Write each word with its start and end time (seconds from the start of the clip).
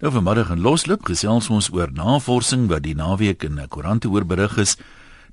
Nou 0.00 0.08
vanmiddag 0.12 0.48
in 0.48 0.62
Losloop 0.64 1.02
gesels 1.04 1.50
ons 1.52 1.66
oor 1.76 1.90
navorsing 1.92 2.62
wat 2.70 2.86
die 2.86 2.94
naweek 2.96 3.42
in 3.44 3.60
'n 3.60 3.68
koerant 3.68 4.06
oor 4.08 4.24
berig 4.24 4.56
is. 4.56 4.78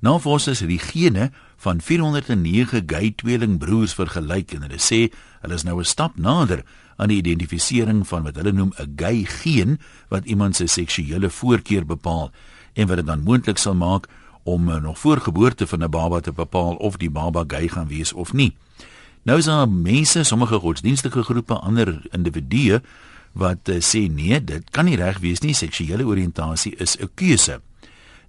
Navorsers 0.00 0.60
het 0.60 0.68
die 0.68 0.78
gene 0.78 1.30
van 1.56 1.80
409 1.80 2.82
gay 2.86 3.10
tweelingbroers 3.16 3.94
vergelyk 3.94 4.52
en 4.52 4.62
hulle 4.62 4.76
sê 4.76 5.08
hulle 5.40 5.54
is 5.54 5.64
nou 5.64 5.80
'n 5.80 5.84
stap 5.84 6.18
nader 6.18 6.64
aan 6.96 7.08
die 7.08 7.16
identifisering 7.16 8.06
van 8.06 8.22
wat 8.22 8.36
hulle 8.36 8.52
noem 8.52 8.72
'n 8.76 8.92
gay 8.96 9.24
geen 9.24 9.80
wat 10.08 10.24
iemand 10.24 10.56
se 10.56 10.66
seksuele 10.66 11.30
voorkeur 11.30 11.86
bepaal 11.86 12.30
en 12.74 12.86
wat 12.86 12.96
dit 12.96 13.06
dan 13.06 13.22
moontlik 13.22 13.58
sal 13.58 13.74
maak 13.74 14.06
om 14.42 14.68
uh, 14.68 14.76
nog 14.76 14.98
voor 14.98 15.20
geboorte 15.20 15.66
van 15.66 15.82
'n 15.82 15.90
baba 15.90 16.20
te 16.20 16.32
bepaal 16.32 16.74
of 16.74 16.96
die 16.96 17.10
baba 17.10 17.44
gay 17.46 17.68
gaan 17.68 17.88
wees 17.88 18.12
of 18.12 18.32
nie. 18.32 18.56
Nou 19.22 19.38
is 19.38 19.44
daar 19.44 19.68
mense, 19.68 20.22
sommige 20.22 20.58
godsdienstige 20.58 21.22
groepe, 21.22 21.54
ander 21.54 22.00
individue 22.10 22.82
wat 23.38 23.70
uh, 23.70 23.78
sê 23.84 24.08
nee, 24.10 24.40
dit 24.42 24.70
kan 24.74 24.88
nie 24.88 24.98
reg 24.98 25.20
wees 25.22 25.42
nie, 25.44 25.54
seksuele 25.54 26.04
oriëntasie 26.04 26.74
is 26.82 26.96
'n 26.98 27.10
keuse. 27.14 27.60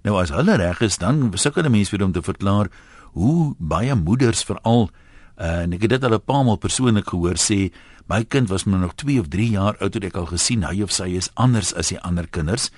Nou 0.02 0.16
as 0.20 0.30
hulle 0.30 0.56
reg 0.56 0.80
is, 0.80 0.98
dan 0.98 1.32
sukkel 1.34 1.62
die 1.62 1.70
mense 1.70 1.90
weer 1.90 2.06
om 2.06 2.12
te 2.12 2.22
verklaar 2.22 2.70
hoe 3.12 3.54
baie 3.58 3.94
moeders 3.94 4.44
veral 4.44 4.90
uh, 5.36 5.62
en 5.64 5.72
ek 5.72 5.82
het 5.82 5.90
dit 5.90 6.04
al 6.04 6.14
'n 6.14 6.24
paar 6.24 6.44
maal 6.44 6.56
persoonlik 6.56 7.10
gehoor 7.10 7.36
sê, 7.36 7.72
my 8.06 8.24
kind 8.24 8.48
was 8.48 8.64
maar 8.64 8.80
nog 8.80 8.94
2 8.94 9.20
of 9.20 9.28
3 9.28 9.50
jaar 9.50 9.76
oud 9.78 9.92
toe 9.92 10.02
ek 10.02 10.16
al 10.16 10.26
gesien 10.26 10.62
hy 10.62 10.82
of 10.82 10.90
sy 10.92 11.16
is 11.16 11.30
anders 11.34 11.74
as 11.74 11.88
die 11.88 12.00
ander 12.00 12.26
kinders. 12.26 12.70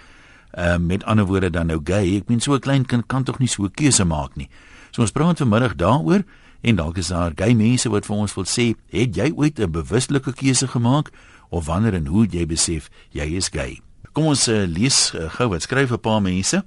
Uh, 0.53 0.77
met 0.77 1.05
ander 1.05 1.25
woorde 1.25 1.51
dan 1.51 1.67
nou 1.67 1.81
gay. 1.85 2.17
Ek 2.17 2.29
meen 2.29 2.41
so 2.41 2.55
'n 2.55 2.61
klein 2.61 2.85
kind 2.85 3.07
kan 3.07 3.25
tog 3.25 3.39
nie 3.39 3.49
so 3.49 3.65
'n 3.65 3.71
keuse 3.71 4.05
maak 4.05 4.37
nie. 4.37 4.49
So 4.91 5.03
ons 5.03 5.13
praat 5.13 5.39
vanmiddag 5.39 5.77
daaroor 5.77 6.25
en 6.63 6.77
dalk 6.77 6.97
is 6.99 7.09
daar 7.09 7.33
gay 7.35 7.55
mense 7.55 7.89
wat 7.89 8.07
vir 8.07 8.17
ons 8.17 8.35
wil 8.35 8.45
sê, 8.45 8.75
het 8.91 9.17
jy 9.17 9.33
ooit 9.35 9.59
'n 9.59 9.71
bewuslike 9.71 10.33
keuse 10.33 10.69
gemaak 10.69 11.11
of 11.53 11.69
wanneer 11.69 11.99
en 11.99 12.09
hoe 12.09 12.27
jy 12.27 12.47
besef 12.49 12.89
jy 13.13 13.29
is 13.37 13.51
gay? 13.53 13.77
Kom 14.17 14.31
ons 14.33 14.49
uh, 14.49 14.65
lees 14.69 15.13
uh, 15.13 15.29
gou 15.37 15.51
wat 15.53 15.65
skryf 15.69 15.93
'n 15.93 16.01
paar 16.01 16.23
mense. 16.25 16.63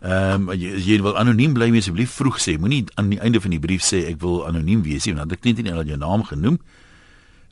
Ehm 0.00 0.48
um, 0.48 0.54
jy, 0.54 0.76
jy 0.78 1.02
wil 1.02 1.18
anoniem 1.18 1.54
bly 1.54 1.70
asseblief 1.78 2.14
vroeg 2.14 2.38
sê. 2.38 2.58
Moenie 2.58 2.84
aan 2.94 3.10
die 3.10 3.20
einde 3.20 3.40
van 3.40 3.50
die 3.50 3.62
brief 3.62 3.82
sê 3.82 4.06
ek 4.06 4.20
wil 4.22 4.46
anoniem 4.46 4.82
wees 4.86 5.06
nie 5.06 5.14
want 5.14 5.28
dan 5.28 5.34
het 5.34 5.38
ek 5.40 5.48
net 5.48 5.64
nie 5.64 5.72
al 5.72 5.88
jou 5.88 5.98
naam 5.98 6.22
genoem. 6.22 6.58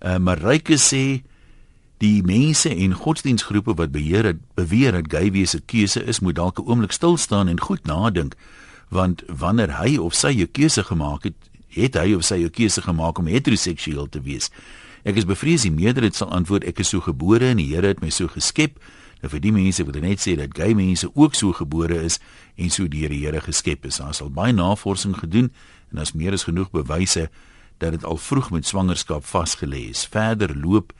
Ehm 0.01 0.15
uh, 0.15 0.19
maar 0.19 0.39
Ryke 0.39 0.79
sê 0.79 1.23
die 2.03 2.23
mense 2.23 2.69
en 2.69 2.95
godsdienstgroepe 2.95 3.75
wat 3.79 3.93
beheer 3.95 4.25
het 4.25 4.41
beweer 4.59 4.93
dat 4.93 5.11
gay 5.11 5.31
wees 5.31 5.55
'n 5.55 5.63
keuse 5.67 6.05
is, 6.05 6.21
moet 6.21 6.37
dalk 6.37 6.59
'n 6.59 6.69
oomblik 6.69 6.93
stil 6.93 7.17
staan 7.17 7.49
en 7.49 7.61
goed 7.61 7.87
nadink, 7.87 8.35
want 8.91 9.23
wanneer 9.27 9.79
hy 9.81 9.97
of 9.97 10.15
sy 10.15 10.33
'n 10.43 10.51
keuse 10.53 10.85
gemaak 10.85 11.23
het, 11.25 11.39
het 11.69 11.95
hy 11.95 12.15
of 12.15 12.25
sy 12.25 12.45
'n 12.45 12.51
keuse 12.51 12.83
gemaak 12.83 13.19
om 13.19 13.27
heteroseksueel 13.27 14.09
te 14.09 14.21
wees. 14.21 14.51
Ek 15.05 15.19
is 15.21 15.27
bevrees 15.29 15.67
die 15.67 15.73
meerderheid 15.73 16.17
sal 16.17 16.31
antwoord 16.33 16.65
ek 16.65 16.81
is 16.81 16.91
so 16.95 17.05
gebore 17.05 17.51
en 17.53 17.61
die 17.61 17.69
Here 17.75 17.93
het 17.93 18.01
my 18.01 18.09
so 18.15 18.29
geskep. 18.33 18.79
Nou 19.21 19.29
vir 19.33 19.43
die 19.45 19.53
mense 19.53 19.85
wat 19.85 20.01
net 20.01 20.21
sê 20.25 20.35
dat 20.41 20.57
gay 20.57 20.73
mense 20.77 21.11
ook 21.13 21.37
so 21.37 21.53
gebore 21.53 22.01
is 22.09 22.19
en 22.57 22.73
so 22.73 22.89
deur 22.89 23.13
die 23.13 23.21
Here 23.27 23.41
geskep 23.45 23.85
is, 23.89 24.01
daar 24.01 24.17
sal 24.17 24.33
baie 24.33 24.53
navorsing 24.57 25.17
gedoen 25.21 25.51
en 25.93 26.01
daar's 26.01 26.15
meer 26.17 26.33
as 26.33 26.49
genoeg 26.49 26.73
bewyse 26.73 27.29
dat 27.83 27.93
dit 27.93 28.05
al 28.05 28.17
vroeg 28.17 28.51
met 28.55 28.67
swangerskap 28.67 29.27
vasgelê 29.29 29.91
is. 29.91 30.07
Verder 30.09 30.57
loop 30.57 30.93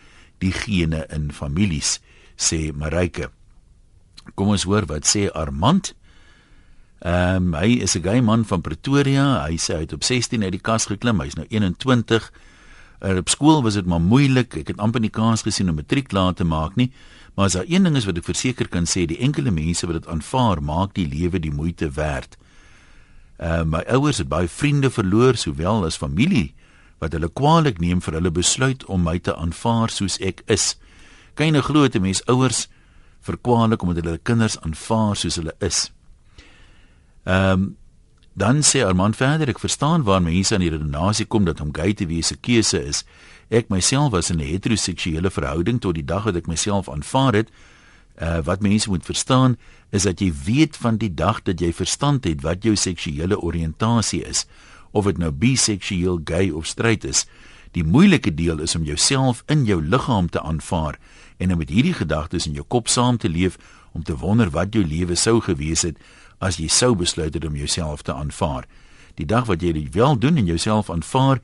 diegene 0.43 1.07
in 1.15 1.31
families 1.33 1.99
sê 2.37 2.75
Marike. 2.77 3.31
Kom 4.35 4.53
ons 4.53 4.65
hoor 4.69 4.85
wat 4.91 5.09
sê 5.09 5.31
Armand. 5.33 5.95
Ehm 7.05 7.53
um, 7.53 7.55
hy 7.61 7.81
is 7.85 7.97
'n 7.97 8.03
gay 8.03 8.21
man 8.21 8.45
van 8.45 8.61
Pretoria. 8.61 9.45
Hy 9.49 9.57
sê 9.57 9.75
hy 9.77 9.81
het 9.89 9.93
op 9.93 10.05
16 10.05 10.43
uit 10.43 10.53
die 10.53 10.61
kas 10.61 10.87
geklim. 10.87 11.21
Hy's 11.21 11.37
nou 11.37 11.47
21. 11.49 12.33
Er 13.05 13.21
op 13.21 13.29
skool 13.29 13.63
was 13.63 13.77
dit 13.77 13.87
maar 13.87 14.01
moeilik. 14.01 14.55
Ek 14.63 14.71
het 14.73 14.81
amper 14.81 15.03
nie 15.05 15.13
kans 15.13 15.45
gesien 15.45 15.69
om 15.69 15.77
matriek 15.77 16.13
laat 16.13 16.41
te 16.41 16.45
maak 16.49 16.79
nie. 16.81 16.89
Maar 17.35 17.51
as 17.51 17.57
daar 17.59 17.69
een 17.69 17.85
ding 17.85 17.97
is 17.97 18.07
wat 18.09 18.17
ek 18.17 18.29
verseker 18.31 18.69
kan 18.73 18.87
sê, 18.89 19.05
die 19.11 19.21
enkele 19.21 19.53
mense 19.53 19.87
wat 19.87 19.99
dit 19.99 20.09
aanvaar, 20.09 20.63
maak 20.63 20.95
die 20.97 21.07
lewe 21.11 21.41
die 21.43 21.53
moeite 21.53 21.91
werd. 21.99 22.39
Ehm 23.37 23.67
uh, 23.67 23.71
my 23.77 23.83
ouers 23.91 24.23
het 24.23 24.31
baie 24.31 24.49
vriende 24.49 24.91
verloor, 24.91 25.37
sowel 25.37 25.85
as 25.85 25.99
familie 25.99 26.55
wat 27.03 27.13
hulle 27.13 27.29
kwaadlik 27.29 27.81
neem 27.83 28.01
vir 28.01 28.15
hulle 28.17 28.31
besluit 28.33 28.85
om 28.89 29.03
my 29.05 29.19
te 29.19 29.35
aanvaar 29.37 29.91
soos 29.91 30.17
ek 30.23 30.41
is. 30.47 30.77
Kan 31.35 31.51
jy 31.51 31.57
nou 31.59 31.65
glo 31.67 31.85
dat 31.85 32.01
mense 32.01 32.25
ouers 32.31 32.69
verkwaadelik 33.27 33.83
omdat 33.83 34.05
hulle 34.05 34.21
kinders 34.23 34.57
aanvaar 34.63 35.19
soos 35.19 35.41
hulle 35.43 35.57
is? 35.61 35.91
Ehm 37.25 37.51
um, 37.53 37.73
dan 38.35 38.63
sê 38.63 38.83
Armand 38.83 39.17
verder 39.17 39.49
ek 39.49 39.63
verstaan 39.63 40.03
waar 40.03 40.23
mense 40.23 40.55
aan 40.55 40.63
die 40.65 40.73
redenasie 40.75 41.27
kom 41.31 41.45
dat 41.47 41.61
om 41.63 41.71
gay 41.75 41.95
te 41.95 42.07
wees 42.11 42.33
'n 42.33 42.41
keuse 42.41 42.83
is. 42.83 43.05
Ek 43.49 43.69
myself 43.69 44.11
was 44.11 44.31
in 44.31 44.41
'n 44.41 44.51
heteroseksuele 44.51 45.31
verhouding 45.31 45.81
tot 45.81 45.95
die 45.95 46.05
dag 46.05 46.25
wat 46.25 46.37
ek 46.37 46.47
myself 46.47 46.89
aanvaar 46.89 47.35
het. 47.35 47.49
Uh 48.21 48.43
wat 48.43 48.61
mense 48.61 48.89
moet 48.89 49.05
verstaan 49.05 49.57
is 49.91 50.03
dat 50.03 50.21
jy 50.21 50.33
weet 50.45 50.77
van 50.77 50.97
die 50.97 51.15
dag 51.15 51.43
dat 51.43 51.61
jy 51.61 51.73
verstand 51.73 52.25
het 52.25 52.43
wat 52.43 52.63
jou 52.63 52.77
seksuele 52.77 53.41
oriëntasie 53.41 54.27
is 54.27 54.47
of 54.91 55.05
dit 55.05 55.19
nou 55.19 55.31
biseksueel, 55.31 56.21
gay 56.25 56.51
of 56.51 56.67
straight 56.67 57.05
is. 57.05 57.27
Die 57.71 57.85
moeilike 57.85 58.35
deel 58.35 58.59
is 58.59 58.75
om 58.75 58.85
jouself 58.85 59.43
in 59.47 59.65
jou 59.65 59.83
liggaam 59.83 60.31
te 60.31 60.41
aanvaar 60.41 60.99
en 61.37 61.53
om 61.53 61.59
met 61.59 61.69
hierdie 61.69 61.95
gedagtes 61.95 62.47
in 62.47 62.53
jou 62.53 62.65
kop 62.69 62.89
saam 62.89 63.17
te 63.17 63.29
leef 63.29 63.59
om 63.93 64.03
te 64.03 64.17
wonder 64.17 64.51
wat 64.51 64.75
jou 64.75 64.85
lewe 64.87 65.15
sou 65.15 65.41
gewees 65.41 65.83
het 65.83 65.99
as 66.45 66.61
jy 66.61 66.69
sou 66.69 66.93
besluit 66.99 67.35
het 67.35 67.45
om 67.49 67.57
jouself 67.57 68.05
te 68.05 68.13
aanvaar. 68.13 68.69
Die 69.17 69.27
dag 69.27 69.49
wat 69.49 69.63
jy 69.63 69.73
dit 69.73 69.95
wel 69.95 70.19
doen 70.21 70.37
en 70.37 70.51
jouself 70.51 70.91
aanvaar, 70.93 71.41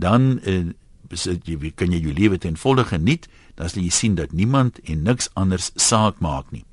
dan 0.00 0.40
uh, 0.48 0.70
besit 1.10 1.48
jy 1.48 1.72
kan 1.76 1.92
jy 1.92 2.00
jou 2.00 2.14
lewe 2.16 2.38
ten 2.38 2.56
volle 2.56 2.86
geniet, 2.88 3.28
dan 3.58 3.68
sal 3.68 3.82
jy 3.82 3.92
sien 3.92 4.14
dat 4.16 4.32
niemand 4.32 4.80
en 4.88 5.02
niks 5.04 5.28
anders 5.34 5.72
saak 5.76 6.22
maak 6.24 6.48
nie. 6.54 6.64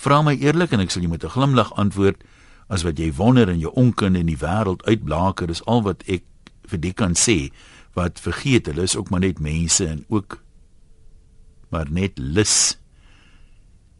Vra 0.00 0.22
my 0.22 0.36
eerlik 0.38 0.72
en 0.72 0.80
ek 0.80 0.94
sal 0.94 1.04
jou 1.04 1.10
met 1.10 1.24
'n 1.24 1.34
glimlag 1.36 1.74
antwoord, 1.76 2.22
as 2.68 2.84
wat 2.84 2.98
jy 2.98 3.12
wonder 3.12 3.48
in 3.48 3.60
jou 3.60 3.72
onkunde 3.76 4.18
in 4.18 4.30
die 4.30 4.40
wêreld 4.40 4.84
uitblaker 4.88 5.50
is 5.50 5.64
al 5.70 5.82
wat 5.84 6.04
ek 6.08 6.24
vir 6.70 6.80
dit 6.80 6.96
kan 6.96 7.14
sê 7.14 7.50
wat 7.94 8.20
vergeet 8.22 8.66
hulle 8.70 8.86
is 8.88 8.96
ook 8.96 9.10
maar 9.12 9.20
net 9.20 9.42
mense 9.42 9.84
en 9.86 10.04
ook 10.08 10.40
maar 11.68 11.90
net 11.90 12.18
lus 12.18 12.76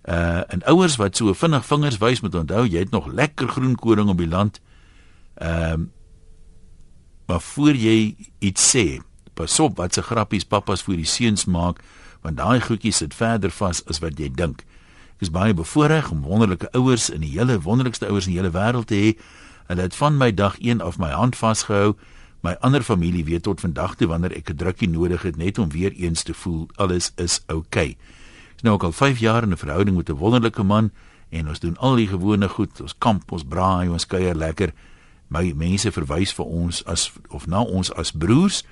uh 0.04 0.42
en 0.52 0.64
ouers 0.68 0.96
wat 0.96 1.16
so 1.16 1.32
vinnig 1.32 1.66
vingers 1.66 1.98
wys 1.98 2.20
moet 2.20 2.34
onthou 2.34 2.66
jy 2.66 2.78
het 2.78 2.90
nog 2.90 3.06
lekker 3.06 3.48
groen 3.48 3.74
koring 3.74 4.08
op 4.08 4.18
die 4.18 4.28
land 4.28 4.60
ehm 5.34 5.80
uh, 5.80 5.86
maar 7.26 7.40
voor 7.40 7.72
jy 7.72 8.16
iets 8.38 8.76
sê 8.76 9.00
pas 9.34 9.60
op 9.60 9.76
wat 9.76 9.94
se 9.94 10.02
grappies 10.02 10.44
pappas 10.44 10.82
vir 10.84 10.96
die 10.96 11.08
seuns 11.08 11.44
maak 11.44 11.80
want 12.20 12.36
daai 12.36 12.60
goedjies 12.60 12.96
sit 12.96 13.14
verder 13.14 13.50
vas 13.50 13.80
as 13.88 13.98
wat 14.04 14.20
jy 14.20 14.28
dink 14.28 14.64
Ek 15.14 15.28
is 15.28 15.30
baie 15.30 15.54
bevoorreg 15.54 16.10
om 16.10 16.24
wonderlike 16.26 16.68
ouers 16.74 17.06
in 17.10 17.22
die 17.22 17.30
hele 17.36 17.60
wonderlikste 17.62 18.08
ouers 18.10 18.26
in 18.26 18.32
die 18.32 18.40
hele 18.40 18.50
wêreld 18.50 18.88
te 18.90 18.96
hê. 18.98 19.10
Hulle 19.68 19.86
het 19.86 19.94
van 19.94 20.16
my 20.18 20.32
dag 20.34 20.56
1 20.58 20.82
af 20.82 20.98
my 20.98 21.12
hand 21.14 21.38
vasgehou. 21.38 21.94
My 22.42 22.56
ander 22.66 22.82
familie 22.82 23.22
weet 23.24 23.46
tot 23.46 23.62
vandag 23.62 23.94
toe 23.94 24.08
wanneer 24.10 24.34
ek 24.34 24.50
'n 24.50 24.56
drukkie 24.56 24.88
nodig 24.90 25.22
het 25.22 25.36
net 25.36 25.58
om 25.58 25.70
weer 25.70 25.92
eens 25.92 26.22
te 26.22 26.34
voel 26.34 26.66
alles 26.76 27.12
is 27.16 27.40
oukei. 27.46 27.94
Okay. 27.94 27.96
Ek 28.54 28.62
is 28.62 28.66
nou 28.68 28.78
al 28.78 28.92
5 28.92 29.18
jaar 29.18 29.42
in 29.42 29.52
'n 29.52 29.56
verhouding 29.56 29.96
met 29.96 30.08
'n 30.08 30.16
wonderlike 30.16 30.62
man 30.62 30.90
en 31.30 31.48
ons 31.48 31.60
doen 31.60 31.76
al 31.78 31.96
die 31.96 32.08
gewone 32.08 32.48
goed. 32.48 32.80
Ons 32.80 32.94
kamp, 32.98 33.32
ons 33.32 33.44
braai, 33.44 33.88
ons 33.88 34.06
kuier 34.06 34.34
lekker. 34.34 34.72
My 35.28 35.52
mense 35.56 35.92
verwys 35.92 36.32
vir 36.32 36.44
ons 36.44 36.84
as 36.84 37.12
of 37.28 37.46
na 37.46 37.62
ons 37.62 37.92
as 37.92 38.10
broers, 38.10 38.64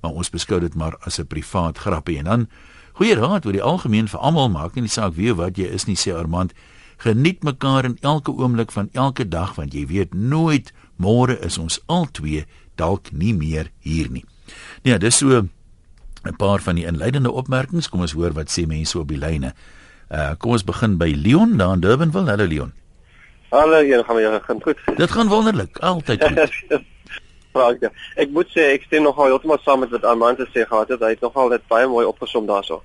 maar 0.00 0.12
ons 0.12 0.30
beskou 0.30 0.60
dit 0.60 0.74
maar 0.74 0.96
as 1.00 1.18
'n 1.18 1.26
privaat 1.26 1.78
grappie 1.78 2.18
en 2.18 2.24
dan 2.24 2.48
Goeie 2.94 3.16
raad 3.18 3.42
oor 3.42 3.56
die 3.56 3.62
algemeen 3.62 4.06
vir 4.06 4.20
almal 4.22 4.52
maak 4.54 4.76
nie 4.78 4.86
saak 4.86 5.16
wie 5.16 5.32
wat 5.34 5.56
jy 5.58 5.66
is 5.66 5.88
nie 5.88 5.96
sê 5.98 6.12
Armand. 6.14 6.52
Geniet 7.02 7.42
mekaar 7.42 7.88
in 7.88 7.96
elke 8.06 8.30
oomblik 8.30 8.70
van 8.70 8.86
elke 8.92 9.26
dag 9.26 9.56
want 9.56 9.74
jy 9.74 9.82
weet 9.90 10.14
nooit 10.14 10.70
môre 10.94 11.34
is 11.42 11.58
ons 11.58 11.80
albei 11.90 12.44
dalk 12.78 13.10
nie 13.10 13.34
meer 13.34 13.72
hier 13.82 14.06
nie. 14.14 14.22
Nee, 14.86 14.98
dis 15.02 15.18
so 15.18 15.42
'n 16.24 16.36
paar 16.36 16.60
van 16.60 16.74
die 16.74 16.86
inleidende 16.86 17.30
opmerkings. 17.30 17.88
Kom 17.88 18.00
ons 18.00 18.12
hoor 18.12 18.32
wat 18.32 18.50
sê 18.50 18.66
mense 18.66 18.98
op 18.98 19.08
die 19.08 19.18
lyne. 19.18 19.54
Uh 20.10 20.34
kom 20.38 20.50
ons 20.50 20.64
begin 20.64 20.98
by 20.98 21.12
Leon 21.16 21.56
daar 21.56 21.74
in 21.74 21.80
Durbanville. 21.80 22.30
Hallo 22.30 22.46
Leon. 22.46 22.72
Hallo, 23.50 23.82
jy 23.82 24.02
gaan 24.02 24.16
jy 24.16 24.40
gaan 24.40 24.62
goed. 24.62 24.78
Dit 24.96 25.10
gaan 25.10 25.28
wonderlik, 25.28 25.78
altyd 25.78 26.24
goed. 26.24 26.82
vraag. 27.54 27.92
Ek 28.20 28.32
moet 28.34 28.50
sê 28.54 28.72
ek 28.74 28.88
stem 28.88 29.06
nogal 29.06 29.30
heeltemal 29.30 29.60
saam 29.62 29.84
met 29.84 29.94
wat 29.94 30.04
Armand 30.08 30.42
gesê 30.42 30.66
gehad 30.66 30.90
het. 30.92 31.02
Hy 31.02 31.14
het 31.14 31.24
nogal 31.24 31.54
dit 31.54 31.64
baie 31.70 31.86
mooi 31.90 32.04
opgesom 32.08 32.48
daarso. 32.50 32.82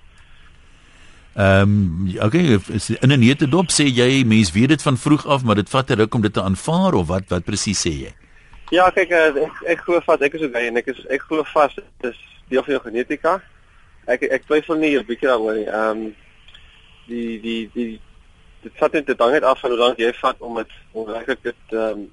Ehm 1.39 1.75
um, 1.75 2.15
okay, 2.25 2.57
in 2.99 3.11
'n 3.13 3.19
nette 3.19 3.47
dop 3.47 3.69
sê 3.71 3.85
jy 3.87 4.23
mense 4.25 4.53
weet 4.53 4.69
dit 4.69 4.81
van 4.81 4.97
vroeg 4.97 5.25
af, 5.25 5.43
maar 5.43 5.55
dit 5.55 5.69
vat 5.69 5.89
'n 5.89 5.99
ruk 6.01 6.15
om 6.15 6.21
dit 6.21 6.33
te 6.33 6.41
aanvaar 6.41 6.93
of 6.93 7.07
wat 7.07 7.29
wat 7.29 7.45
presies 7.45 7.85
sê 7.85 7.93
jy? 8.05 8.13
Ja, 8.69 8.89
kyk 8.89 9.09
eh, 9.09 9.45
ek 9.45 9.55
ek 9.65 9.79
glo 9.85 10.01
vas 10.05 10.21
ek 10.21 10.33
is 10.33 10.41
ook 10.41 10.53
gay 10.53 10.67
en 10.67 10.77
ek 10.77 10.87
is 10.87 11.05
ek 11.09 11.21
glo 11.21 11.43
vas 11.53 11.75
dit 11.75 12.09
is 12.11 12.19
deel 12.49 12.63
van 12.63 12.73
jou 12.73 12.83
genetika. 12.83 13.39
Ek 14.05 14.23
ek 14.23 14.45
twyfel 14.45 14.77
nie 14.77 14.97
'n 14.97 15.05
bietjie 15.05 15.27
daaroor 15.29 15.55
nie. 15.55 15.65
Ehm 15.65 15.89
um, 15.89 16.15
die 17.07 17.41
die 17.41 17.69
die 17.73 17.99
dit 18.61 18.73
vat 18.75 18.93
net 18.93 19.05
dit 19.05 19.19
hang 19.19 19.31
net 19.31 19.43
af 19.43 19.59
van 19.59 19.69
hoe 19.69 19.79
lank 19.79 19.97
jy 19.97 20.13
vat 20.13 20.39
om 20.39 20.55
dit 20.55 20.71
om 20.91 21.09
regtig 21.09 21.37
dit 21.41 21.61
ehm 21.69 21.81
um, 21.81 22.09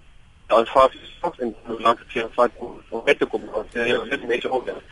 aanvaar 0.47 0.95
en 1.39 1.55
hoe 1.67 1.81
lank 1.81 1.99
dit 1.99 2.13
vir 2.13 2.29
vat 2.35 2.51
om 2.61 3.03
uit 3.07 3.19
te 3.19 3.27
kom 3.27 3.43
want 3.53 3.73
jy 3.75 3.99
weet 4.11 4.27
mense 4.29 4.51
ook 4.51 4.67
dan. 4.67 4.83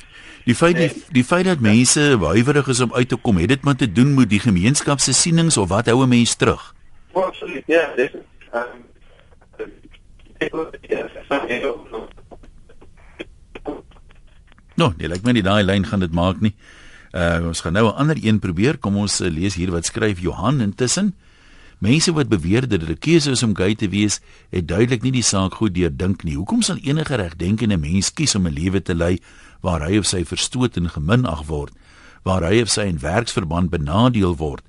Die 0.44 0.54
feit 0.54 0.76
die, 0.76 0.90
die 1.12 1.24
feit 1.24 1.44
dat 1.44 1.60
mense 1.60 2.00
huiwerig 2.20 2.66
is 2.68 2.80
om 2.80 2.94
uit 2.94 3.08
te 3.08 3.16
kom, 3.16 3.36
het 3.36 3.48
dit 3.48 3.62
maar 3.64 3.76
te 3.76 3.92
doen 3.92 4.14
met 4.14 4.28
die 4.28 4.40
gemeenskap 4.40 5.00
se 5.00 5.12
sienings 5.12 5.56
of 5.56 5.68
wat 5.68 5.86
hou 5.86 6.02
'n 6.02 6.08
mens 6.08 6.34
terug? 6.34 6.74
Absoluut. 7.12 7.62
Ja, 7.66 7.92
dis 7.96 8.10
ehm 8.52 8.82
Nou, 14.76 14.92
jy 14.98 15.08
lyk 15.08 15.22
my 15.22 15.32
nie 15.32 15.44
daai 15.46 15.62
lyn 15.62 15.86
gaan 15.86 16.00
dit 16.00 16.12
maak 16.12 16.40
nie. 16.40 16.54
Uh 17.14 17.50
ons 17.50 17.60
gaan 17.60 17.72
nou 17.72 17.86
'n 17.86 17.96
ander 17.96 18.18
een 18.18 18.38
probeer. 18.38 18.78
Kom 18.78 18.96
ons 18.96 19.20
uh, 19.20 19.30
lees 19.30 19.54
hier 19.54 19.70
wat 19.70 19.86
skryf 19.86 20.20
Johan 20.20 20.60
intussen. 20.60 21.14
Mense 21.78 22.12
wat 22.12 22.28
beweer 22.28 22.68
dat 22.68 22.82
'n 22.82 22.98
keuse 22.98 23.30
is 23.30 23.42
om 23.42 23.54
gay 23.54 23.74
te 23.74 23.88
wees, 23.88 24.20
het 24.50 24.68
duidelik 24.68 25.02
nie 25.02 25.12
die 25.12 25.22
saak 25.22 25.54
goed 25.54 25.74
deurdink 25.74 26.24
nie. 26.24 26.34
Hoekom 26.34 26.62
sal 26.62 26.76
enige 26.82 27.14
regdenkende 27.14 27.76
mens 27.76 28.12
kies 28.12 28.34
om 28.34 28.46
'n 28.46 28.52
lewe 28.52 28.82
te 28.82 28.94
lei 28.94 29.20
waar 29.60 29.86
hy 29.86 29.98
of 29.98 30.06
sy 30.06 30.24
verstoot 30.24 30.76
en 30.76 30.90
geminag 30.90 31.46
word, 31.46 31.72
waar 32.22 32.42
hy 32.42 32.60
of 32.62 32.68
sy 32.68 32.82
in 32.82 32.98
werksverband 32.98 33.70
benadeel 33.70 34.36
word? 34.36 34.62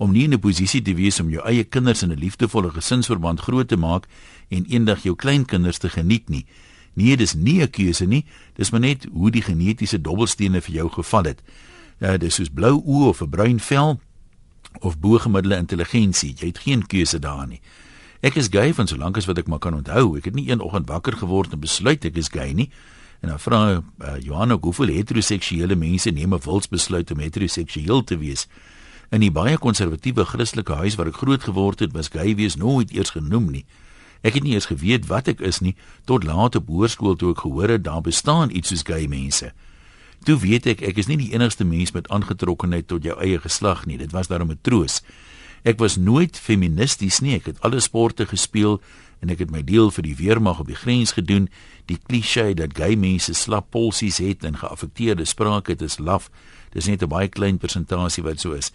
om 0.00 0.12
nie 0.12 0.24
in 0.24 0.32
'n 0.32 0.40
posisie 0.40 0.82
te 0.82 0.94
wees 0.94 1.20
om 1.20 1.28
jou 1.28 1.42
eie 1.44 1.64
kinders 1.64 2.02
in 2.02 2.10
'n 2.10 2.18
liefdevolle 2.18 2.70
gesinsverband 2.70 3.40
groot 3.40 3.68
te 3.68 3.76
maak 3.76 4.06
en 4.48 4.64
eendag 4.64 5.02
jou 5.02 5.14
kleinkinders 5.14 5.78
te 5.78 5.88
geniet 5.88 6.28
nie. 6.28 6.46
Nee, 7.00 7.16
dis 7.16 7.34
nie 7.34 7.62
'n 7.62 7.70
keuse 7.70 8.04
nie. 8.04 8.24
Dis 8.56 8.70
maar 8.70 8.80
net 8.80 9.06
hoe 9.12 9.30
die 9.30 9.42
genetiese 9.42 10.00
dobbelstene 10.00 10.60
vir 10.60 10.74
jou 10.74 10.88
geval 10.90 11.24
het. 11.24 11.42
Ja, 11.98 12.16
dis 12.16 12.34
soos 12.34 12.48
blou 12.48 12.82
oë 12.84 13.08
of 13.08 13.22
'n 13.22 13.28
bruin 13.28 13.60
vel 13.60 14.00
of 14.80 14.98
bo-gemiddelde 14.98 15.56
intelligensie. 15.56 16.34
Jy 16.38 16.46
het 16.46 16.58
geen 16.58 16.86
keuse 16.86 17.18
daar 17.18 17.46
nie. 17.46 17.60
Ek 18.20 18.34
is 18.34 18.48
gay 18.52 18.74
van 18.74 18.86
solank 18.86 19.16
as 19.16 19.24
wat 19.24 19.38
ek 19.38 19.46
maar 19.48 19.58
kan 19.58 19.74
onthou. 19.74 20.16
Ek 20.16 20.24
het 20.24 20.34
nie 20.34 20.50
een 20.50 20.60
oggend 20.60 20.88
wakker 20.88 21.16
geword 21.16 21.52
en 21.52 21.60
besluit 21.60 22.04
ek 22.04 22.16
is 22.16 22.28
gay 22.28 22.52
nie. 22.52 22.70
En 23.20 23.28
dan 23.28 23.40
vra 23.40 23.60
uh, 23.76 24.14
Johanna 24.20 24.58
hoeveel 24.60 24.86
heteroseksuele 24.86 25.76
mense 25.76 26.10
neem 26.10 26.34
'n 26.34 26.40
wilsbesluit 26.44 27.10
om 27.10 27.18
heteroseksueel 27.18 28.04
te 28.04 28.18
wees. 28.18 28.46
In 29.10 29.20
die 29.20 29.32
baie 29.32 29.58
konservatiewe 29.58 30.24
Christelike 30.24 30.72
huis 30.72 30.94
waar 30.94 31.06
ek 31.06 31.16
groot 31.16 31.42
geword 31.42 31.80
het, 31.80 31.92
was 31.92 32.08
gay 32.08 32.34
wees 32.34 32.56
nooit 32.56 32.92
eers 32.92 33.10
genoem 33.10 33.50
nie. 33.50 33.64
Ek 34.22 34.34
het 34.36 34.44
nie 34.44 34.54
eens 34.54 34.68
geweet 34.68 35.06
wat 35.08 35.28
ek 35.28 35.40
is 35.40 35.60
nie 35.64 35.74
tot 36.04 36.24
laat 36.24 36.56
op 36.58 36.68
hoërskool 36.68 37.16
toe 37.16 37.32
ek 37.32 37.44
gehoor 37.46 37.68
het 37.68 37.84
daar 37.84 38.04
bestaan 38.04 38.52
iets 38.52 38.68
soos 38.68 38.84
gay 38.84 39.06
mense. 39.08 39.52
Toe 40.24 40.36
weet 40.36 40.66
ek 40.66 40.82
ek 40.84 41.00
is 41.00 41.08
nie 41.08 41.16
die 41.16 41.32
enigste 41.32 41.64
mens 41.64 41.94
met 41.96 42.08
aangetrokkenheid 42.12 42.88
tot 42.88 43.04
jou 43.04 43.16
eie 43.20 43.40
geslag 43.40 43.86
nie. 43.86 43.96
Dit 43.96 44.12
was 44.12 44.28
daarom 44.28 44.50
'n 44.50 44.58
troos. 44.62 45.00
Ek 45.64 45.78
was 45.78 45.96
nooit 45.96 46.36
feministies 46.36 47.20
nie. 47.20 47.34
Ek 47.34 47.46
het 47.46 47.60
alle 47.60 47.80
sporte 47.80 48.26
gespeel 48.26 48.80
en 49.20 49.28
ek 49.28 49.38
het 49.38 49.50
my 49.50 49.62
deel 49.64 49.90
vir 49.90 50.02
die 50.02 50.16
weermag 50.16 50.60
op 50.60 50.66
die 50.66 50.78
grens 50.78 51.12
gedoen. 51.12 51.48
Die 51.86 51.98
klise 52.08 52.54
dat 52.54 52.76
gay 52.76 52.96
mense 52.96 53.34
slap 53.34 53.70
polsies 53.70 54.18
het 54.18 54.44
en 54.44 54.56
geaffekteerde 54.56 55.24
spraak 55.24 55.68
het 55.68 55.82
is 55.82 55.98
laf. 55.98 56.30
Dis 56.72 56.86
net 56.86 57.02
'n 57.02 57.08
baie 57.08 57.28
klein 57.28 57.58
persentasie 57.58 58.22
wat 58.22 58.40
so 58.40 58.52
is. 58.52 58.72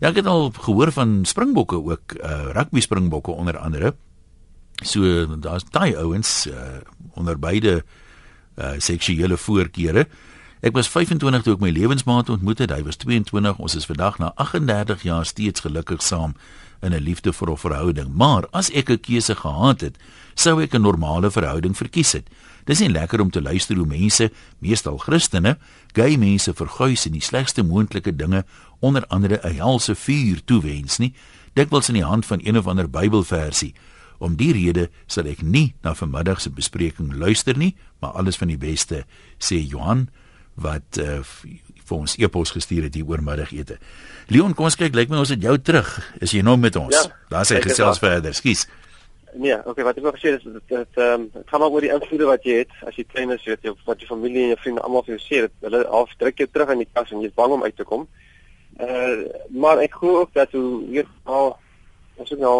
Ja, 0.00 0.08
ek 0.08 0.16
het 0.16 0.26
al 0.26 0.50
gehoor 0.50 0.92
van 0.92 1.24
springbokke 1.24 1.76
ook, 1.76 2.14
uh 2.22 2.50
rugby 2.52 2.80
springbokke 2.80 3.30
onder 3.30 3.58
andere. 3.58 3.94
So 4.84 5.26
daar's 5.36 5.64
daai 5.70 5.96
ouens 5.96 6.46
uh 6.46 6.78
onder 7.18 7.38
beide 7.38 7.84
uh 8.56 8.78
seksuele 8.78 9.36
voorkeure. 9.36 10.06
Ek 10.60 10.74
was 10.74 10.88
25 10.90 11.42
toe 11.42 11.54
ek 11.54 11.60
my 11.62 11.70
lewensmaat 11.70 12.30
ontmoet 12.30 12.58
het. 12.58 12.72
Hy 12.74 12.82
was 12.82 12.98
22. 12.98 13.58
Ons 13.58 13.74
is 13.78 13.86
vandag 13.86 14.18
na 14.18 14.32
38 14.34 15.02
jaar 15.02 15.26
steeds 15.26 15.62
gelukkig 15.62 16.02
saam 16.02 16.34
in 16.82 16.94
'n 16.94 17.02
liefdevolle 17.02 17.58
verhouding. 17.58 18.14
Maar 18.14 18.46
as 18.50 18.70
ek 18.70 18.90
'n 18.90 19.00
keuse 19.00 19.34
gehad 19.34 19.80
het, 19.80 19.96
sou 20.34 20.62
ek 20.62 20.74
'n 20.74 20.82
normale 20.82 21.30
verhouding 21.30 21.76
verkies 21.76 22.12
het. 22.12 22.28
Dis 22.64 22.78
nie 22.78 22.90
lekker 22.90 23.20
om 23.20 23.30
te 23.30 23.42
luister 23.42 23.76
hoe 23.76 23.86
mense, 23.86 24.30
meestal 24.58 24.98
Christene, 24.98 25.58
gay 25.92 26.16
mense 26.16 26.54
verguis 26.54 27.06
en 27.06 27.12
die 27.12 27.20
slegste 27.20 27.62
moontlike 27.62 28.16
dinge, 28.16 28.44
onder 28.80 29.06
andere 29.06 29.40
'n 29.42 29.54
helse 29.54 29.94
vuur 29.94 30.44
toewens 30.44 30.98
nie. 30.98 31.14
Dikwels 31.52 31.88
in 31.88 31.94
die 31.94 32.04
hand 32.04 32.26
van 32.26 32.40
een 32.42 32.58
of 32.58 32.66
ander 32.66 32.90
Bybelversie. 32.90 33.74
Om 34.18 34.36
die 34.38 34.52
rede 34.52 34.88
sal 35.06 35.28
ek 35.30 35.42
nie 35.42 35.74
na 35.84 35.94
vanmiddag 35.94 36.40
se 36.42 36.50
bespreking 36.50 37.12
luister 37.14 37.58
nie, 37.58 37.74
maar 38.02 38.18
alles 38.18 38.38
van 38.40 38.50
die 38.50 38.58
beste, 38.58 39.04
sê 39.38 39.60
Johan 39.62 40.08
wat 40.58 40.98
uh, 40.98 41.20
vir 41.88 41.96
ons 41.96 42.16
e-pos 42.18 42.52
gestuur 42.56 42.88
het 42.88 42.98
hier 42.98 43.06
oor 43.08 43.22
middagete. 43.24 43.78
Leon, 44.32 44.54
kom 44.58 44.68
ons 44.68 44.76
kyk, 44.78 44.96
lyk 44.96 45.12
my 45.12 45.22
ons 45.22 45.32
het 45.32 45.42
jou 45.42 45.54
terug. 45.62 45.88
Is 46.20 46.34
jy 46.34 46.42
nog 46.44 46.58
met 46.60 46.76
ons? 46.76 46.96
Ja, 46.96 47.06
Daar 47.30 47.46
sê 47.48 47.62
gesels 47.64 48.02
verder. 48.02 48.34
Skus. 48.36 48.66
Nee, 49.38 49.56
okay, 49.68 49.84
wat 49.84 49.98
ek 50.00 50.06
wou 50.06 50.12
gesê 50.16 50.34
is 50.38 50.44
dit 50.44 50.72
dit 50.72 51.00
ehm 51.00 51.26
um, 51.28 51.44
gaan 51.50 51.60
maar 51.60 51.74
oor 51.74 51.84
die 51.84 51.92
invloede 51.92 52.28
wat 52.30 52.46
jy 52.48 52.62
het 52.62 52.72
as 52.88 52.96
jy 52.96 53.04
klein 53.12 53.34
is, 53.34 53.44
weet 53.44 53.66
jy, 53.66 53.74
wat 53.86 54.00
jou 54.00 54.08
familie 54.08 54.46
en 54.46 54.54
jou 54.54 54.60
vriende 54.62 54.84
almal 54.86 55.04
vir 55.04 55.14
jou 55.14 55.20
sê, 55.24 55.42
dit 55.44 55.66
hulle 55.68 55.82
half 55.92 56.14
druk 56.20 56.40
jou 56.40 56.48
terug 56.48 56.72
in 56.72 56.82
die 56.82 56.88
kas 56.88 57.12
en 57.12 57.20
jy's 57.22 57.36
bang 57.36 57.54
om 57.54 57.64
uit 57.66 57.76
te 57.76 57.86
kom. 57.88 58.06
Uh 58.80 59.28
maar 59.52 59.82
ek 59.84 59.98
glo 60.00 60.22
ook 60.24 60.32
dat 60.34 60.54
hoe 60.56 60.80
hier 60.88 61.06
al 61.24 61.52
ons 62.16 62.32
het 62.32 62.40
nou 62.40 62.56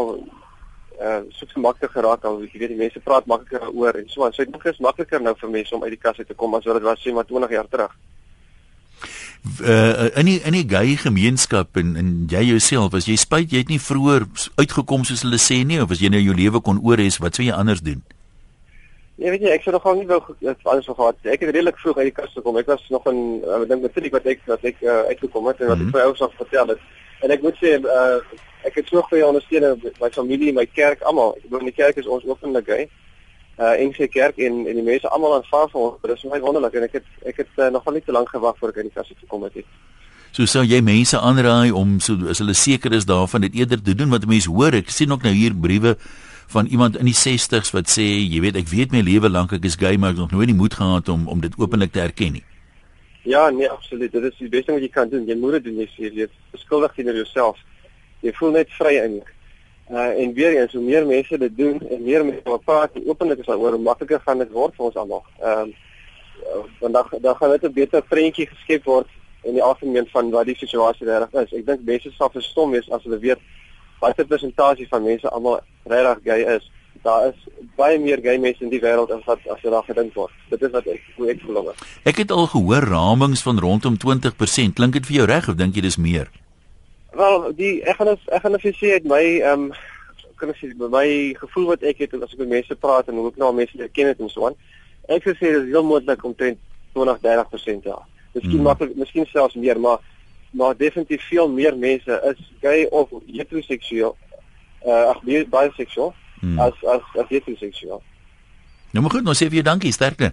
uh 0.99 1.23
so 1.31 1.61
makliker 1.61 1.95
geraak 1.95 2.25
al 2.25 2.43
jy 2.43 2.59
weet 2.59 2.75
die 2.75 2.83
mense 2.83 3.01
praat 3.01 3.27
makliker 3.27 3.69
oor 3.71 3.95
en 3.95 4.09
so 4.09 4.25
aan. 4.25 4.33
So 4.33 4.45
dit 4.45 4.67
is 4.73 4.83
makliker 4.83 5.23
nou 5.23 5.35
vir 5.41 5.51
mense 5.51 5.75
om 5.75 5.83
uit 5.83 5.95
die 5.95 6.05
kas 6.05 6.19
uit 6.19 6.29
te 6.29 6.35
kom 6.35 6.55
as 6.55 6.67
wat 6.67 6.81
dit 6.81 6.89
was 6.91 7.03
sê 7.03 7.15
maar 7.15 7.29
20 7.29 7.55
jaar 7.55 7.69
terug 7.71 7.95
uh, 9.61 10.19
in 10.19 10.29
die 10.29 10.39
in 10.43 10.57
die 10.57 10.67
gay 10.69 10.97
gemeenskap 10.97 11.77
en 11.77 11.97
en 11.97 12.13
jy 12.31 12.43
jouself 12.51 12.95
as 12.95 13.09
jy 13.09 13.17
spyt 13.21 13.53
jy 13.53 13.63
het 13.65 13.73
nie 13.73 13.81
vroeër 13.83 14.27
uitgekom 14.61 15.07
soos 15.07 15.25
hulle 15.27 15.41
sê 15.43 15.63
nie 15.67 15.81
of 15.83 15.93
as 15.95 16.03
jy 16.03 16.11
nou 16.13 16.23
jou 16.23 16.37
lewe 16.37 16.63
kon 16.65 16.81
oor 16.83 17.01
hê 17.01 17.09
wat 17.23 17.39
sou 17.39 17.47
jy 17.47 17.55
anders 17.55 17.83
doen? 17.85 18.03
Ja 19.19 19.33
weet 19.35 19.43
jy 19.43 19.51
ek 19.51 19.65
sou 19.67 19.75
nogal 19.75 19.97
nie 19.99 20.07
wou 20.07 20.21
alles 20.47 20.87
so 20.87 20.95
gehad. 20.95 21.19
Ek 21.27 21.43
het 21.43 21.51
redelik 21.51 21.79
vroeg 21.83 21.97
uit 21.99 22.11
die 22.11 22.15
kas 22.15 22.37
gekom. 22.37 22.59
Ek 22.61 22.71
was 22.71 22.85
nog 22.95 23.07
in 23.11 23.19
ek 23.43 23.67
dink 23.71 23.83
matriek 23.83 24.15
wat 24.15 24.29
ek 24.31 24.45
wat 24.47 24.65
ek 24.71 24.79
uh, 24.87 25.01
uitgekom 25.11 25.51
het 25.51 25.61
en 25.61 25.73
wat 25.73 25.81
mm 25.81 25.89
-hmm. 25.89 25.89
ek 25.89 25.97
vir 25.97 26.05
ouers 26.07 26.23
al 26.23 26.33
vertel 26.37 26.73
het. 26.75 26.87
En 27.27 27.35
ek 27.35 27.43
moet 27.43 27.59
sê 27.59 27.75
uh, 27.83 28.21
ek 28.63 28.79
het 28.79 28.89
so 28.89 29.03
baie 29.11 29.27
ondersteuning 29.27 29.83
my 30.01 30.11
familie, 30.15 30.53
my 30.53 30.67
kerk, 30.67 31.03
almal. 31.03 31.35
Ek 31.37 31.51
bedoel 31.51 31.71
die 31.73 31.81
kerk 31.83 31.97
is 31.97 32.07
ons 32.07 32.25
openlik 32.25 32.67
gay 32.67 32.89
uh 33.59 33.75
NG 33.83 34.07
Kerk 34.09 34.39
en 34.39 34.67
en 34.71 34.75
die 34.79 34.87
mense 34.87 35.09
almal 35.11 35.35
aanvaar 35.35 35.67
vir 35.73 35.81
ons. 35.81 35.97
Dit 36.03 36.15
is 36.15 36.25
my 36.31 36.39
wonderlik 36.41 36.75
en 36.79 36.87
ek 36.87 37.01
het 37.01 37.07
ek 37.27 37.41
het 37.43 37.53
uh, 37.57 37.71
nogal 37.75 37.97
nie 37.97 38.05
te 38.07 38.15
lank 38.15 38.31
gewag 38.31 38.59
voor 38.59 38.71
ek 38.71 38.77
uit 38.77 38.91
die 38.91 38.95
kas 38.95 39.11
gekom 39.11 39.43
het 39.43 39.59
nie. 39.59 39.67
So 40.31 40.47
sou 40.47 40.63
jy 40.63 40.79
mense 40.85 41.19
aanraai 41.19 41.73
om 41.75 41.99
so 42.05 42.15
as 42.31 42.39
hulle 42.39 42.55
seker 42.55 42.95
is 42.95 43.09
daarvan 43.09 43.49
dit 43.49 43.59
eerder 43.59 43.83
te 43.83 43.97
doen 43.99 44.15
wat 44.15 44.29
mense 44.31 44.51
hoor. 44.51 44.79
Ek 44.79 44.95
sien 44.95 45.11
ook 45.11 45.27
nou 45.27 45.35
hier 45.35 45.57
briewe 45.59 45.97
van 46.49 46.67
iemand 46.67 46.97
in 46.97 47.09
die 47.09 47.17
60's 47.17 47.73
wat 47.77 47.91
sê, 47.93 48.05
jy 48.05 48.41
weet, 48.41 48.57
ek 48.57 48.71
weet 48.73 48.93
my 48.95 49.03
lewe 49.05 49.29
lank 49.29 49.53
ek 49.53 49.67
is 49.69 49.77
gay, 49.77 49.97
maar 49.97 50.15
ek 50.15 50.17
het 50.17 50.25
nog 50.27 50.37
nooit 50.39 50.49
die 50.49 50.57
moed 50.57 50.75
gehad 50.75 51.09
om 51.13 51.27
om 51.29 51.41
dit 51.45 51.57
openlik 51.61 51.93
te 51.93 52.01
erken 52.01 52.39
nie. 52.39 52.45
Ja, 53.29 53.51
nee, 53.51 53.69
absoluut. 53.69 54.13
Dit 54.13 54.25
is 54.31 54.39
die 54.41 54.49
beste 54.49 54.73
wat 54.73 54.81
jy 54.81 54.89
kan 54.89 55.11
doen. 55.13 55.27
Jy 55.29 55.37
moet 55.37 55.59
dit 55.59 55.67
doen, 55.69 55.83
jy 55.83 55.89
sê 55.93 56.09
jy 56.09 56.29
is 56.29 56.63
skuldig 56.63 56.95
teenoor 56.97 57.19
jouself. 57.21 57.59
Jy 58.25 58.33
voel 58.39 58.57
net 58.57 58.73
vry 58.79 58.95
in. 59.03 59.19
Uh 59.89 60.07
en 60.23 60.33
weer 60.37 60.57
eens 60.57 60.73
hoe 60.73 60.85
meer 60.85 61.05
mense 61.07 61.39
dit 61.45 61.57
doen 61.57 61.77
en 61.81 62.03
meer 62.05 62.25
mense 62.25 62.45
wat 62.45 62.65
praat 62.65 62.97
en 62.97 63.07
openlik 63.09 63.45
is 63.45 63.49
daaroor, 63.49 63.77
makliker 63.81 64.21
gaan 64.25 64.41
dit 64.41 64.51
word 64.53 64.77
vir 64.77 64.89
ons 64.89 64.99
almal. 65.03 65.23
Ehm 65.43 65.71
uh, 65.75 66.65
vandag 66.81 67.13
dan 67.21 67.37
gaan 67.37 67.51
dit 67.51 67.69
'n 67.69 67.73
beter 67.73 68.03
prentjie 68.03 68.49
geskep 68.49 68.85
word 68.85 69.09
in 69.43 69.53
die 69.53 69.63
algemeen 69.63 70.09
van 70.13 70.31
wat 70.31 70.47
die 70.47 70.57
situasie 70.57 71.07
regtig 71.07 71.43
is. 71.43 71.53
Ek 71.61 71.67
dink 71.67 71.85
mense 71.85 72.11
sal 72.17 72.33
verstom 72.33 72.71
wees 72.71 72.91
as 72.91 73.05
hulle 73.05 73.19
weet 73.19 73.41
watter 74.01 74.27
persentasie 74.27 74.89
van 74.89 75.05
mense 75.05 75.29
almal 75.29 75.61
regtig 75.89 76.25
gay 76.25 76.57
is. 76.57 76.71
Daar 77.03 77.29
is 77.29 77.47
baie 77.79 77.99
meer 78.03 78.21
gay 78.23 78.39
mense 78.43 78.65
in 78.65 78.73
die 78.73 78.81
wêreld 78.83 79.13
as 79.15 79.25
wat 79.27 79.45
as 79.53 79.63
jy 79.63 79.71
daar 79.71 79.87
gedink 79.87 80.15
word. 80.19 80.35
Dit 80.51 80.63
is 80.67 80.75
wat 80.75 80.87
ek 80.91 81.05
hoe 81.17 81.31
ek 81.31 81.45
glo. 81.47 81.75
Ek 82.09 82.23
het 82.23 82.35
al 82.35 82.51
gehoor 82.51 82.89
ramings 82.91 83.45
van 83.47 83.61
rondom 83.63 83.99
20%. 84.05 84.75
Klink 84.79 84.99
dit 84.99 85.07
vir 85.07 85.21
jou 85.21 85.29
reg 85.31 85.49
of 85.49 85.59
dink 85.61 85.79
jy 85.79 85.87
dis 85.87 86.01
meer? 86.01 86.31
Wel, 87.19 87.53
die 87.59 87.75
ek 87.89 88.01
gaan 88.01 88.15
ek 88.17 88.43
gaan 88.43 88.59
vir 88.65 88.77
sê 88.77 88.99
my 89.05 89.23
ehm 89.39 89.69
um, 89.69 89.71
kan 90.39 90.53
ek 90.53 90.61
sê 90.61 90.71
my 90.79 91.07
gevoel 91.39 91.73
wat 91.73 91.83
ek 91.83 92.05
het 92.05 92.15
as 92.15 92.35
ek 92.35 92.43
met 92.45 92.55
mense 92.59 92.75
praat 92.79 93.09
en 93.11 93.19
hoe 93.19 93.31
ek 93.33 93.41
nou 93.41 93.51
mense 93.55 93.79
leer 93.79 93.91
ken 93.95 94.11
het 94.11 94.21
en 94.23 94.31
so 94.31 94.47
aan. 94.47 94.59
Ek 95.09 95.25
sê 95.25 95.35
dit 95.41 95.63
is 95.63 95.71
heel 95.73 95.87
moontlik 95.87 96.25
om 96.25 96.35
20 96.35 96.59
30% 96.99 97.85
ja. 97.87 97.99
Miskien 98.35 98.59
hmm. 98.59 98.67
maklik, 98.67 98.95
miskien 98.99 99.27
selfs 99.31 99.55
meer, 99.55 99.79
maar 99.81 100.03
maar 100.51 100.77
definitief 100.77 101.23
veel 101.29 101.49
meer 101.49 101.77
mense 101.77 102.21
is 102.31 102.53
gay 102.61 102.87
of 102.91 103.11
heteroseksueel. 103.27 104.17
Uh 104.87 105.11
ag 105.13 105.23
baie 105.23 105.47
baie 105.49 105.73
seksueel 105.77 106.15
hmm. 106.41 106.59
as 106.59 106.85
as 106.85 107.03
as 107.15 107.29
heteroseksueel. 107.29 108.03
Nou 108.93 109.03
maar 109.05 109.11
goed, 109.11 109.25
nou 109.25 109.35
sê 109.37 109.49
vir 109.49 109.61
jou 109.61 109.69
dankie, 109.69 109.93
sterkte. 109.93 110.33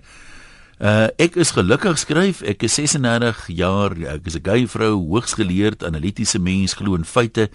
Uh 0.80 1.08
ek 1.22 1.36
is 1.40 1.52
gelukkig 1.56 1.98
skryf, 2.00 2.42
ek 2.44 2.64
is 2.68 2.78
36 2.80 3.48
jaar, 3.48 3.96
ek 4.16 4.28
is 4.28 4.36
'n 4.36 4.44
gay 4.44 4.68
vrou, 4.68 4.94
hoogs 5.08 5.34
geleerd, 5.34 5.84
analitiese 5.84 6.40
mens, 6.40 6.74
glo 6.74 6.96
in 6.96 7.06
feite. 7.06 7.50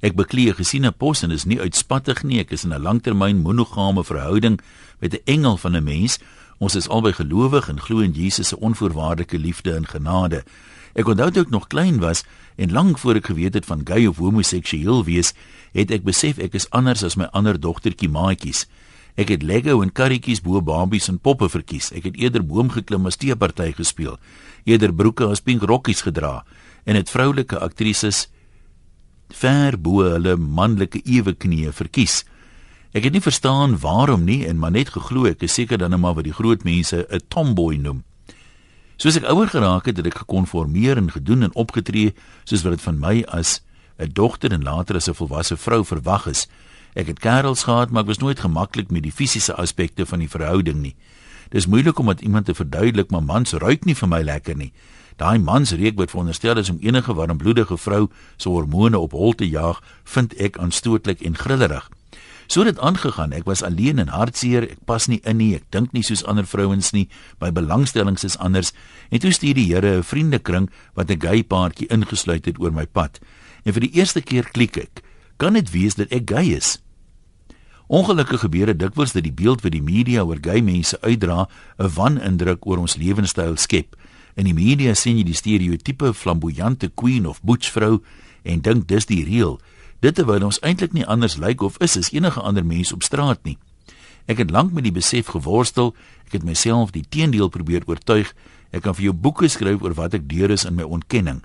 Ek 0.00 0.12
bekleë 0.12 0.54
gesiene 0.54 0.92
pos 0.92 1.22
en 1.22 1.30
is 1.30 1.44
nie 1.44 1.60
uitspattig 1.60 2.22
nie. 2.22 2.40
Ek 2.40 2.52
is 2.52 2.64
in 2.64 2.72
'n 2.72 2.82
langtermyn 2.82 3.42
monogame 3.42 4.04
verhouding 4.04 4.60
met 5.00 5.14
'n 5.14 5.24
engel 5.24 5.56
van 5.56 5.76
'n 5.76 5.84
mens. 5.84 6.18
Ons 6.58 6.74
is 6.74 6.88
albei 6.88 7.12
gelowig 7.12 7.68
en 7.68 7.80
glo 7.80 8.00
in 8.00 8.12
Jesus 8.12 8.48
se 8.48 8.56
onvoorwaardelike 8.60 9.38
liefde 9.38 9.74
en 9.74 9.86
genade. 9.86 10.44
Ek 10.96 11.08
onthou 11.12 11.28
toe 11.28 11.42
ek 11.44 11.52
nog 11.52 11.68
klein 11.68 12.00
was 12.00 12.24
en 12.56 12.72
lank 12.72 12.98
voor 12.98 13.20
ek 13.20 13.28
geweet 13.28 13.54
het 13.58 13.66
van 13.68 13.84
gay 13.84 14.06
of 14.08 14.16
homoseksueel 14.16 15.04
wees, 15.04 15.34
het 15.76 15.92
ek 15.92 16.06
besef 16.08 16.40
ek 16.40 16.56
is 16.56 16.70
anders 16.72 17.04
as 17.04 17.18
my 17.20 17.28
ander 17.36 17.58
dogtertjie 17.60 18.08
maatjies. 18.08 18.64
Ek 19.16 19.28
het 19.32 19.44
Lego 19.44 19.82
en 19.84 19.92
karretjies 19.92 20.40
bo 20.44 20.60
Barbies 20.64 21.08
en 21.12 21.20
poppe 21.20 21.48
verkies. 21.52 21.90
Ek 21.92 22.08
het 22.08 22.16
eerder 22.20 22.44
boom 22.44 22.72
geklim 22.72 23.08
as 23.08 23.20
teeparty 23.20 23.74
gespeel. 23.76 24.16
Eerder 24.64 24.92
broeke 24.92 25.28
as 25.28 25.44
pink 25.44 25.64
rokkies 25.68 26.04
gedra 26.04 26.44
en 26.86 26.96
het 26.96 27.12
vroulike 27.12 27.58
aktrises 27.60 28.26
ver 29.34 29.76
bo 29.76 30.04
hulle 30.06 30.36
manlike 30.36 31.02
ewe 31.04 31.36
knieë 31.36 31.76
verkies. 31.76 32.22
Ek 32.96 33.04
het 33.04 33.12
nie 33.12 33.24
verstaan 33.24 33.76
waarom 33.82 34.24
nie 34.24 34.46
en 34.48 34.56
maar 34.56 34.72
net 34.72 34.94
geglo 34.96 35.28
ek 35.28 35.44
is 35.44 35.56
seker 35.60 35.80
dan 35.80 35.92
net 35.92 36.00
maar 36.00 36.16
wat 36.16 36.24
die 36.24 36.36
groot 36.36 36.64
mense 36.64 37.04
'n 37.10 37.20
tomboy 37.28 37.76
noem. 37.76 38.04
Soos 38.96 39.18
ek 39.18 39.26
ouer 39.28 39.50
geraak 39.52 39.84
het, 39.90 39.98
het 40.00 40.06
ek 40.08 40.22
gekonformeer 40.22 40.96
en 40.96 41.10
gedoen 41.12 41.44
en 41.44 41.52
opgetree 41.52 42.14
soos 42.48 42.62
wat 42.64 42.78
dit 42.78 42.84
van 42.86 43.00
my 43.00 43.16
as 43.28 43.60
'n 44.00 44.12
dogter 44.12 44.52
en 44.52 44.62
later 44.62 44.96
as 44.96 45.08
'n 45.08 45.14
volwasse 45.14 45.56
vrou 45.56 45.84
verwag 45.84 46.26
is. 46.26 46.48
Ek 46.94 47.06
het 47.06 47.18
kerels 47.18 47.64
gehad, 47.64 47.90
maar 47.90 48.02
ek 48.02 48.08
was 48.08 48.24
nooit 48.24 48.40
gemaklik 48.40 48.90
met 48.90 49.02
die 49.02 49.12
fisiese 49.12 49.54
aspekte 49.54 50.06
van 50.06 50.18
die 50.18 50.28
verhouding 50.28 50.80
nie. 50.80 50.96
Dis 51.50 51.66
moeilik 51.66 51.98
om 51.98 52.06
met 52.06 52.20
iemand 52.20 52.46
te 52.46 52.54
verduidelik 52.54 53.10
maar 53.10 53.22
mans 53.22 53.52
ruik 53.52 53.84
nie 53.84 53.94
vir 53.94 54.08
my 54.08 54.22
lekker 54.22 54.56
nie. 54.56 54.72
Daai 55.16 55.38
mans 55.38 55.72
reuk 55.72 55.96
wat 55.96 56.10
veronderstel 56.10 56.56
is 56.56 56.70
om 56.70 56.78
enige 56.80 57.14
warmbloedige 57.14 57.76
vrou 57.76 58.08
se 58.36 58.48
hormone 58.48 58.98
op 58.98 59.12
hol 59.12 59.32
te 59.32 59.48
jaag, 59.48 59.82
vind 60.04 60.34
ek 60.34 60.58
aanstootlik 60.58 61.20
en 61.20 61.36
grillerig. 61.36 61.90
So 62.46 62.62
het 62.62 62.74
dit 62.74 62.82
aangegaan. 62.82 63.32
Ek 63.32 63.44
was 63.44 63.62
alleen 63.62 63.98
en 63.98 64.08
hartseer. 64.08 64.62
Ek 64.70 64.84
pas 64.86 65.06
nie 65.06 65.20
in 65.24 65.36
nie. 65.36 65.54
Ek 65.58 65.66
dink 65.74 65.92
nie 65.92 66.04
soos 66.06 66.24
ander 66.24 66.46
vrouens 66.46 66.92
nie. 66.92 67.08
My 67.40 67.50
belangstellings 67.52 68.24
is 68.24 68.38
anders. 68.38 68.72
En 69.10 69.22
toe 69.22 69.32
stuur 69.32 69.54
die 69.54 69.66
Here 69.72 69.98
'n 69.98 70.02
vriendekring 70.02 70.70
wat 70.94 71.10
'n 71.10 71.20
gay 71.20 71.42
paartjie 71.42 71.88
ingesluit 71.88 72.44
het 72.44 72.60
oor 72.60 72.72
my 72.72 72.86
pad. 72.86 73.18
En 73.64 73.72
vir 73.72 73.80
die 73.80 73.94
eerste 73.94 74.20
keer 74.20 74.48
klik 74.52 74.76
ek. 74.76 75.02
Kan 75.36 75.52
dit 75.52 75.70
wees 75.70 75.94
dat 75.94 76.12
ek 76.12 76.30
gay 76.30 76.54
is? 76.54 76.78
Ongelukkig 77.86 78.40
gebeur 78.40 78.66
dit 78.66 78.78
dikwels 78.78 79.12
dat 79.12 79.22
die 79.22 79.32
beeld 79.32 79.62
wat 79.62 79.72
die 79.72 79.82
media 79.82 80.24
oor 80.24 80.38
gay 80.42 80.60
mense 80.60 81.00
uitdra, 81.00 81.48
'n 81.78 81.90
wanindruk 81.94 82.66
oor 82.66 82.78
ons 82.78 82.96
lewenstyl 82.96 83.56
skep. 83.56 83.96
In 84.34 84.44
die 84.44 84.54
media 84.54 84.94
sien 84.94 85.16
jy 85.16 85.24
die 85.24 85.34
stereotipe 85.34 86.14
flamboyante 86.14 86.90
queen 86.94 87.26
of 87.26 87.42
butch 87.42 87.70
vrou 87.70 88.02
en 88.42 88.60
dink 88.60 88.88
dis 88.88 89.06
die 89.06 89.24
reël. 89.24 89.60
Dit 90.06 90.14
terwyl 90.14 90.44
ons 90.46 90.60
eintlik 90.62 90.92
nie 90.94 91.06
anders 91.10 91.34
lyk 91.42 91.64
of 91.66 91.80
is 91.82 91.96
as 91.98 92.12
enige 92.14 92.38
ander 92.40 92.62
mens 92.62 92.92
op 92.94 93.02
straat 93.02 93.40
nie. 93.42 93.56
Ek 94.30 94.38
het 94.38 94.52
lank 94.54 94.70
met 94.70 94.84
die 94.86 94.94
besef 94.94 95.32
geworstel, 95.34 95.96
ek 96.28 96.36
het 96.38 96.44
myself 96.46 96.92
die 96.94 97.02
teendeel 97.02 97.50
probeer 97.50 97.82
oortuig. 97.90 98.30
Ek 98.70 98.84
kan 98.86 98.94
vir 98.94 99.08
jou 99.08 99.14
boeke 99.24 99.50
skryf 99.50 99.82
oor 99.82 99.96
wat 99.98 100.14
ek 100.14 100.28
deur 100.30 100.54
is 100.54 100.62
in 100.68 100.76
my 100.78 100.86
ontkenning. 100.86 101.40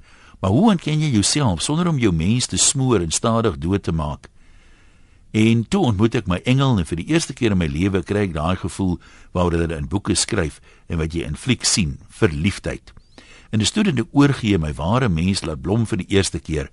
Maar 0.45 0.53
hoe 0.53 0.69
ontken 0.75 1.01
jy 1.01 1.09
jouself 1.09 1.65
sonder 1.65 1.89
om 1.89 1.97
jou 1.97 2.13
mens 2.13 2.51
te 2.53 2.57
smoor 2.57 3.01
en 3.01 3.09
stadig 3.09 3.57
dood 3.57 3.81
te 3.83 3.93
maak? 3.93 4.29
En 5.33 5.65
toe 5.65 5.81
ontmoet 5.89 6.19
ek 6.21 6.29
my 6.29 6.41
engel 6.45 6.77
en 6.77 6.85
vir 6.85 7.01
die 7.01 7.09
eerste 7.15 7.33
keer 7.33 7.57
in 7.57 7.61
my 7.63 7.69
lewe 7.71 8.03
kry 8.05 8.27
ek 8.27 8.37
daai 8.37 8.61
gevoel 8.61 8.99
waaroor 9.33 9.65
hulle 9.65 9.81
in 9.81 9.89
boeke 9.89 10.13
skryf 10.13 10.61
en 10.85 11.01
wat 11.01 11.17
jy 11.17 11.25
in 11.25 11.39
fliek 11.39 11.65
sien, 11.65 11.97
verliefdheid. 12.13 12.93
En 13.49 13.63
die 13.63 13.69
studente 13.69 14.05
oorgee 14.11 14.61
my 14.61 14.73
ware 14.77 15.09
mens 15.09 15.41
laat 15.41 15.65
blom 15.65 15.89
vir 15.89 16.03
die 16.05 16.11
eerste 16.13 16.37
keer. 16.37 16.69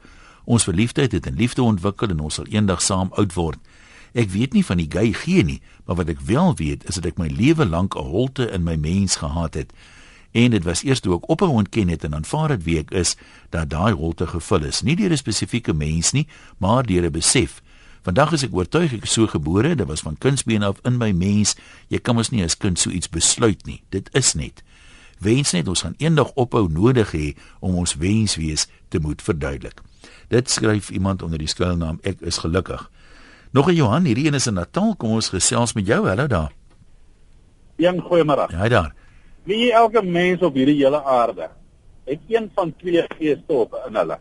Ons 0.49 0.65
verliefdheid 0.65 1.13
het 1.13 1.27
in 1.29 1.37
liefde 1.37 1.63
ontwikkel 1.63 2.15
en 2.15 2.25
ons 2.25 2.39
sal 2.41 2.49
eendag 2.49 2.81
saam 2.83 3.13
oud 3.21 3.35
word. 3.37 3.61
Ek 4.17 4.33
weet 4.33 4.57
nie 4.57 4.65
van 4.65 4.81
die 4.81 4.89
gay 4.89 5.13
gee 5.13 5.45
nie, 5.45 5.61
maar 5.85 6.01
wat 6.01 6.09
ek 6.09 6.25
wel 6.25 6.55
weet 6.57 6.89
is 6.89 6.97
dat 6.97 7.11
ek 7.11 7.21
my 7.21 7.29
lewe 7.29 7.67
lank 7.69 7.95
'n 7.95 8.09
holte 8.09 8.49
in 8.51 8.65
my 8.65 8.77
mens 8.77 9.21
gehad 9.21 9.55
het. 9.55 9.73
En 10.33 10.51
dit 10.51 10.65
was 10.65 10.83
eers 10.85 11.01
toe 11.01 11.17
ek 11.17 11.29
ophou 11.29 11.51
ontken 11.51 11.89
het 11.89 12.05
en 12.05 12.15
aanvaar 12.15 12.51
het 12.51 12.65
wie 12.65 12.79
ek 12.79 12.91
is, 12.91 13.17
dat 13.51 13.71
daai 13.71 13.93
holte 13.93 14.27
gevul 14.27 14.65
is, 14.65 14.83
nie 14.83 14.97
deur 14.97 15.13
'n 15.13 15.17
spesifieke 15.17 15.73
mens 15.73 16.13
nie, 16.13 16.27
maar 16.59 16.87
deur 16.87 17.05
'n 17.05 17.13
besef 17.13 17.63
Vandag 18.09 18.33
is 18.33 18.43
ek 18.47 18.55
oortuig 18.55 18.93
ek 18.97 19.05
is 19.05 19.13
so 19.13 19.27
gebore, 19.27 19.75
dit 19.77 19.87
was 19.87 20.01
van 20.01 20.17
kindsbeen 20.17 20.63
af 20.63 20.79
in 20.89 20.97
my 20.97 21.11
mens. 21.13 21.57
Jy 21.93 21.99
kan 21.99 22.17
mos 22.17 22.31
nie 22.31 22.45
as 22.45 22.57
kind 22.57 22.79
so 22.79 22.89
iets 22.89 23.11
besluit 23.13 23.67
nie. 23.67 23.83
Dit 23.93 24.09
is 24.17 24.33
net. 24.39 24.63
Wens 25.21 25.53
net 25.53 25.69
ons 25.69 25.83
gaan 25.85 25.99
eendag 25.99 26.31
ophou 26.39 26.69
nodig 26.73 27.13
hê 27.13 27.27
om 27.61 27.75
ons 27.75 27.99
wenswees 28.01 28.69
te 28.89 29.03
moet 29.03 29.23
verduidelik. 29.23 29.83
Dit 30.29 30.51
skryf 30.51 30.91
iemand 30.91 31.23
onder 31.23 31.39
die 31.39 31.49
skuilnaam 31.49 31.99
ek 32.03 32.21
is 32.21 32.39
gelukkig. 32.39 32.91
Nog 33.53 33.69
'n 33.69 33.75
Johan, 33.75 34.05
hierdie 34.05 34.27
een 34.27 34.35
is 34.35 34.47
in 34.47 34.55
Natal. 34.55 34.95
Kom 34.97 35.11
ons 35.11 35.29
gesels 35.29 35.73
met 35.73 35.87
jou. 35.87 36.07
Hallo 36.07 36.27
daar. 36.27 36.53
Een 37.77 38.01
goeiemôre. 38.01 38.51
Ja, 38.51 38.69
daar. 38.69 38.95
Wie 39.43 39.73
elke 39.73 40.03
mens 40.03 40.43
op 40.43 40.55
hierdie 40.55 40.85
hele 40.85 41.05
aarde 41.05 41.51
het 42.05 42.21
een 42.29 42.51
van 42.55 42.77
twee 42.77 43.05
geeste 43.19 43.53
op 43.53 43.83
in 43.89 43.95
hulle 43.97 44.19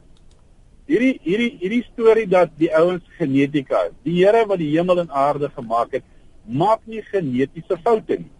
hierdie 0.87 1.17
hierdie 1.25 1.51
hierdie 1.61 1.83
storie 1.91 2.27
dat 2.31 2.53
die 2.59 2.69
ouens 2.75 3.03
genetika, 3.19 3.87
die 4.07 4.21
Here 4.21 4.45
wat 4.47 4.61
die 4.61 4.71
hemel 4.71 5.03
en 5.03 5.11
aarde 5.11 5.49
gemaak 5.55 5.97
het, 5.97 6.05
maak 6.47 6.83
nie 6.87 7.03
genetiese 7.11 7.77
foute 7.83 8.21
nie. 8.21 8.31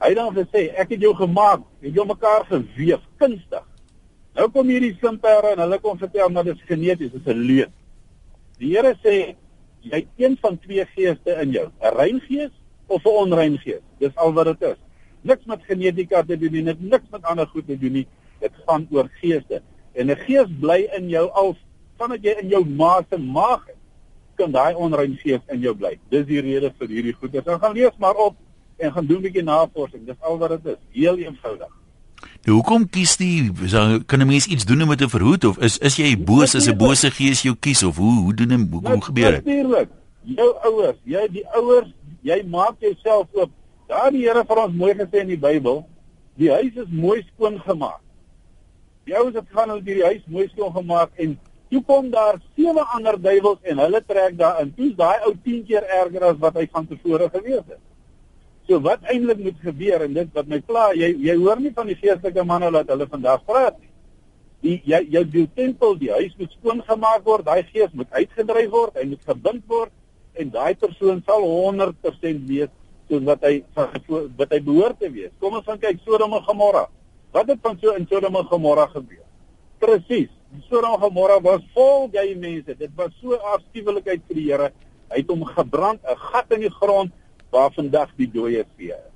Hy 0.00 0.10
het 0.10 0.18
dan 0.18 0.32
gesê, 0.34 0.64
ek 0.80 0.94
het 0.96 1.04
jou 1.04 1.12
gemaak, 1.14 1.62
het 1.84 1.94
jou 1.94 2.06
mekaar 2.08 2.46
geweef 2.48 3.02
kunstig. 3.20 3.66
Nou 4.38 4.46
kom 4.54 4.68
hierdie 4.70 4.94
simpere 5.00 5.54
en 5.54 5.62
hulle 5.64 5.78
kom 5.82 5.98
vertel 5.98 6.30
dat 6.36 6.46
dit 6.50 6.58
is 6.58 6.68
geneties, 6.68 7.12
dit 7.12 7.26
is 7.26 7.34
'n 7.34 7.38
leuen. 7.38 7.72
Die 8.58 8.76
Here 8.76 8.94
sê 9.02 9.34
jy 9.82 9.96
het 9.96 10.08
een 10.16 10.36
van 10.40 10.58
twee 10.58 10.84
geeste 10.94 11.30
in 11.42 11.50
jou, 11.50 11.66
'n 11.80 11.96
rein 11.96 12.20
gees 12.20 12.50
of 12.86 13.04
'n 13.04 13.08
onrein 13.08 13.58
gees. 13.58 13.82
Dis 13.98 14.14
al 14.16 14.32
wat 14.32 14.46
dit 14.46 14.62
is. 14.70 14.78
Niks 15.22 15.44
met 15.44 15.62
genetika 15.62 16.22
te 16.22 16.38
doen 16.38 16.52
nie, 16.52 16.62
niks 16.78 17.08
met 17.10 17.22
ander 17.22 17.46
goed 17.46 17.66
te 17.66 17.78
doen 17.78 17.92
nie. 17.92 18.06
Dit 18.40 18.52
gaan 18.66 18.86
oor 18.90 19.08
geeste. 19.20 19.62
En 19.92 20.10
'n 20.10 20.16
gees 20.16 20.48
bly 20.60 20.88
in 20.96 21.08
jou 21.08 21.28
al 21.30 21.56
vandat 21.96 22.22
jy 22.22 22.34
in 22.40 22.48
jou 22.48 22.64
ma 22.64 23.02
se 23.10 23.18
maag 23.18 23.68
is, 23.68 23.80
kan 24.34 24.52
daai 24.52 24.74
onrein 24.74 25.16
gees 25.16 25.40
in 25.48 25.60
jou 25.60 25.74
bly. 25.74 25.98
Dis 26.08 26.26
die 26.26 26.40
rede 26.40 26.72
vir 26.78 26.88
hierdie 26.88 27.12
goeie. 27.12 27.42
Dan 27.42 27.60
gaan 27.60 27.74
lees 27.74 27.96
maar 27.98 28.14
op 28.14 28.36
en 28.78 28.92
gaan 28.92 29.06
doen 29.06 29.18
'n 29.18 29.22
bietjie 29.22 29.42
navorsing. 29.42 30.06
Dis 30.06 30.20
al 30.20 30.38
wat 30.38 30.50
dit 30.50 30.72
is. 30.72 30.78
Heel 30.90 31.18
eenvoudig. 31.18 31.79
Nou 32.44 32.56
hoekom 32.56 32.86
kies 32.88 33.16
die 33.20 33.52
kan 34.06 34.20
'n 34.20 34.26
mens 34.26 34.46
iets 34.46 34.64
doen 34.64 34.82
om 34.82 34.96
te 34.96 35.08
verhoed 35.08 35.44
of 35.44 35.58
is 35.58 35.78
is 35.78 35.96
jy 35.96 36.16
boos 36.16 36.54
as 36.54 36.68
'n 36.68 36.76
bose 36.76 37.10
gees 37.10 37.42
jou 37.42 37.54
kies 37.54 37.82
of 37.82 37.96
hoe 37.96 38.20
hoe 38.20 38.34
doen 38.34 38.50
hom 38.50 38.68
hoe, 38.72 38.90
hoe 38.90 39.02
gebeur 39.04 39.30
dit? 39.30 39.44
Natuurlik. 39.44 39.88
Jou 40.24 40.54
ouers, 40.62 40.96
jy 41.04 41.28
die 41.32 41.46
ouers, 41.56 41.88
jy 42.22 42.42
maak 42.46 42.76
jouself 42.78 43.26
oop. 43.32 43.50
Daar 43.88 44.10
die 44.10 44.26
Here 44.26 44.44
vir 44.44 44.56
ons 44.56 44.74
mooi 44.74 44.94
gesê 44.94 45.20
in 45.20 45.26
die 45.26 45.38
Bybel, 45.38 45.84
die 46.36 46.50
huis 46.50 46.74
is 46.76 46.88
mooi 46.88 47.22
skoon 47.34 47.60
gemaak. 47.60 48.00
Die 49.04 49.16
ouens 49.16 49.34
het 49.34 49.46
gaan 49.50 49.68
hulle 49.68 49.82
die 49.82 50.02
huis 50.02 50.22
mooi 50.26 50.48
skoon 50.48 50.72
gemaak 50.72 51.10
en 51.16 51.38
toe 51.70 51.82
kom 51.86 52.10
daar 52.10 52.40
sewe 52.56 52.84
ander 52.94 53.20
duiwels 53.20 53.58
en 53.62 53.78
hulle 53.78 54.02
trek 54.06 54.38
daarin. 54.38 54.74
Toe's 54.76 54.96
daai 54.96 55.18
ou 55.26 55.34
10 55.44 55.64
keer 55.66 55.82
erger 55.82 56.24
as 56.24 56.38
wat 56.38 56.54
hy 56.54 56.66
van 56.72 56.86
tevore 56.86 57.30
gewees 57.32 57.64
het. 57.66 57.80
So 58.68 58.80
wat 58.84 59.06
eintlik 59.10 59.38
moet 59.42 59.62
gebeur 59.62 60.04
en 60.06 60.14
dit 60.14 60.34
wat 60.34 60.50
my 60.50 60.60
pla, 60.60 60.90
jy 60.94 61.14
jy 61.18 61.36
hoor 61.36 61.60
nie 61.60 61.72
van 61.76 61.88
die 61.90 61.98
geestelike 61.98 62.44
manne 62.46 62.70
wat 62.74 62.90
hulle 62.92 63.06
vandag 63.10 63.44
praat 63.48 63.78
nie. 63.78 63.88
Die 64.60 64.76
jy 64.84 65.00
jou 65.16 65.24
die 65.24 65.46
tempel, 65.56 65.96
die 65.96 66.12
huis 66.12 66.36
moet 66.38 66.52
skoon 66.58 66.82
gemaak 66.84 67.24
word, 67.24 67.46
daai 67.46 67.64
gees 67.72 67.94
moet 67.96 68.12
uitgedryf 68.12 68.70
word, 68.70 68.98
hy 69.00 69.06
moet 69.14 69.32
gebind 69.32 69.64
word 69.66 69.92
en 70.40 70.52
daai 70.54 70.74
persoon 70.78 71.22
sal 71.26 71.42
100% 71.42 72.44
wees 72.48 72.70
soos 73.10 73.24
wat 73.26 73.42
hy 73.46 73.54
wat 74.38 74.52
hy 74.54 74.60
behoort 74.62 75.00
te 75.00 75.10
wees. 75.10 75.32
Kom 75.42 75.56
ons 75.58 75.66
gaan 75.66 75.80
kyk 75.82 76.02
Sodom 76.04 76.36
en 76.38 76.44
Gomorra. 76.46 76.86
Wat 77.34 77.48
het 77.50 77.62
van 77.62 77.78
so 77.80 77.94
in 77.98 78.06
Sodom 78.10 78.38
en 78.38 78.46
Gomorra 78.50 78.86
gebeur? 78.92 79.24
Presies. 79.82 80.30
Sodom 80.68 80.94
en 80.94 81.02
Gomorra 81.02 81.40
was 81.42 81.64
vol 81.74 82.08
gay 82.14 82.36
mense. 82.38 82.76
Dit 82.78 82.94
was 82.98 83.14
so 83.20 83.38
afskuwelikheid 83.54 84.22
vir 84.28 84.38
die 84.38 84.46
Here. 84.50 84.70
Hy 85.10 85.22
het 85.24 85.32
hom 85.32 85.42
gebrand, 85.44 86.00
'n 86.06 86.16
gat 86.30 86.52
in 86.54 86.60
die 86.60 86.70
grond 86.70 87.10
waar 87.50 87.70
vandag 87.74 88.08
die 88.16 88.30
dooie 88.30 88.64
vee 88.76 88.94
is. 88.94 89.10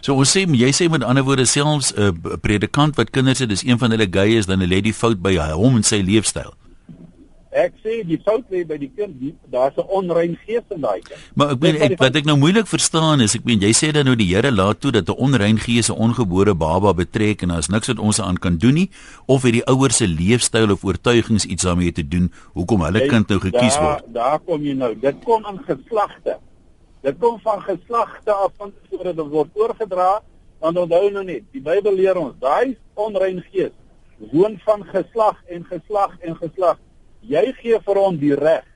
So 0.00 0.16
ons 0.16 0.32
sê 0.32 0.46
jy 0.48 0.70
sê 0.72 0.88
met 0.88 1.04
ander 1.04 1.24
woorde 1.24 1.44
selfs 1.44 1.92
'n 1.92 2.00
uh, 2.00 2.36
predikant 2.40 2.96
wat 2.96 3.10
kinders 3.10 3.38
het, 3.38 3.48
dis 3.48 3.64
een 3.64 3.78
van 3.78 3.90
hulle 3.90 4.08
gay 4.10 4.36
is 4.36 4.46
dan 4.46 4.62
'n 4.62 4.68
lady 4.68 4.92
fout 4.92 5.20
by 5.20 5.36
hom 5.36 5.76
en 5.76 5.82
sy 5.82 6.00
leefstyl. 6.00 6.54
Ek 7.50 7.74
sê 7.82 8.06
die 8.06 8.18
fout 8.22 8.46
lê 8.46 8.62
by 8.62 8.76
die 8.78 8.92
kind, 8.94 9.34
daar's 9.50 9.76
'n 9.76 9.84
onrein 9.90 10.38
gees 10.46 10.62
in 10.70 10.80
daai 10.80 11.02
kind. 11.02 11.18
Maar 11.34 11.50
ek 11.50 11.60
meen 11.60 11.76
ek 11.82 11.98
wat 11.98 12.14
ek 12.16 12.24
nou 12.24 12.36
moeilik 12.38 12.66
verstaan 12.66 13.20
is, 13.20 13.34
ek 13.34 13.44
meen 13.44 13.60
jy 13.60 13.72
sê 13.74 13.90
dan 13.92 14.06
nou 14.06 14.14
die 14.14 14.30
Here 14.30 14.52
laat 14.52 14.80
toe 14.80 14.92
dat 14.92 15.08
'n 15.08 15.18
onrein 15.18 15.58
gees 15.58 15.90
'n 15.90 15.98
ongebore 15.98 16.54
baba 16.54 16.94
betrek 16.94 17.42
en 17.42 17.48
daar's 17.48 17.68
niks 17.68 17.88
wat 17.88 17.98
ons 17.98 18.20
aan 18.20 18.38
kan 18.38 18.56
doen 18.56 18.74
nie 18.74 18.90
of 19.26 19.42
het 19.42 19.52
die 19.52 19.66
ouers 19.66 19.96
se 19.96 20.06
leefstyl 20.06 20.70
of 20.70 20.84
oortuigings 20.84 21.44
iets 21.44 21.62
daarmee 21.62 21.92
te 21.92 22.08
doen 22.08 22.32
hoekom 22.54 22.80
hulle 22.82 23.06
kind 23.06 23.28
nou 23.28 23.40
gekies 23.40 23.74
daar, 23.74 23.82
word. 23.82 24.14
Daar 24.14 24.38
kom 24.38 24.62
jy 24.62 24.72
nou. 24.72 24.94
Dit 24.94 25.16
kom 25.24 25.44
in 25.44 25.58
geslagte. 25.66 26.38
Dit 27.00 27.18
kom 27.18 27.40
van 27.40 27.62
geslagte 27.62 28.32
af 28.32 28.52
van 28.56 28.72
voordat 28.90 29.16
dit 29.16 29.26
word 29.26 29.48
oorgedra, 29.54 30.20
want 30.60 30.78
onthou 30.78 31.10
nou 31.10 31.24
net, 31.24 31.44
die 31.52 31.62
Bybel 31.64 31.94
leer 31.94 32.18
ons, 32.20 32.34
daai 32.40 32.76
onrein 32.94 33.40
gees 33.52 33.72
woon 34.32 34.58
van 34.64 34.84
geslag 34.84 35.38
en 35.48 35.64
geslag 35.64 36.12
en 36.20 36.36
geslag 36.36 36.76
jy 37.24 37.44
gee 37.60 37.78
vir 37.84 38.00
hom 38.00 38.18
die 38.20 38.34
reg 38.36 38.66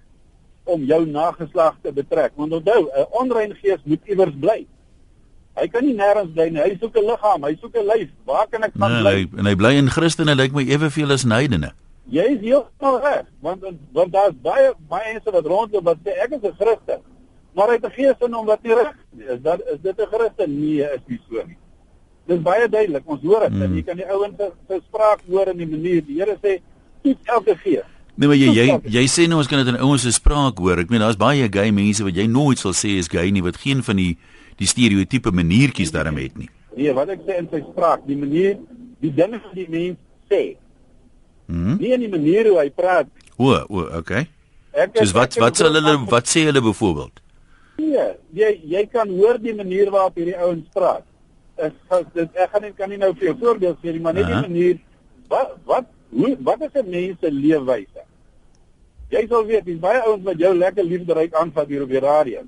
om 0.65 0.85
jou 0.89 1.03
nageslag 1.05 1.77
te 1.85 1.93
betrek. 1.93 2.33
Want 2.37 2.53
onthou, 2.53 2.89
'n 2.89 3.07
onrein 3.11 3.55
gees 3.61 3.81
moet 3.85 4.01
iewers 4.09 4.35
bly. 4.41 4.67
Hy 5.55 5.69
kan 5.69 5.85
nie 5.85 5.95
nêrens 5.95 6.33
bly 6.35 6.49
nie. 6.49 6.61
Hy 6.61 6.77
soek 6.81 6.97
'n 6.97 7.05
liggaam, 7.05 7.45
hy 7.45 7.57
soek 7.61 7.77
'n 7.77 7.87
lyf. 7.87 8.11
Waar 8.25 8.47
kan 8.49 8.63
ek 8.63 8.73
gaan 8.79 8.93
nee, 8.93 9.01
bly? 9.01 9.15
Hy, 9.15 9.39
en 9.39 9.47
hy 9.47 9.55
bly 9.55 9.75
in 9.77 9.89
Christene 9.89 10.35
lyk 10.35 10.53
my 10.53 10.63
eweveel 10.63 11.13
as 11.13 11.23
heidene. 11.23 11.73
Jy 12.11 12.23
is 12.23 12.41
heeltemal 12.41 13.01
reg, 13.01 13.27
want 13.41 13.63
want 13.93 14.13
daar's 14.13 14.35
baie 14.43 14.73
baie 14.89 15.13
mense 15.13 15.31
wat 15.31 15.47
rondloop 15.47 15.85
wat 15.85 15.99
sê 16.05 16.11
ek 16.25 16.33
is 16.33 16.43
'n 16.43 16.55
Christen. 16.59 17.01
Maar 17.55 17.69
hy 17.69 17.75
het 17.79 17.87
'n 17.87 17.95
gees 17.95 18.19
in 18.27 18.33
hom 18.33 18.47
wat 18.47 18.63
nie 18.63 18.75
reg 18.75 18.93
is. 19.17 19.43
Dat 19.43 19.61
is 19.73 19.79
dit 19.83 19.99
'n 19.99 20.07
Christen? 20.13 20.61
Nee, 20.61 20.83
is 20.83 21.05
nie 21.07 21.21
so 21.29 21.43
nie. 21.47 21.57
Dis 22.27 22.41
baie 22.41 22.69
duidelik. 22.69 23.03
Ons 23.05 23.23
hoor 23.23 23.41
dit. 23.41 23.53
Mm. 23.53 23.75
Jy 23.75 23.83
kan 23.83 23.97
die 23.97 24.07
ouens 24.11 24.35
se, 24.39 24.53
se 24.69 24.81
spraak 24.87 25.21
hoor 25.29 25.49
in 25.49 25.57
die 25.57 25.67
manier 25.67 26.03
die 26.07 26.19
Here 26.19 26.37
sê, 26.43 26.61
"Toets 27.03 27.25
elke 27.25 27.57
gees." 27.57 27.85
Nee, 28.15 28.29
maar 28.29 28.37
jy 28.37 28.53
jy, 28.55 28.79
jy 28.87 29.05
sê 29.11 29.27
nou 29.29 29.39
ons 29.39 29.49
kan 29.51 29.59
dit 29.59 29.75
in 29.75 29.81
ouens 29.81 30.03
se 30.03 30.13
spraak 30.13 30.59
hoor. 30.59 30.79
Ek 30.79 30.91
meen 30.91 31.01
daar's 31.01 31.19
baie 31.19 31.49
gay 31.51 31.71
mense 31.71 32.05
wat 32.07 32.15
jy 32.15 32.27
nooit 32.27 32.59
sal 32.59 32.73
sê 32.73 32.99
is 32.99 33.09
gay 33.09 33.31
nie 33.31 33.43
wat 33.43 33.57
geen 33.57 33.83
van 33.83 33.97
die 33.97 34.15
die 34.57 34.67
stereotipe 34.71 35.33
maniertjies 35.35 35.91
daarmee 35.91 36.29
het 36.29 36.39
nie. 36.39 36.49
Nee, 36.77 36.93
wat 36.95 37.09
ek 37.09 37.25
sê 37.27 37.39
in 37.39 37.49
sy 37.51 37.61
spraak, 37.73 38.07
die 38.07 38.17
manier, 38.17 38.59
die 39.03 39.11
dinge 39.15 39.41
wat 39.43 39.55
die 39.55 39.67
mens 39.69 39.99
sê. 40.31 40.57
Mhm. 41.47 41.77
Nie 41.81 41.93
in 41.93 42.07
die 42.07 42.09
manier 42.09 42.49
hoe 42.49 42.61
hy 42.61 42.71
praat. 42.71 43.11
O, 43.37 43.51
o, 43.51 43.83
okay. 43.99 44.29
Ek 44.73 44.95
Dis 44.95 45.13
wat 45.15 45.35
wat 45.43 45.59
sal 45.59 45.75
hulle 45.75 45.99
wat 46.11 46.31
sê 46.31 46.47
hulle 46.47 46.63
byvoorbeeld? 46.63 47.24
Nee, 47.77 48.07
jy 48.33 48.51
jy 48.71 48.87
kan 48.93 49.11
hoor 49.11 49.39
die 49.43 49.55
manier 49.55 49.91
waarop 49.91 50.19
hierdie 50.19 50.39
ouens 50.39 50.67
praat. 50.75 51.07
Ek 51.59 52.11
dit 52.15 52.39
ek 52.39 52.51
gaan 52.51 52.63
nie 52.67 52.73
kan 52.79 52.91
nie 52.91 52.99
nou 53.03 53.13
vir 53.15 53.31
jou 53.31 53.37
voorbeeld 53.43 53.81
gee 53.83 53.95
nie, 53.97 54.03
maar 54.03 54.15
net 54.15 54.31
die 54.31 54.43
manier 54.47 54.79
wat 55.33 55.57
wat 55.67 55.91
hoe 56.15 56.35
wat 56.47 56.63
is 56.63 56.75
'n 56.83 56.91
mens 56.91 57.19
se 57.21 57.31
leefwyse? 57.31 58.05
Jy 59.11 59.27
sal 59.29 59.45
weet, 59.47 59.65
dis 59.65 59.79
baie 59.79 60.01
ouens 60.03 60.25
wat 60.25 60.39
jou 60.39 60.55
lekker 60.55 60.85
liefderyk 60.85 61.35
aanvat 61.35 61.69
hier 61.69 61.83
op 61.83 61.89
die 61.89 62.01
radio. 62.01 62.43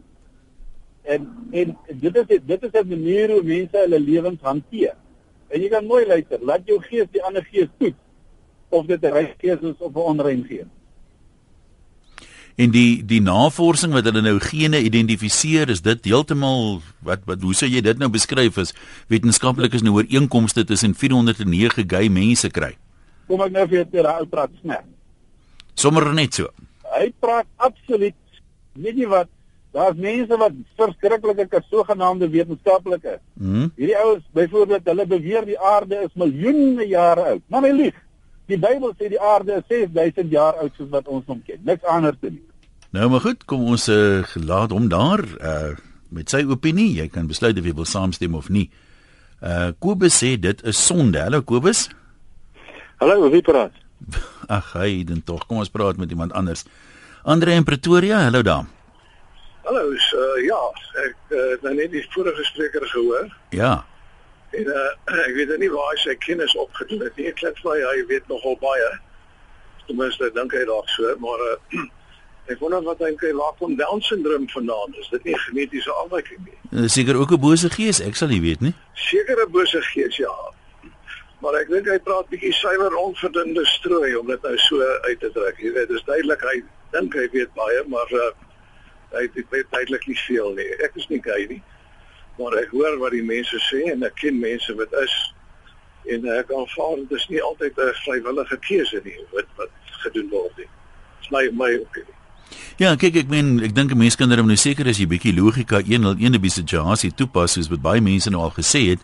En 1.03 1.27
en 1.53 1.77
dit 1.87 2.17
is 2.17 2.41
dit 2.47 2.63
is 2.63 2.73
'n 2.73 2.89
manier 2.89 3.31
hoe 3.31 3.43
mense 3.43 3.77
hulle 3.77 4.01
lewens 4.01 4.41
hanteer. 4.43 4.95
En 5.49 5.61
jy 5.61 5.69
kan 5.69 5.87
mooi 5.87 6.07
luister, 6.07 6.39
laat 6.43 6.67
jou 6.67 6.81
gees 6.83 7.07
die 7.11 7.23
ander 7.23 7.45
gees 7.51 7.69
toets 7.79 8.03
of 8.69 8.87
dit 8.87 9.03
'n 9.03 9.13
rein 9.13 9.35
gees 9.39 9.61
is 9.61 9.79
of 9.79 9.95
'n 9.95 10.09
onrein 10.13 10.45
gees. 10.45 10.71
En 12.57 12.73
die 12.73 13.03
die 13.05 13.21
navorsing 13.21 13.93
wat 13.93 14.07
hulle 14.09 14.23
nou 14.25 14.39
gene 14.41 14.81
identifiseer, 14.81 15.69
is 15.69 15.83
dit 15.85 16.09
heeltemal 16.09 16.81
wat 17.05 17.27
wat 17.29 17.45
hoe 17.45 17.53
sou 17.55 17.69
jy 17.69 17.83
dit 17.85 17.99
nou 18.01 18.09
beskryf 18.13 18.57
as 18.63 18.73
wetenskaplikes 19.13 19.85
nou 19.85 19.99
ooreenkomste 19.99 20.65
tussen 20.65 20.97
409 20.97 21.85
gay 21.91 22.09
mense 22.09 22.49
kry? 22.49 22.73
Kom 23.29 23.43
ek 23.45 23.53
nou 23.53 23.67
vir 23.69 23.83
jou 23.83 23.89
ter 23.93 24.09
ou 24.09 24.29
praat 24.33 24.55
snaak. 24.63 24.87
Sommer 25.77 26.09
net 26.17 26.39
so. 26.41 26.49
Hy 26.97 27.11
praat 27.21 27.49
absoluut 27.61 28.17
weet 28.81 29.03
jy 29.03 29.09
wat 29.11 29.29
daar's 29.77 30.01
mense 30.01 30.41
wat 30.41 30.57
verskriklike 30.81 31.61
sogenaamde 31.69 32.31
wetenskaplikes. 32.33 33.21
Mhm. 33.35 33.69
Hierdie 33.77 33.99
ouens 34.01 34.25
byvoorbeeld 34.33 34.89
hulle 34.89 35.07
beweer 35.07 35.45
die 35.45 35.61
aarde 35.61 36.01
is 36.07 36.15
miljoene 36.15 36.89
jare 36.89 37.29
oud. 37.35 37.43
Maar 37.53 37.69
hy 37.69 37.73
lieg. 37.83 38.03
Die 38.47 38.59
Bybel 38.59 38.93
sê 38.95 39.09
die 39.11 39.21
aarde 39.21 39.59
is 39.59 39.67
6000 39.69 40.31
jaar 40.31 40.59
oud 40.63 40.75
soos 40.79 40.91
wat 40.93 41.09
ons 41.11 41.27
hom 41.27 41.41
ken. 41.47 41.59
Niks 41.67 41.87
anders 41.91 42.19
te 42.21 42.31
nie. 42.31 42.45
Nou 42.95 43.09
maar 43.11 43.25
goed, 43.25 43.43
kom 43.51 43.65
ons 43.73 43.89
uh, 43.91 44.23
laat 44.39 44.75
hom 44.75 44.89
daar 44.93 45.25
uh 45.43 45.75
met 46.15 46.31
sy 46.31 46.45
opinie. 46.47 46.93
Jy 47.01 47.09
kan 47.11 47.27
besluit 47.27 47.59
of 47.59 47.67
jy 47.67 47.73
wil 47.75 47.89
saamstem 47.91 48.37
of 48.39 48.47
nie. 48.49 48.69
Uh 49.43 49.73
Kobus 49.83 50.21
sê 50.23 50.37
dit 50.39 50.63
is 50.63 50.79
sonde. 50.79 51.19
Hallo 51.19 51.43
Kobus. 51.43 51.89
Hallo, 53.03 53.27
wie 53.35 53.43
praat? 53.43 53.75
Ag, 54.59 54.71
hy 54.79 55.03
dan 55.05 55.25
tog. 55.27 55.43
Kom 55.51 55.59
ons 55.65 55.73
praat 55.75 55.99
met 55.99 56.15
iemand 56.15 56.33
anders. 56.33 56.63
Andre 57.27 57.59
in 57.59 57.67
Pretoria. 57.67 58.23
Hallo 58.29 58.47
daar. 58.47 58.71
Hallo, 59.67 59.91
uh, 59.91 60.39
ja, 60.47 60.63
ek 61.03 61.35
uh, 61.35 61.43
het 61.51 61.67
nou 61.67 61.75
net 61.75 61.91
die 61.91 62.05
vorige 62.15 62.45
spreker 62.47 62.87
gehoor 62.87 63.27
Ja. 63.51 63.83
En 64.51 64.71
uh, 64.71 65.19
ek 65.27 65.35
weet 65.35 65.59
nie 65.59 65.71
waar 65.73 65.93
hy 65.93 65.99
sy 66.03 66.15
kennis 66.23 66.55
opgedoen 66.57 67.05
het 67.07 67.17
nie. 67.17 67.29
Ek 67.31 67.39
klink 67.41 67.59
vir 67.65 67.83
hy 67.83 68.01
weet 68.11 68.29
nogal 68.29 68.57
baie. 68.63 68.91
Ten 69.87 69.99
minste 70.01 70.31
dink 70.35 70.55
hy 70.55 70.65
dalk 70.69 70.89
so, 70.95 71.15
maar 71.23 71.43
uh, 71.47 71.85
ek 72.53 72.61
wonder 72.63 72.83
wat 72.87 73.03
dink 73.03 73.23
hy 73.27 73.33
waar 73.39 73.55
kom 73.59 73.77
Down 73.79 74.03
syndroom 74.07 74.49
vandaan? 74.53 74.95
Is 75.01 75.11
dit 75.15 75.31
nie 75.31 75.39
genetiese 75.47 75.93
afwyking 76.05 76.45
nie? 76.45 76.59
Uh, 76.73 76.87
Seker 76.87 77.19
ook 77.19 77.35
'n 77.35 77.41
bose 77.41 77.71
gees. 77.71 78.01
Ek 78.01 78.17
sal 78.17 78.29
nie 78.29 78.43
weet 78.43 78.61
nie. 78.61 78.75
Sekere 78.95 79.47
bose 79.51 79.83
gees 79.93 80.17
ja. 80.17 80.35
Maar 81.45 81.61
ek 81.61 81.69
dink 81.69 81.89
hy 81.91 81.99
praat 82.03 82.29
bietjie 82.33 82.53
suiwer 82.57 82.95
onverdunde 82.97 83.65
strooi 83.69 84.17
om 84.17 84.27
dit 84.27 84.43
nou 84.43 84.57
so 84.59 84.81
uit 85.05 85.21
te 85.21 85.31
trek. 85.35 85.59
Jy 85.61 85.73
weet, 85.75 85.89
dis 85.89 86.07
duidelik 86.09 86.43
hy 86.43 86.63
dink 86.95 87.15
hy 87.15 87.29
weet 87.35 87.53
baie, 87.55 87.83
maar 87.93 88.13
uh, 88.15 88.31
hy 89.13 89.27
hy 89.35 89.45
weet 89.51 89.71
duidelik 89.71 90.07
nie 90.07 90.21
veel 90.27 90.55
nie. 90.57 90.69
Ek 90.87 90.97
is 90.97 91.09
nie 91.13 91.21
gay 91.23 91.45
nie. 91.51 91.63
Maar 92.39 92.53
ek 92.63 92.71
hoor 92.71 92.99
wat 92.99 93.13
die 93.13 93.23
mense 93.25 93.59
sê 93.71 93.87
en 93.93 94.03
ek 94.05 94.15
ken 94.21 94.39
mense 94.41 94.75
wat 94.77 94.93
is 95.03 95.15
en 96.13 96.27
ek 96.39 96.51
aanvaar 96.55 96.97
dit 97.09 97.17
is 97.19 97.27
nie 97.29 97.41
altyd 97.43 97.79
'n 97.79 97.95
vrywillige 98.05 98.59
keuse 98.69 99.01
nie 99.05 99.17
wat 99.33 99.49
wat 99.57 99.71
gedoen 100.05 100.29
word 100.31 100.57
nie. 100.59 100.69
Dis 101.21 101.31
my 101.31 101.49
my 101.53 101.73
opinie. 101.81 102.15
Ja, 102.79 102.95
kyk 102.97 103.17
ek 103.17 103.29
meen 103.29 103.61
ek 103.65 103.75
dink 103.75 103.91
'n 103.93 103.99
mens 103.99 104.17
kan 104.17 104.29
dan 104.29 104.47
nou 104.47 104.57
seker 104.57 104.87
as 104.87 104.99
jy 104.99 105.07
bietjie 105.07 105.35
logika 105.35 105.81
101 105.83 106.35
op 106.37 106.43
die 106.43 106.51
situasie 106.51 107.11
toepas 107.15 107.53
soos 107.53 107.69
wat 107.69 107.83
baie 107.83 108.01
mense 108.01 108.31
nou 108.31 108.43
al 108.43 108.51
gesê 108.53 108.91
het. 108.91 109.01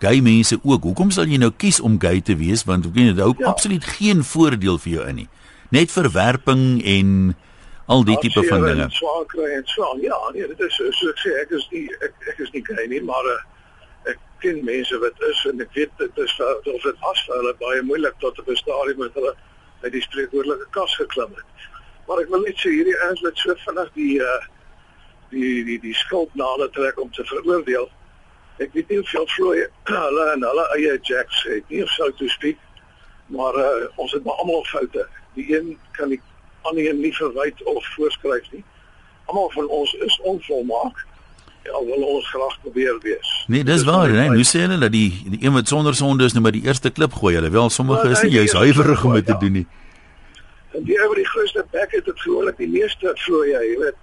Gay 0.00 0.20
mense 0.20 0.58
ook. 0.62 0.82
Hoekom 0.82 1.10
sal 1.10 1.26
jy 1.26 1.38
nou 1.38 1.50
kies 1.56 1.80
om 1.80 1.98
gay 2.00 2.20
te 2.20 2.36
wees 2.36 2.64
want 2.64 2.86
ek 2.86 2.92
weet 2.94 3.14
dit 3.14 3.18
hou 3.24 3.34
Ja. 3.38 3.46
absoluut 3.46 3.84
geen 3.84 4.24
voordeel 4.24 4.78
vir 4.78 4.92
jou 4.92 5.08
in 5.08 5.16
nie. 5.16 5.28
Net 5.70 5.90
verwerping 5.90 6.82
en 6.84 7.36
al 7.86 8.04
die 8.04 8.18
tipe 8.18 8.44
van 8.44 8.64
dinge. 8.64 8.86
Swaar 8.90 9.24
kry 9.26 9.50
en 9.56 9.62
so. 9.64 9.84
aan. 9.90 10.00
Ja, 10.00 10.18
nee, 10.32 10.46
dit 10.46 10.60
is 10.60 10.76
so 10.76 11.08
ek 11.08 11.18
sê 11.18 11.34
ek 11.40 11.50
is 11.50 11.68
nie 11.70 11.86
ek 12.00 12.28
ek 12.32 12.38
is 12.44 12.50
nie 12.54 12.64
gay 12.66 12.86
nie, 12.86 13.02
maar 13.02 13.28
uh, 13.30 13.38
ek 14.12 14.18
ken 14.44 14.64
mense 14.64 14.98
wat 15.02 15.26
is 15.30 15.44
en 15.50 15.60
ek 15.60 15.72
weet 15.78 15.90
dit 15.98 16.22
is 16.24 16.36
of 16.40 16.82
dit 16.86 17.02
was 17.06 17.24
vir 17.26 17.36
hulle 17.40 17.54
baie 17.60 17.82
moeilik 17.82 18.18
tot 18.24 18.38
op 18.38 18.48
'n 18.48 18.56
stadium 18.56 19.02
met 19.04 19.14
hulle 19.18 19.34
uit 19.82 19.92
die 19.92 20.02
spreekwoordelike 20.02 20.66
kas 20.70 20.96
geklim 20.96 21.34
het. 21.34 21.68
Maar 22.06 22.22
ek 22.22 22.32
wil 22.34 22.44
net 22.46 22.58
sê 22.58 22.70
hierdie 22.70 22.98
ouens 23.06 23.22
wat 23.26 23.38
so 23.38 23.54
vinnig 23.66 23.92
die 23.98 24.14
uh 24.20 24.40
die 25.32 25.64
die 25.64 25.78
die 25.80 25.94
skuld 25.96 26.34
na 26.34 26.46
hulle 26.54 26.68
trek 26.70 26.98
om 27.00 27.10
te 27.10 27.24
veroordeel. 27.24 27.88
Ek 28.60 28.74
weet 28.76 28.88
nie 28.88 28.98
hoeveel 29.00 29.26
vloei 29.36 29.66
hulle 30.06 30.26
en 30.34 30.44
hulle 30.48 30.66
eie 30.76 30.98
jacks 31.08 31.42
het 31.48 31.68
nie 31.68 31.82
of 31.82 31.90
so 31.96 32.10
to 32.18 32.28
speak. 32.28 32.58
Maar 33.32 33.56
uh, 33.56 33.88
ons 33.96 34.12
het 34.12 34.24
maar 34.24 34.42
almal 34.44 34.64
foute. 34.68 35.06
Die 35.34 35.46
een 35.56 35.78
kan 35.96 36.12
die 36.12 36.20
ander 36.62 36.88
een 36.88 37.00
nie 37.00 37.14
verwyd 37.16 37.62
of 37.62 37.86
voorskryf 37.94 38.50
nie. 38.52 38.64
Almal 39.24 39.50
van 39.50 39.68
ons 39.68 39.92
is 39.94 40.20
onvolmaak. 40.22 41.06
Ja, 41.62 41.78
wil 41.86 42.02
ons 42.02 42.28
graag 42.28 42.56
probeer 42.62 42.96
wees. 43.02 43.44
Nee, 43.46 43.64
dis 43.64 43.84
waar, 43.86 44.10
nee. 44.10 44.28
Hoe 44.28 44.46
sê 44.46 44.64
hulle 44.64 44.78
dat 44.82 44.92
die 44.92 45.10
die 45.30 45.44
een 45.44 45.54
wat 45.54 45.68
sonder 45.70 45.94
sonde 45.94 46.26
is 46.26 46.34
nou 46.34 46.42
maar 46.42 46.54
die 46.56 46.64
eerste 46.66 46.90
klip 46.90 47.14
gooi. 47.14 47.34
Hulle 47.34 47.50
wel 47.50 47.70
sommige 47.70 48.08
Ja, 48.08 48.16
is 48.16 48.22
nie 48.22 48.30
nee, 48.30 48.38
juis 48.38 48.50
die 48.50 48.58
huiwerig 48.58 49.04
om 49.04 49.14
dit 49.14 49.26
te 49.26 49.36
doen 49.38 49.52
nie. 49.60 49.66
En 50.72 50.82
die 50.88 50.98
ou 51.00 51.08
wat 51.12 51.20
die 51.20 51.28
grootste 51.28 51.64
bek 51.70 51.94
het, 51.94 52.06
het 52.06 52.20
gewoonlik 52.20 52.56
die 52.56 52.68
meeste 52.72 53.12
vloei, 53.26 53.52
jy 53.52 53.78
weet. 53.84 54.00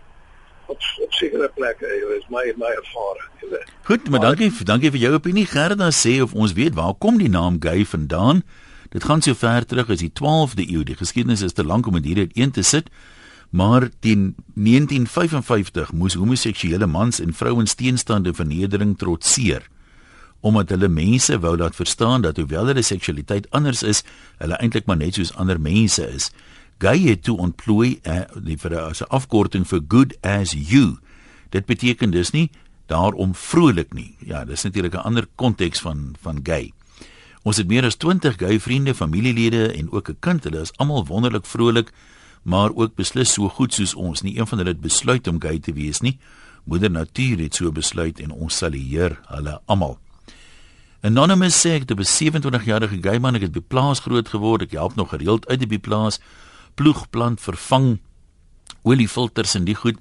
Op 0.69 0.79
op 1.03 1.13
sekere 1.17 1.51
plekke, 1.55 1.85
weet, 1.85 2.21
is 2.21 2.29
my 2.29 2.45
my 2.61 2.71
ervaring, 2.77 3.29
jy 3.41 3.51
weet. 3.55 3.75
Goed, 3.89 4.09
maar 4.09 4.23
dankie 4.29 4.51
dankie 4.63 4.91
vir 4.95 5.03
jou 5.07 5.13
opinie. 5.17 5.45
Gerda 5.49 5.91
sê 5.91 6.19
of 6.23 6.33
ons 6.33 6.53
weet 6.53 6.77
waar 6.79 6.93
kom 6.95 7.17
die 7.19 7.29
naam 7.29 7.59
gay 7.59 7.83
vandaan? 7.85 8.43
Dit 8.89 9.03
gaan 9.03 9.21
so 9.21 9.33
ver 9.33 9.65
terug 9.65 9.89
as 9.89 10.01
die 10.01 10.11
12de 10.11 10.65
eeu. 10.65 10.83
Die 10.83 10.97
geskiedenis 10.97 11.41
is 11.41 11.53
te 11.53 11.63
lank 11.63 11.87
om 11.87 11.93
dit 11.93 12.05
hier 12.05 12.17
uiteen 12.17 12.51
te 12.51 12.61
sit. 12.61 12.89
Maar 13.49 13.89
teen 13.99 14.35
1955 14.53 15.91
moes 15.93 16.13
homoseksuele 16.13 16.85
mans 16.85 17.19
en 17.19 17.33
vrouens 17.33 17.73
teenstande 17.73 18.33
vernedering 18.33 18.97
trotseer 18.97 19.69
omdat 20.39 20.69
hulle 20.69 20.87
mense 20.87 21.35
wou 21.43 21.57
laat 21.57 21.75
verstaan 21.75 22.21
dat 22.23 22.37
hoewel 22.37 22.69
hulle 22.71 22.81
seksualiteit 22.81 23.49
anders 23.51 23.83
is, 23.83 24.03
hulle 24.39 24.55
eintlik 24.63 24.87
maar 24.87 24.99
net 24.99 25.19
soos 25.19 25.33
ander 25.35 25.59
mense 25.59 26.05
is. 26.07 26.29
Gay 26.79 26.99
het 27.09 27.25
toe 27.27 27.35
ontplooi 27.37 27.99
uh, 28.07 28.21
die 28.39 28.57
vir 28.57 28.77
as 28.79 29.01
'n 29.03 29.11
afkorting 29.11 29.67
vir 29.67 29.81
good 29.87 30.15
as 30.23 30.55
you. 30.55 30.97
Dit 31.49 31.65
beteken 31.65 32.11
dus 32.11 32.31
nie 32.31 32.49
daarom 32.87 33.35
vrolik 33.35 33.93
nie. 33.93 34.15
Ja, 34.25 34.45
dis 34.45 34.63
natuurlik 34.63 34.93
'n 34.93 35.03
ander 35.03 35.27
konteks 35.35 35.79
van 35.79 36.15
van 36.21 36.39
gay. 36.43 36.71
Ons 37.43 37.57
het 37.57 37.67
meer 37.67 37.85
as 37.87 37.95
20 37.95 38.35
gay 38.39 38.59
vriende, 38.59 38.93
familielede 38.95 39.71
en 39.71 39.91
ook 39.91 40.09
'n 40.09 40.17
kind. 40.19 40.43
Hulle 40.43 40.61
is 40.61 40.75
almal 40.77 41.05
wonderlik 41.05 41.45
vrolik, 41.45 41.91
maar 42.43 42.71
ook 42.75 42.95
beslis 42.95 43.33
so 43.33 43.49
goed 43.49 43.73
soos 43.73 43.93
ons. 43.93 44.21
Nie 44.21 44.39
een 44.39 44.47
van 44.47 44.57
hulle 44.57 44.69
het 44.69 44.81
besluit 44.81 45.27
om 45.27 45.41
gay 45.41 45.59
te 45.59 45.73
wees 45.73 45.99
nie. 46.01 46.19
Moeder 46.63 46.91
Natuur 46.91 47.39
het 47.39 47.55
so 47.55 47.71
besluit 47.71 48.19
en 48.19 48.31
ons 48.31 48.57
salueer 48.57 49.19
hulle 49.27 49.61
almal. 49.65 49.97
Anonymous 51.01 51.65
sê 51.65 51.69
ek 51.69 51.87
het 51.87 51.99
'n 51.99 52.03
27-jarige 52.03 53.01
gay 53.01 53.19
man, 53.19 53.35
ek 53.35 53.41
het 53.41 53.51
by 53.51 53.61
plaas 53.61 53.99
groot 53.99 54.27
geword. 54.27 54.61
Ek 54.61 54.71
help 54.71 54.95
nog 54.95 55.09
gereeld 55.09 55.47
uit 55.47 55.69
die 55.69 55.79
plaas, 55.79 56.19
ploeg, 56.75 57.09
plant, 57.09 57.41
vervang 57.41 57.99
oliefilters 58.83 59.55
en 59.55 59.63
die 59.63 59.75
goed. 59.75 59.97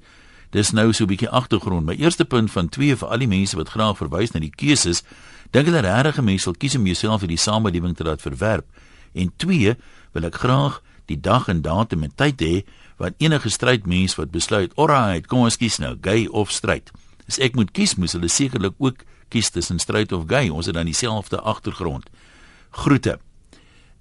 Dis 0.51 0.71
nou 0.71 0.91
so 0.93 1.03
'n 1.03 1.07
bietjie 1.07 1.29
agtergrond. 1.29 1.85
My 1.85 1.95
eerste 1.95 2.25
punt 2.25 2.51
van 2.51 2.69
2 2.69 2.97
vir 2.97 3.07
al 3.07 3.17
die 3.17 3.27
mense 3.27 3.55
wat 3.55 3.69
graag 3.69 3.97
verwys 3.97 4.31
na 4.31 4.39
die 4.39 4.53
keuses, 4.55 5.03
dink 5.51 5.65
hulle 5.65 5.81
regtig 5.81 6.17
'n 6.17 6.23
mens 6.23 6.43
sal 6.43 6.53
kies 6.53 6.75
om 6.75 6.85
jouself 6.85 7.21
in 7.21 7.27
die 7.27 7.37
samelewing 7.37 7.95
te 7.95 8.03
laat 8.03 8.21
verwerp. 8.21 8.65
En 9.13 9.31
2, 9.37 9.75
wil 10.13 10.23
ek 10.23 10.35
graag 10.35 10.81
die 11.05 11.19
dag 11.19 11.47
en 11.47 11.61
datum 11.61 12.03
en 12.03 12.11
tyd 12.15 12.41
hê 12.41 12.63
wat 12.97 13.13
enige 13.17 13.49
strydmens 13.49 14.15
wat 14.15 14.31
besluit, 14.31 14.75
"Alright, 14.75 15.27
kom 15.27 15.39
ons 15.39 15.57
kies 15.57 15.77
nou, 15.77 15.97
gay 16.01 16.27
of 16.27 16.51
stryd." 16.51 16.91
As 17.27 17.39
ek 17.39 17.55
moet 17.55 17.71
kies, 17.71 17.95
moes 17.95 18.11
hulle 18.11 18.27
sekerlik 18.27 18.73
ook 18.77 19.03
kies 19.29 19.49
tussen 19.49 19.79
stryd 19.79 20.11
of 20.11 20.23
gay. 20.27 20.49
Ons 20.49 20.65
het 20.65 20.75
dan 20.75 20.85
dieselfde 20.85 21.39
agtergrond. 21.41 22.09
Groete. 22.69 23.19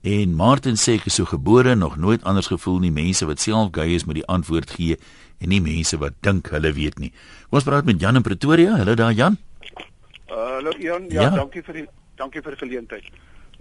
En 0.00 0.34
Martin 0.34 0.78
sê 0.78 0.94
ek 0.94 1.06
is 1.10 1.14
so 1.18 1.26
gebore 1.26 1.74
nog 1.74 1.96
nooit 1.96 2.24
anders 2.24 2.46
gevoel 2.46 2.78
nie 2.78 2.92
mense 2.94 3.26
wat 3.26 3.40
self 3.40 3.72
gay 3.74 3.94
is 3.94 4.04
met 4.04 4.14
die 4.14 4.26
antwoord 4.26 4.70
gee 4.70 4.96
en 5.42 5.48
nie 5.48 5.60
mense 5.60 5.98
wat 5.98 6.14
dink 6.22 6.48
hulle 6.54 6.72
weet 6.72 6.98
nie. 6.98 7.12
Ons 7.50 7.66
praat 7.66 7.84
met 7.84 8.00
Jan 8.00 8.16
in 8.16 8.22
Pretoria. 8.22 8.76
Hallo 8.76 8.94
daar 8.94 9.12
Jan. 9.12 9.38
Uh, 10.30 10.36
hallo 10.36 10.70
uh, 10.70 10.82
Jan. 10.82 11.08
Ja, 11.08 11.22
ja, 11.22 11.30
dankie 11.30 11.62
vir 11.64 11.74
die 11.74 11.86
dankie 12.20 12.42
vir 12.44 12.52
die 12.52 12.60
geleentheid. 12.60 13.06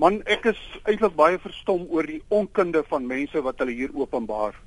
Man, 0.02 0.20
ek 0.30 0.50
is 0.52 0.60
eintlik 0.84 1.16
baie 1.16 1.38
verstom 1.40 1.86
oor 1.94 2.06
die 2.06 2.20
onkunde 2.34 2.84
van 2.90 3.08
mense 3.08 3.40
wat 3.46 3.62
hulle 3.64 3.76
hier 3.78 3.94
openbaar 3.96 4.58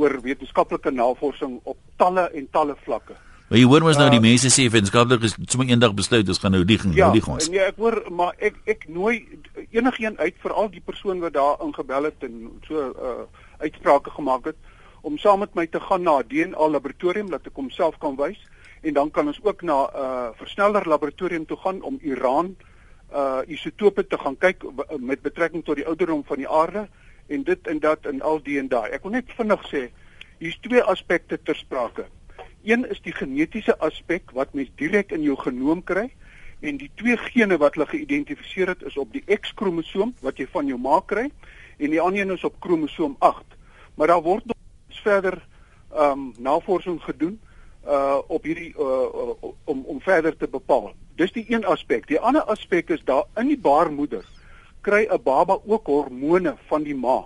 oor 0.00 0.16
wetenskaplike 0.24 0.90
navorsing 0.94 1.58
op 1.68 1.76
talle 2.00 2.24
en 2.32 2.48
talle 2.56 2.76
vlakke. 2.86 3.18
Maar 3.50 3.60
jy 3.60 3.66
hoor 3.68 3.84
mos 3.84 3.98
nou 4.00 4.08
die 4.14 4.22
uh, 4.22 4.24
mense 4.24 4.48
sê 4.48 4.64
wetenskaplik 4.72 5.26
is 5.28 5.36
sommer 5.44 5.68
eendag 5.68 5.92
besluit 5.98 6.28
ons 6.32 6.40
gaan 6.40 6.56
nou 6.56 6.62
die 6.64 6.78
gaan 6.80 6.96
ja, 6.96 7.10
die 7.12 7.20
ons. 7.20 7.50
Ja, 7.50 7.52
nee, 7.52 7.66
ek 7.68 7.82
hoor 7.84 7.98
maar 8.08 8.32
ek 8.40 8.56
ek 8.64 8.88
nooi 8.88 9.20
enigiemand 9.68 10.22
uit 10.24 10.40
veral 10.40 10.72
die 10.72 10.80
persoon 10.80 11.20
wat 11.20 11.36
daar 11.36 11.60
ingebel 11.60 12.08
het 12.08 12.24
en 12.24 12.46
so 12.68 12.88
uh 12.96 13.28
uitsprake 13.62 14.10
gemaak 14.10 14.48
het 14.48 14.56
om 15.06 15.20
saam 15.20 15.44
met 15.44 15.52
my 15.54 15.66
te 15.70 15.78
gaan 15.84 16.02
na 16.02 16.16
'n 16.18 16.26
DNA 16.32 16.68
laboratorium 16.72 17.28
dat 17.30 17.46
ek 17.46 17.60
homself 17.60 17.98
kan 18.00 18.16
wys 18.16 18.40
en 18.82 18.94
dan 18.94 19.10
kan 19.10 19.26
ons 19.26 19.40
ook 19.42 19.62
na 19.62 19.78
'n 19.86 19.96
uh, 19.96 20.28
versneller 20.34 20.88
laboratorium 20.88 21.46
toe 21.46 21.56
gaan 21.56 21.82
om 21.82 21.98
Iran 22.02 22.56
uh 23.14 23.40
isotope 23.46 24.06
te 24.06 24.18
gaan 24.18 24.36
kyk 24.38 24.64
met 24.98 25.20
betrekking 25.22 25.64
tot 25.64 25.76
die 25.76 25.86
ouderdom 25.86 26.24
van 26.24 26.36
die 26.36 26.48
aarde 26.48 26.88
en 27.26 27.42
dit 27.42 27.66
en 27.66 27.78
dat 27.78 28.06
en 28.06 28.20
al 28.20 28.42
die 28.42 28.58
en 28.58 28.68
daai. 28.68 28.90
Ek 28.90 29.02
wil 29.02 29.12
net 29.12 29.34
vinnig 29.36 29.62
sê 29.68 29.82
hier's 30.38 30.58
twee 30.64 30.82
aspekte 30.82 31.38
ter 31.42 31.56
sprake. 31.56 32.06
Een 32.62 32.88
is 32.90 33.00
die 33.04 33.12
genetiese 33.12 33.78
aspek 33.78 34.30
wat 34.32 34.54
mens 34.54 34.70
direk 34.80 35.12
in 35.12 35.22
jou 35.22 35.36
genoom 35.36 35.82
kry 35.84 36.08
en 36.60 36.76
die 36.78 36.90
twee 36.94 37.16
gene 37.16 37.58
wat 37.58 37.74
hulle 37.74 37.86
geïdentifiseer 37.90 38.72
het 38.74 38.82
is 38.82 38.96
op 38.96 39.12
die 39.12 39.24
X-kromosoom 39.26 40.14
wat 40.22 40.38
jy 40.38 40.46
van 40.50 40.66
jou 40.66 40.78
ma 40.78 41.00
kry 41.06 41.28
en 41.78 41.90
die 41.90 42.00
ander 42.00 42.22
een 42.22 42.36
is 42.36 42.44
op 42.44 42.60
kromosoom 42.60 43.16
8. 43.18 43.44
Maar 43.94 44.14
daar 44.14 44.22
word 44.22 44.46
nog 44.46 44.56
verder 45.02 45.40
ehm 45.92 46.18
um, 46.18 46.28
navorsing 46.38 47.02
gedoen 47.02 47.40
uh 47.86 48.18
op 48.26 48.44
hierdie 48.44 48.74
uh, 48.78 48.84
uh 48.84 49.52
om 49.64 49.84
om 49.84 50.00
verder 50.00 50.36
te 50.36 50.48
bepaal. 50.48 50.92
Dis 51.16 51.32
die 51.32 51.44
een 51.48 51.64
aspek. 51.64 52.06
Die 52.06 52.20
ander 52.20 52.42
aspek 52.42 52.90
is 52.90 53.04
daar 53.04 53.24
in 53.36 53.48
die 53.48 53.58
baarmoeder 53.58 54.24
kry 54.82 55.06
'n 55.06 55.22
baba 55.22 55.58
ook 55.66 55.86
hormone 55.86 56.56
van 56.66 56.82
die 56.82 56.94
ma. 56.94 57.24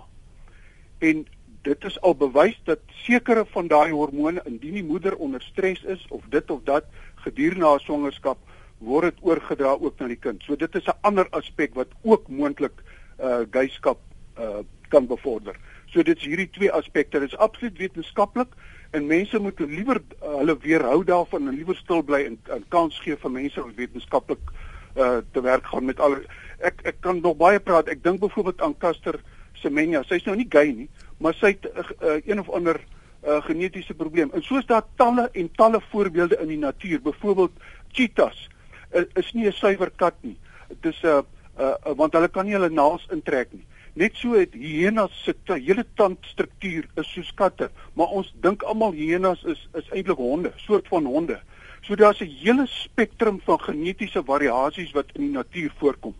En 0.97 1.25
dit 1.61 1.83
is 1.83 2.01
al 2.01 2.15
bewys 2.15 2.59
dat 2.63 2.79
sekere 2.87 3.45
van 3.45 3.67
daai 3.67 3.91
hormone 3.91 4.41
indien 4.45 4.73
die 4.73 4.83
moeder 4.83 5.15
onder 5.15 5.41
stres 5.41 5.83
is 5.83 6.05
of 6.09 6.23
dit 6.29 6.51
of 6.51 6.61
dat 6.63 6.85
gedurende 7.15 7.65
haar 7.65 7.79
swangerskap 7.79 8.37
word 8.77 9.03
dit 9.03 9.23
oorgedra 9.25 9.73
ook 9.79 9.99
na 9.99 10.07
die 10.07 10.21
kind. 10.21 10.43
So 10.43 10.55
dit 10.55 10.75
is 10.75 10.85
'n 10.85 10.99
ander 11.01 11.27
aspek 11.29 11.73
wat 11.73 11.87
ook 12.01 12.27
moontlik 12.27 12.83
uh 13.19 13.41
geyskap 13.51 13.99
uh 14.39 14.61
kan 14.89 15.07
bevorder. 15.07 15.55
So 15.85 16.03
dit 16.03 16.17
is 16.17 16.23
hierdie 16.23 16.49
twee 16.49 16.71
aspekte. 16.71 17.19
Dit 17.19 17.31
is 17.31 17.37
absoluut 17.37 17.77
wetenskaplik 17.77 18.47
en 18.91 19.05
mense 19.07 19.39
moet 19.39 19.59
liewer 19.59 20.01
uh, 20.01 20.37
hulle 20.37 20.57
weerhou 20.63 21.03
daarvan 21.03 21.47
en 21.47 21.55
liewer 21.55 21.75
stil 21.75 22.03
bly 22.03 22.23
en, 22.25 22.37
en 22.53 22.65
kans 22.69 22.99
gee 23.03 23.15
vir 23.15 23.31
mense 23.31 23.61
wat 23.61 23.75
wetenskaplik 23.75 24.51
uh 24.97 25.19
te 25.31 25.41
werk 25.41 25.65
gaan 25.69 25.85
met 25.85 25.99
al 25.99 26.15
ek 26.59 26.81
ek 26.89 27.01
kan 27.01 27.19
nog 27.21 27.37
baie 27.37 27.59
praat. 27.59 27.87
Ek 27.87 28.03
dink 28.03 28.19
byvoorbeeld 28.19 28.61
aan 28.61 28.77
Caster 28.81 29.19
Semenya. 29.61 30.03
Sy's 30.03 30.25
nou 30.25 30.35
nie 30.37 30.47
gay 30.49 30.71
nie, 30.73 30.89
maar 31.21 31.35
sy 31.37 31.53
het 31.53 31.67
uh, 31.69 31.85
uh, 32.01 32.17
een 32.25 32.39
of 32.41 32.49
ander 32.49 32.79
uh, 32.79 33.41
genetiese 33.45 33.93
probleem. 33.93 34.31
En 34.33 34.43
soos 34.45 34.65
daar 34.65 34.85
talle 34.97 35.29
en 35.33 35.49
talle 35.57 35.81
voorbeelde 35.91 36.39
in 36.41 36.53
die 36.53 36.61
natuur, 36.61 37.01
byvoorbeeld 37.05 37.51
cheetahs, 37.93 38.47
uh, 38.93 39.05
is 39.15 39.33
nie 39.33 39.47
'n 39.47 39.53
suiwer 39.53 39.91
kat 39.95 40.15
nie. 40.21 40.37
Dit 40.67 40.93
is 40.93 41.01
'n 41.03 41.07
uh, 41.07 41.21
uh, 41.59 41.75
uh, 41.85 41.95
want 41.95 42.13
hulle 42.13 42.29
kan 42.29 42.45
nie 42.45 42.53
hulle 42.53 42.69
naels 42.69 43.07
intrek 43.11 43.53
nie. 43.53 43.65
Net 43.97 44.13
so 44.21 44.35
het 44.37 44.53
hyenas 44.53 45.13
se 45.23 45.33
hele 45.47 45.85
tandstruktuur 45.97 46.85
is 47.01 47.07
soos 47.15 47.31
katte, 47.33 47.71
maar 47.97 48.11
ons 48.13 48.29
dink 48.45 48.61
almal 48.61 48.93
hyenas 48.93 49.41
is 49.49 49.63
is 49.73 49.89
eintlik 49.89 50.21
honde, 50.21 50.51
soort 50.61 50.85
van 50.91 51.05
honde. 51.09 51.39
So 51.81 51.95
daar's 51.95 52.21
'n 52.21 52.29
hele 52.43 52.67
spektrum 52.67 53.41
van 53.45 53.59
genetiese 53.59 54.21
variasies 54.25 54.91
wat 54.91 55.05
in 55.13 55.21
die 55.21 55.31
natuur 55.31 55.71
voorkom. 55.77 56.13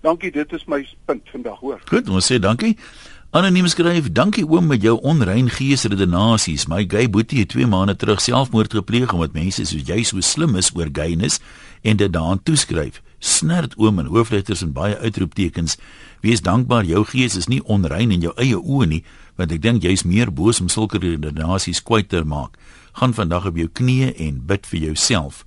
Dankie, 0.00 0.30
dit 0.30 0.52
is 0.52 0.64
my 0.64 0.86
punt 1.04 1.28
vandag, 1.28 1.58
hoor. 1.58 1.80
Goed, 1.84 2.08
ons 2.08 2.32
sê 2.32 2.38
dankie. 2.38 2.76
Anoniem 3.30 3.66
skryf: 3.66 4.12
"Dankie 4.12 4.48
oom 4.48 4.66
met 4.66 4.82
jou 4.82 5.00
onrein 5.02 5.50
geesredenasies. 5.50 6.66
My 6.66 6.84
gay 6.88 7.10
boetie 7.10 7.38
het 7.38 7.48
2 7.48 7.66
maande 7.66 7.96
terug 7.96 8.20
selfmoord 8.20 8.72
gepleeg 8.72 9.12
omdat 9.12 9.32
mense 9.32 9.64
soos 9.64 9.86
jy 9.86 10.02
so 10.02 10.20
slim 10.20 10.56
is 10.56 10.70
oor 10.74 10.88
gayness 10.92 11.40
en 11.82 11.96
dit 11.96 12.12
daaraan 12.12 12.42
toeskryf. 12.42 13.02
Snert 13.18 13.76
oom 13.76 13.98
in 13.98 14.06
hoofletters 14.06 14.62
en 14.62 14.72
baie 14.72 14.98
uitroeptekens. 14.98 15.76
Wees 16.20 16.42
dankbaar 16.44 16.84
jou 16.84 17.04
gees 17.04 17.36
is 17.36 17.48
nie 17.48 17.62
onrein 17.64 18.10
in 18.10 18.20
jou 18.20 18.32
eie 18.36 18.56
oë 18.56 18.86
nie, 18.86 19.04
want 19.36 19.52
ek 19.52 19.62
dink 19.62 19.82
jy's 19.82 20.04
meer 20.04 20.30
boos 20.30 20.60
om 20.60 20.68
sulke 20.68 20.98
redenasies 21.00 21.82
kwyt 21.82 22.08
te 22.08 22.24
maak. 22.24 22.58
Gaan 22.92 23.14
vandag 23.14 23.46
op 23.46 23.56
jou 23.56 23.68
knieë 23.68 24.14
en 24.18 24.42
bid 24.46 24.66
vir 24.66 24.80
jouself." 24.80 25.44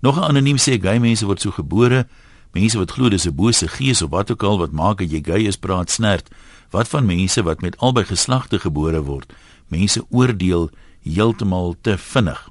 Nog 0.00 0.18
'n 0.18 0.28
anoniem 0.28 0.56
sê: 0.56 0.80
"Gay 0.80 0.98
mense 0.98 1.26
word 1.26 1.40
so 1.40 1.50
gebore. 1.50 2.06
Mense 2.52 2.78
wat 2.78 2.90
glo 2.90 3.08
dis 3.08 3.26
'n 3.26 3.34
bose 3.34 3.68
gees 3.68 4.02
of 4.02 4.10
wat 4.10 4.30
ook 4.30 4.42
al 4.42 4.58
wat 4.58 4.72
maak 4.72 4.98
dat 4.98 5.10
jy 5.10 5.22
gay 5.24 5.46
is, 5.46 5.56
praat 5.56 5.90
snert." 5.90 6.28
Wat 6.70 6.88
van 6.88 7.06
mense 7.06 7.42
wat 7.42 7.60
met 7.60 7.76
albei 7.76 8.04
geslagte 8.04 8.58
gebore 8.58 9.02
word? 9.02 9.32
Mense 9.68 10.04
oordeel 10.10 10.70
heeltemal 11.02 11.76
te 11.80 11.98
vinnig. 11.98 12.50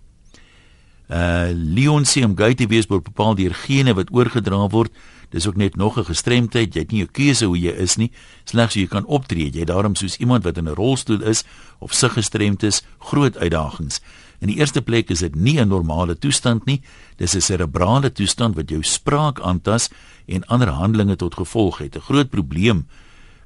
Uh 1.10 1.50
Leon 1.54 2.04
sê 2.04 2.24
om 2.26 2.38
gay 2.38 2.56
te 2.56 2.68
wees 2.68 2.88
word 2.88 3.04
bepaal 3.04 3.36
deur 3.36 3.54
gene 3.54 3.94
wat 3.94 4.10
oorgedra 4.12 4.68
word. 4.70 4.92
Dis 5.30 5.48
ook 5.48 5.56
net 5.56 5.76
nog 5.76 5.98
'n 5.98 6.06
gestremdheid. 6.06 6.74
Jy 6.74 6.80
het 6.80 6.92
nie 6.92 7.02
'n 7.04 7.12
keuse 7.12 7.46
hoe 7.46 7.60
jy 7.60 7.72
is 7.72 7.96
nie, 7.96 8.12
slegs 8.44 8.74
hoe 8.74 8.84
jy 8.84 8.90
kan 8.90 9.06
optree. 9.06 9.50
Jy 9.52 9.66
daarom 9.66 9.96
soos 9.96 10.18
iemand 10.18 10.44
wat 10.44 10.58
in 10.58 10.68
'n 10.68 10.74
rolstoel 10.74 11.22
is 11.22 11.44
of 11.80 11.94
sig 11.94 12.14
gestremd 12.14 12.64
is, 12.64 12.84
groot 13.00 13.38
uitdagings. 13.38 14.02
In 14.40 14.48
die 14.48 14.58
eerste 14.58 14.82
plek 14.82 15.10
is 15.10 15.20
dit 15.20 15.36
nie 15.36 15.60
'n 15.60 15.68
normale 15.68 16.18
toestand 16.18 16.66
nie. 16.66 16.82
Dis 17.16 17.36
'n 17.36 17.42
serebrale 17.42 18.12
toestand 18.12 18.56
wat 18.56 18.70
jou 18.70 18.84
spraak 18.84 19.40
aantas 19.40 19.90
en 20.26 20.46
ander 20.46 20.68
handelinge 20.68 21.16
tot 21.16 21.36
gevolg 21.36 21.78
het. 21.78 21.96
'n 21.96 22.02
Groot 22.02 22.30
probleem 22.30 22.88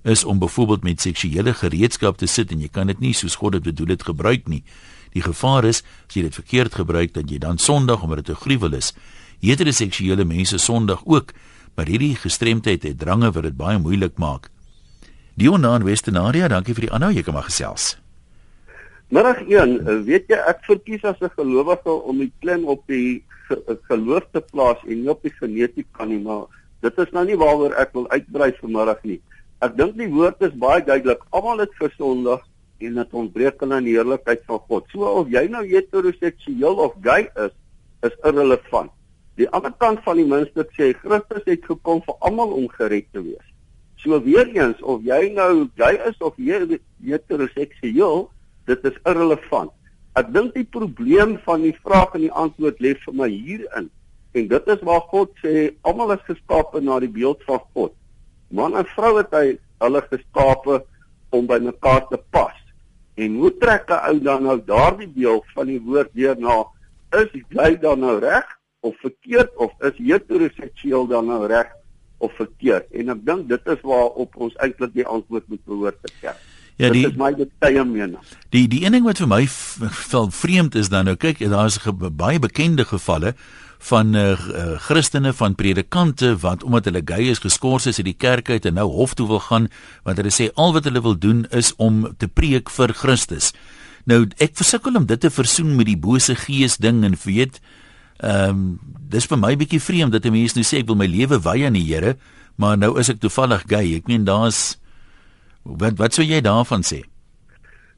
is 0.04 0.24
om 0.24 0.40
byvoorbeeld 0.40 0.84
met 0.84 1.02
seksuele 1.02 1.54
gereedskap 1.54 2.18
te 2.18 2.26
sit 2.26 2.52
en 2.52 2.60
jy 2.60 2.68
kan 2.68 2.88
dit 2.88 3.00
nie 3.00 3.14
soos 3.14 3.36
God 3.36 3.52
dit 3.52 3.64
bedoel 3.64 3.88
het 3.88 4.04
gebruik 4.04 4.48
nie. 4.48 4.64
Die 5.14 5.22
gevaar 5.22 5.66
is 5.66 5.82
as 6.08 6.16
jy 6.16 6.22
dit 6.22 6.34
verkeerd 6.34 6.76
gebruik 6.76 7.14
dat 7.14 7.30
jy 7.30 7.38
dan 7.38 7.58
sondig 7.58 8.04
omdat 8.04 8.26
dit 8.26 8.36
'n 8.36 8.42
gruwel 8.42 8.74
is. 8.74 8.94
Heteroseksuele 9.40 10.26
mense 10.26 10.58
sondig 10.58 11.02
ook, 11.06 11.34
maar 11.80 11.88
hierdie 11.88 12.18
gestremdheid 12.20 12.84
het 12.84 12.98
drange 13.00 13.30
wat 13.32 13.46
dit 13.48 13.56
baie 13.56 13.80
moeilik 13.80 14.18
maak. 14.20 14.50
Dionaan 15.40 15.86
Westenaria, 15.88 16.50
dankie 16.52 16.76
vir 16.76 16.90
die 16.90 16.92
aanhou, 16.92 17.14
jy 17.16 17.24
kan 17.24 17.38
maar 17.38 17.48
gesels. 17.48 17.94
Middag 19.16 19.40
1, 19.48 19.78
weet 20.10 20.28
jy 20.28 20.40
ek 20.52 20.60
verkies 20.68 21.06
as 21.08 21.22
'n 21.24 21.32
gelowige 21.38 21.94
om 22.12 22.20
die 22.20 22.34
klem 22.44 22.68
op 22.68 22.84
die 22.92 23.24
geloof 23.88 24.28
te 24.34 24.44
plaas 24.52 24.84
en 24.84 25.02
nie 25.02 25.10
op 25.10 25.24
die 25.24 25.32
genetika 25.32 26.06
nie, 26.06 26.20
maar 26.20 26.52
dit 26.82 27.00
is 27.00 27.12
nou 27.16 27.26
nie 27.26 27.40
waaroor 27.40 27.74
ek 27.80 27.94
wil 27.94 28.10
uitbrei 28.12 28.52
vanmiddag 28.60 29.00
nie. 29.04 29.22
Ek 29.62 29.78
dink 29.78 29.96
die 29.96 30.12
woord 30.12 30.42
is 30.42 30.54
baie 30.60 30.84
duidelik. 30.84 31.24
Almal 31.32 31.60
het 31.60 31.74
versondig 31.80 32.44
en 32.80 32.94
dit 32.94 33.14
ontbreek 33.14 33.64
aan 33.64 33.84
die 33.84 33.96
heerlikheid 33.96 34.44
van 34.48 34.60
God. 34.68 34.84
So 34.92 35.08
of 35.24 35.32
jy 35.32 35.48
nou 35.48 35.64
heteroseksueel 35.64 36.76
of 36.76 36.94
gay 37.02 37.32
is, 37.36 37.56
is 38.04 38.16
irrelevant. 38.24 38.92
Die 39.40 39.48
ander 39.56 39.72
kant 39.82 40.04
van 40.04 40.20
die 40.20 40.28
muntstuk 40.28 40.72
sê 40.78 40.92
Christus 41.00 41.46
het 41.48 41.64
gekom 41.68 42.02
vir 42.06 42.16
almal 42.28 42.52
om 42.58 42.68
gered 42.76 43.08
te 43.16 43.24
wees. 43.24 43.48
So 44.00 44.20
weer 44.24 44.48
eens 44.56 44.82
of 44.82 45.04
jy 45.08 45.32
nou 45.36 45.68
gay 45.80 45.96
is 46.08 46.18
of 46.24 46.36
heteroseksueel, 46.40 48.28
dit 48.68 48.86
is 48.88 48.98
irrelevant. 49.06 49.72
Ek 50.20 50.28
dink 50.36 50.54
die 50.56 50.68
probleem 50.68 51.38
van 51.46 51.64
die 51.64 51.76
vraag 51.84 52.16
en 52.18 52.26
die 52.28 52.36
antwoord 52.44 52.80
lê 52.84 52.96
vir 53.06 53.16
my 53.16 53.30
hierin. 53.32 53.88
En 54.36 54.48
dit 54.52 54.74
is 54.76 54.84
waar 54.88 55.06
God 55.12 55.32
sê 55.44 55.72
almal 55.88 56.16
is 56.18 56.28
geskape 56.28 56.84
na 56.84 57.00
die 57.04 57.12
beeld 57.12 57.42
van 57.48 57.64
God 57.74 57.96
man 58.50 58.76
en 58.78 58.88
vrou 58.96 59.18
het 59.18 59.34
hy 59.36 59.58
hulle 59.84 60.02
geskape 60.10 60.82
om 61.36 61.48
by 61.50 61.60
mekaar 61.62 62.08
te 62.10 62.18
pas. 62.34 62.56
En 63.20 63.36
hoe 63.42 63.52
trek 63.62 63.90
'n 63.90 64.02
ou 64.10 64.20
dan 64.20 64.44
nou 64.44 64.58
daardie 64.66 65.12
deel 65.14 65.44
van 65.54 65.68
die 65.68 65.82
woord 65.82 66.10
weer 66.14 66.36
na 66.40 66.66
is 67.12 67.30
jy 67.50 67.78
dan 67.82 68.00
nou 68.00 68.20
reg 68.20 68.59
of 68.86 68.96
verkeerd 69.04 69.56
of 69.58 69.74
is 69.90 69.98
heteroseksueel 69.98 71.08
dan 71.08 71.28
nou 71.32 71.46
reg 71.48 71.72
of 72.18 72.34
verkeerd? 72.40 72.88
En 72.92 73.16
ek 73.16 73.26
dink 73.26 73.50
dit 73.50 73.74
is 73.76 73.82
waar 73.84 74.16
op 74.26 74.36
ons 74.36 74.56
eintlik 74.64 74.94
die 74.96 75.08
antwoord 75.08 75.48
moet 75.48 75.64
behoort 75.66 76.02
te 76.04 76.14
kry. 76.20 76.36
Ja, 76.80 76.90
die, 76.96 77.04
dit 77.04 77.12
is 77.12 77.20
my 77.20 77.34
baie 77.60 77.84
mening. 77.84 78.20
Die 78.56 78.68
die 78.72 78.86
een 78.86 78.96
ding 78.96 79.04
wat 79.04 79.20
vir 79.20 79.28
my 79.28 79.42
vreemd 80.32 80.78
is 80.80 80.92
dan 80.94 81.10
nou 81.10 81.18
kyk, 81.20 81.42
daar 81.52 81.68
is 81.68 81.80
baie 82.16 82.40
bekende 82.40 82.86
gevalle 82.88 83.34
van 83.80 84.16
uh, 84.16 84.36
Christene 84.84 85.34
van 85.34 85.56
predikante 85.56 86.34
wat 86.40 86.64
omdat 86.64 86.86
hulle 86.90 87.02
gay 87.06 87.30
is 87.32 87.40
geskort 87.40 87.86
is 87.88 88.00
uit 88.00 88.10
die 88.10 88.18
kerk 88.18 88.50
uit 88.50 88.66
en 88.66 88.76
nou 88.76 88.88
hof 88.92 89.14
toe 89.16 89.28
wil 89.28 89.40
gaan 89.40 89.70
want 90.04 90.20
hulle 90.20 90.34
sê 90.36 90.50
al 90.56 90.74
wat 90.76 90.88
hulle 90.88 91.02
wil 91.02 91.16
doen 91.16 91.46
is 91.56 91.72
om 91.78 92.04
te 92.18 92.28
preek 92.28 92.70
vir 92.76 92.94
Christus. 92.94 93.54
Nou 94.04 94.26
ek 94.40 94.56
versukkel 94.60 95.00
om 95.00 95.08
dit 95.08 95.20
te 95.20 95.32
versoen 95.32 95.76
met 95.76 95.88
die 95.88 96.00
bose 96.00 96.36
gees 96.36 96.78
ding 96.78 97.04
en 97.08 97.16
weet 97.24 97.62
Ehm 98.20 98.50
um, 98.50 98.80
dis 99.10 99.26
vir 99.26 99.40
my 99.42 99.56
bietjie 99.58 99.80
vreemd 99.82 100.12
dat 100.12 100.26
'n 100.26 100.32
mens 100.32 100.54
nou 100.54 100.64
sê 100.64 100.80
ek 100.80 100.88
wil 100.88 100.96
my 100.96 101.08
lewe 101.08 101.40
wy 101.40 101.66
aan 101.66 101.74
die 101.74 101.88
Here, 101.88 102.18
maar 102.56 102.78
nou 102.78 103.00
is 103.00 103.10
ek 103.10 103.20
toevallig 103.20 103.64
gay. 103.68 103.96
Ek 103.96 104.08
meen 104.08 104.26
daar's 104.26 104.78
wat 105.64 105.98
wat 105.98 106.14
sou 106.14 106.26
jy 106.26 106.42
daarvan 106.42 106.84
sê? 106.84 107.04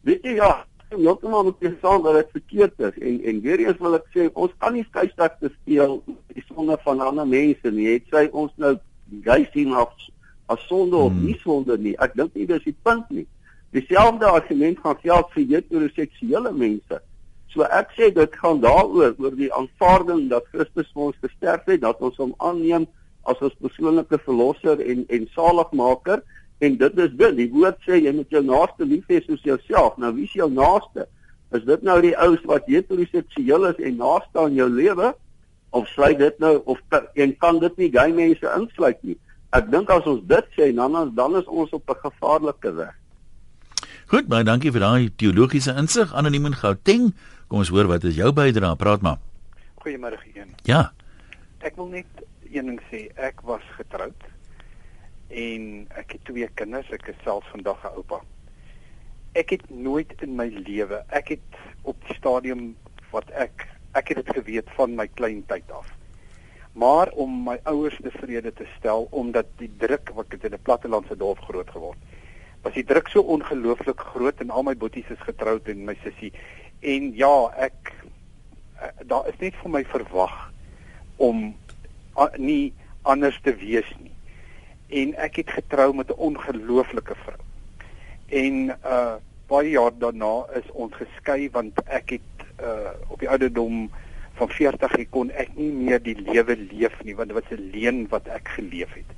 Weet 0.01 0.23
jy 0.23 0.35
ja, 0.35 0.65
heeltemal 0.89 1.43
met 1.43 1.55
jou 1.59 1.73
saam 1.81 2.03
dat 2.03 2.13
dit 2.13 2.29
verkeerd 2.31 2.79
is 2.79 2.97
en 3.01 3.23
en 3.23 3.41
weer 3.41 3.59
eens 3.59 3.77
wil 3.79 3.95
ek 3.95 4.07
sê 4.13 4.29
ons 4.33 4.51
kan 4.57 4.73
nie 4.73 4.85
skeielik 4.89 5.35
te 5.39 5.49
speel 5.49 6.03
die 6.33 6.43
sonde 6.47 6.77
van 6.83 6.99
ander 6.99 7.27
mense 7.27 7.71
nie. 7.71 7.87
Het 7.93 8.05
sy 8.11 8.29
ons 8.31 8.51
nou 8.55 8.77
gay 9.23 9.49
sien 9.53 9.73
as 9.73 10.09
as 10.45 10.67
sonde 10.67 10.95
hmm. 10.95 11.05
of 11.05 11.13
nie 11.13 11.37
sonde 11.43 11.77
nie. 11.77 11.95
Ek 11.97 12.13
dink 12.15 12.35
nie 12.35 12.45
dis 12.45 12.63
die 12.63 12.77
punt 12.83 13.09
nie. 13.09 13.27
Dieselfde 13.71 14.25
argument 14.25 14.79
gaan 14.83 14.97
geld 15.01 15.31
vir 15.33 15.47
heteroseksuele 15.55 16.51
mense. 16.51 17.01
So 17.51 17.67
ek 17.67 17.91
sê 17.97 18.11
dit 18.15 18.35
gaan 18.39 18.61
daaroor 18.63 19.15
oor 19.19 19.33
die 19.35 19.51
aanvaarding 19.53 20.29
dat 20.31 20.47
Christus 20.53 20.91
vir 20.93 21.07
ons 21.09 21.23
gesterf 21.23 21.65
het, 21.67 21.81
dat 21.83 21.99
ons 21.99 22.19
hom 22.21 22.35
aanneem 22.39 22.87
as 23.27 23.41
ons 23.43 23.57
persoonlike 23.61 24.21
verlosser 24.25 24.79
en 24.79 25.03
en 25.09 25.27
saligmaker 25.35 26.21
en 26.61 26.77
dit 26.77 27.01
is 27.05 27.11
dit. 27.17 27.35
Die 27.41 27.49
woord 27.51 27.81
sê 27.87 27.99
jy 27.99 28.13
moet 28.15 28.31
jou 28.31 28.43
naaste 28.45 28.87
lief 28.87 29.09
hê 29.11 29.19
soos 29.25 29.43
jouself. 29.43 29.97
Nou 29.99 30.13
wie 30.15 30.29
is 30.29 30.37
jou 30.37 30.47
naaste? 30.51 31.07
Is 31.51 31.65
dit 31.67 31.83
nou 31.83 31.97
die 32.03 32.15
ouens 32.15 32.45
wat 32.47 32.69
heteroseksueel 32.71 33.67
is 33.73 33.83
en 33.83 33.99
naaste 33.99 34.39
aan 34.39 34.55
jou 34.55 34.69
lewe 34.71 35.11
of 35.75 35.87
sluit 35.91 36.19
dit 36.19 36.39
nou 36.43 36.53
of 36.71 36.79
en 36.91 37.35
kan 37.43 37.59
dit 37.59 37.83
nie 37.83 37.91
gay 37.91 38.07
mense 38.15 38.55
insluit 38.55 39.03
nie? 39.03 39.17
Ek 39.51 39.67
dink 39.67 39.91
as 39.91 40.07
ons 40.07 40.23
dit 40.23 40.55
sê 40.55 40.71
dan 40.75 40.95
dan 41.15 41.35
is 41.35 41.47
ons 41.51 41.71
op 41.75 41.89
'n 41.89 41.99
gevaarlike 42.07 42.75
weg. 42.79 42.95
Goed, 44.11 44.27
baie 44.27 44.43
dankie 44.43 44.71
vir 44.71 44.83
daai 44.83 45.09
teologiese 45.15 45.75
insig 45.75 46.13
anoniem 46.13 46.45
in 46.45 46.53
Gauteng. 46.53 47.13
Kom 47.51 47.59
ons 47.59 47.69
hoor 47.75 47.89
wat 47.91 48.05
is 48.07 48.15
jou 48.15 48.29
bydrae? 48.31 48.77
Praat 48.79 49.01
maar. 49.03 49.17
Goeiemôre 49.83 50.15
een. 50.31 50.53
Ja. 50.63 50.93
Ek 51.59 51.75
wil 51.75 51.89
net 51.91 52.21
een 52.47 52.69
ding 52.69 52.77
sê. 52.87 53.01
Ek 53.19 53.41
was 53.43 53.65
getroud 53.75 54.23
en 55.27 55.65
ek 55.99 56.15
het 56.15 56.23
twee 56.29 56.47
kinders. 56.55 56.87
Ek 56.95 57.09
is 57.11 57.19
self 57.25 57.43
vandag 57.51 57.83
'n 57.83 57.97
oupa. 57.99 58.21
Ek 59.35 59.51
het 59.51 59.67
nooit 59.67 60.15
in 60.23 60.37
my 60.39 60.47
lewe, 60.47 61.03
ek 61.11 61.35
het 61.35 61.59
op 61.83 61.99
die 62.07 62.15
stadium 62.15 62.71
wat 63.11 63.27
ek 63.31 63.67
ek 63.99 64.15
het 64.15 64.23
dit 64.23 64.31
geweet 64.39 64.71
van 64.79 64.95
my 64.95 65.07
klein 65.07 65.43
tyd 65.51 65.67
af. 65.71 65.91
Maar 66.71 67.11
om 67.19 67.43
my 67.43 67.59
ouers 67.63 67.99
tevrede 67.99 68.53
te 68.53 68.67
stel 68.77 69.09
omdat 69.11 69.47
die 69.57 69.71
druk 69.77 70.15
wat 70.15 70.31
ek 70.31 70.43
in 70.43 70.55
'n 70.55 70.63
plattelandse 70.63 71.17
dorp 71.17 71.39
groot 71.39 71.69
geword 71.69 71.99
was 72.61 72.73
die 72.77 72.85
druk 72.85 73.09
so 73.09 73.21
ongelooflik 73.33 73.99
groot 74.13 74.41
en 74.43 74.49
al 74.53 74.63
my 74.63 74.75
boeties 74.77 75.09
is 75.09 75.21
getroud 75.25 75.67
en 75.71 75.85
my 75.85 75.95
sussie 76.03 76.31
en 76.81 77.11
ja 77.15 77.35
ek 77.57 77.93
eh, 78.81 78.93
daar 79.05 79.27
is 79.29 79.37
net 79.39 79.57
vir 79.61 79.69
my 79.69 79.83
verwag 79.85 80.37
om 81.21 81.51
a, 82.17 82.29
nie 82.37 82.73
anders 83.01 83.37
te 83.45 83.53
wees 83.55 83.87
nie. 84.01 84.13
En 85.01 85.13
ek 85.23 85.41
het 85.41 85.53
getrou 85.57 85.93
met 85.95 86.09
'n 86.09 86.19
ongelooflike 86.29 87.15
vrou. 87.15 87.41
En 88.29 88.77
uh 88.85 89.15
baie 89.51 89.69
jaar 89.69 89.91
daarna 89.99 90.45
is 90.55 90.71
ons 90.71 90.93
geskei 90.95 91.49
want 91.51 91.79
ek 91.85 92.09
het 92.09 92.45
uh 92.63 92.93
op 93.07 93.19
die 93.19 93.29
ouderdom 93.29 93.89
van 94.39 94.49
40 94.49 94.93
ek 94.95 95.09
kon 95.11 95.31
ek 95.31 95.49
nie 95.55 95.71
meer 95.71 95.99
die 95.99 96.15
lewe 96.15 96.55
leef 96.55 97.03
nie 97.03 97.15
want 97.15 97.29
dit 97.29 97.37
was 97.37 97.51
'n 97.51 97.69
leen 97.73 98.07
wat 98.07 98.27
ek 98.27 98.47
geleef 98.47 98.93
het. 98.93 99.11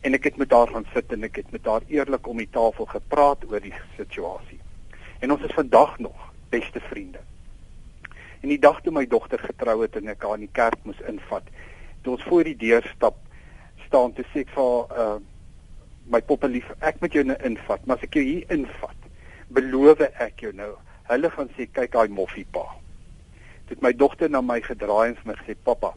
En 0.00 0.14
ek 0.14 0.24
het 0.24 0.36
met 0.36 0.50
haar 0.50 0.68
gaan 0.68 0.86
sit 0.92 1.12
en 1.12 1.22
ek 1.22 1.36
het 1.36 1.50
met 1.50 1.64
haar 1.64 1.82
eerlik 1.86 2.26
om 2.26 2.36
die 2.36 2.50
tafel 2.50 2.84
gepraat 2.86 3.44
oor 3.50 3.60
die 3.60 3.74
situasie. 3.96 4.58
En 5.18 5.32
ons 5.32 5.42
is 5.42 5.54
vandag 5.54 5.98
nog 5.98 6.31
beste 6.52 6.80
vriende. 6.90 7.20
En 8.42 8.50
die 8.50 8.60
dag 8.60 8.80
toe 8.82 8.92
my 8.94 9.04
dogter 9.06 9.40
getrou 9.40 9.80
het 9.82 9.96
en 9.98 10.10
ek 10.12 10.24
haar 10.26 10.38
in 10.40 10.48
die 10.48 10.56
kerk 10.56 10.80
moes 10.88 11.00
invat, 11.08 11.46
toe 12.02 12.16
ons 12.16 12.24
voor 12.26 12.48
die 12.48 12.58
deur 12.58 12.86
stap, 12.94 13.20
staan 13.86 14.14
te 14.16 14.26
sê 14.32 14.46
ek 14.46 14.56
vir 14.56 14.96
uh 15.04 15.12
my 16.10 16.18
poppelief, 16.26 16.66
ek 16.82 16.98
moet 17.00 17.14
jou 17.14 17.22
nou 17.24 17.36
invat, 17.46 17.84
maar 17.86 18.00
as 18.00 18.06
ek 18.08 18.16
jou 18.18 18.24
hier 18.26 18.48
invat, 18.50 19.04
beloof 19.54 20.00
ek 20.02 20.42
jou 20.42 20.50
nou, 20.58 20.72
hulle 21.06 21.30
gaan 21.30 21.50
sê 21.54 21.68
kyk 21.70 21.92
daai 21.94 22.10
moffie 22.10 22.44
pa. 22.56 22.64
Dit 23.70 23.84
my 23.86 23.92
dogter 23.94 24.32
na 24.32 24.42
my 24.42 24.58
gedraai 24.64 25.12
en 25.12 25.16
vir 25.20 25.30
my 25.30 25.36
gesê 25.38 25.54
pappa, 25.68 25.92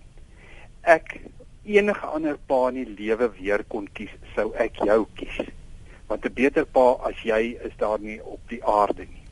ek 0.85 1.17
enige 1.65 2.13
ander 2.13 2.37
pa 2.47 2.67
in 2.69 2.83
die 2.83 2.97
lewe 3.01 3.31
weer 3.39 3.65
kon 3.73 3.89
kies, 3.97 4.13
sou 4.35 4.51
ek 4.61 4.77
jou 4.85 5.01
kies. 5.17 5.41
Want 6.07 6.25
'n 6.25 6.37
beter 6.37 6.65
pa 6.65 6.87
as 7.09 7.17
jy 7.25 7.57
is 7.65 7.73
daar 7.81 7.99
nie 7.99 8.21
op 8.21 8.41
die 8.49 8.61
aarde 8.61 9.09
nie. 9.09 9.24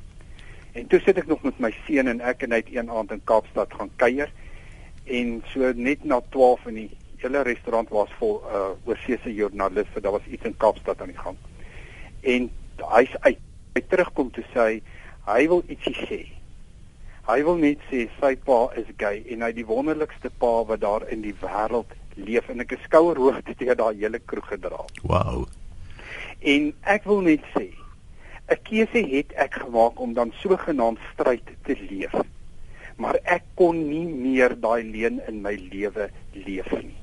En 0.73 0.87
toe 0.89 0.99
sit 1.05 1.17
ek 1.21 1.27
nog 1.29 1.43
met 1.45 1.59
my 1.61 1.69
seun 1.85 2.09
en 2.09 2.21
ek 2.25 2.43
en 2.47 2.55
hy 2.55 2.63
het 2.63 2.71
een 2.73 2.89
aand 2.89 3.11
in 3.13 3.21
Kaapstad 3.29 3.73
gaan 3.77 3.91
kuier 4.01 4.31
en 5.05 5.33
so 5.51 5.71
net 5.75 6.03
na 6.07 6.21
12 6.33 6.67
in 6.71 6.79
die 6.81 6.89
hele 7.23 7.43
restaurant 7.45 7.89
was 7.93 8.11
vol 8.19 8.39
uh 8.49 8.71
oorseese 8.89 9.33
joernaliste, 9.33 10.01
daar 10.01 10.15
was 10.17 10.25
iets 10.27 10.47
in 10.49 10.57
Kaapstad 10.57 11.01
aan 11.01 11.11
die 11.13 11.19
gang. 11.19 11.37
En 12.21 12.49
hy's 12.95 13.15
uit. 13.19 13.41
Hy 13.73 13.81
terugkom 13.89 14.27
toe 14.29 14.43
sê 14.51 14.63
hy, 14.63 14.73
hy 15.25 15.43
wil 15.49 15.63
ietsie 15.65 15.95
sê. 16.05 16.19
Hy 17.25 17.37
wil 17.47 17.55
net 17.57 17.81
sê 17.89 18.03
sy 18.19 18.33
pa 18.45 18.67
is 18.77 18.89
gay 19.01 19.23
en 19.33 19.41
hy 19.41 19.49
die 19.55 19.65
wonderlikste 19.65 20.29
pa 20.41 20.51
wat 20.69 20.83
daar 20.83 21.07
in 21.09 21.23
die 21.25 21.33
wêreld 21.41 21.95
leef 22.19 22.51
en 22.53 22.61
ek 22.61 22.75
het 22.75 22.83
skouerhoogte 22.85 23.55
teenoor 23.57 23.79
daai 23.79 24.03
hele 24.03 24.19
kroeg 24.29 24.51
gedra. 24.51 24.83
Wow. 25.01 25.47
En 26.53 26.69
ek 26.93 27.07
wil 27.09 27.23
net 27.25 27.47
sê 27.55 27.71
'n 28.51 28.59
keuse 28.67 29.01
het 29.15 29.33
ek 29.33 29.53
gemaak 29.63 29.99
om 29.99 30.13
dan 30.13 30.33
sogenaamd 30.35 30.99
stryd 31.13 31.47
te 31.63 31.77
leef. 31.89 32.13
Maar 32.95 33.17
ek 33.23 33.43
kon 33.55 33.87
nie 33.89 34.05
meer 34.05 34.59
daai 34.59 34.83
leen 34.83 35.21
in 35.27 35.41
my 35.41 35.55
lewe 35.71 36.09
leef 36.31 36.71
nie. 36.71 36.97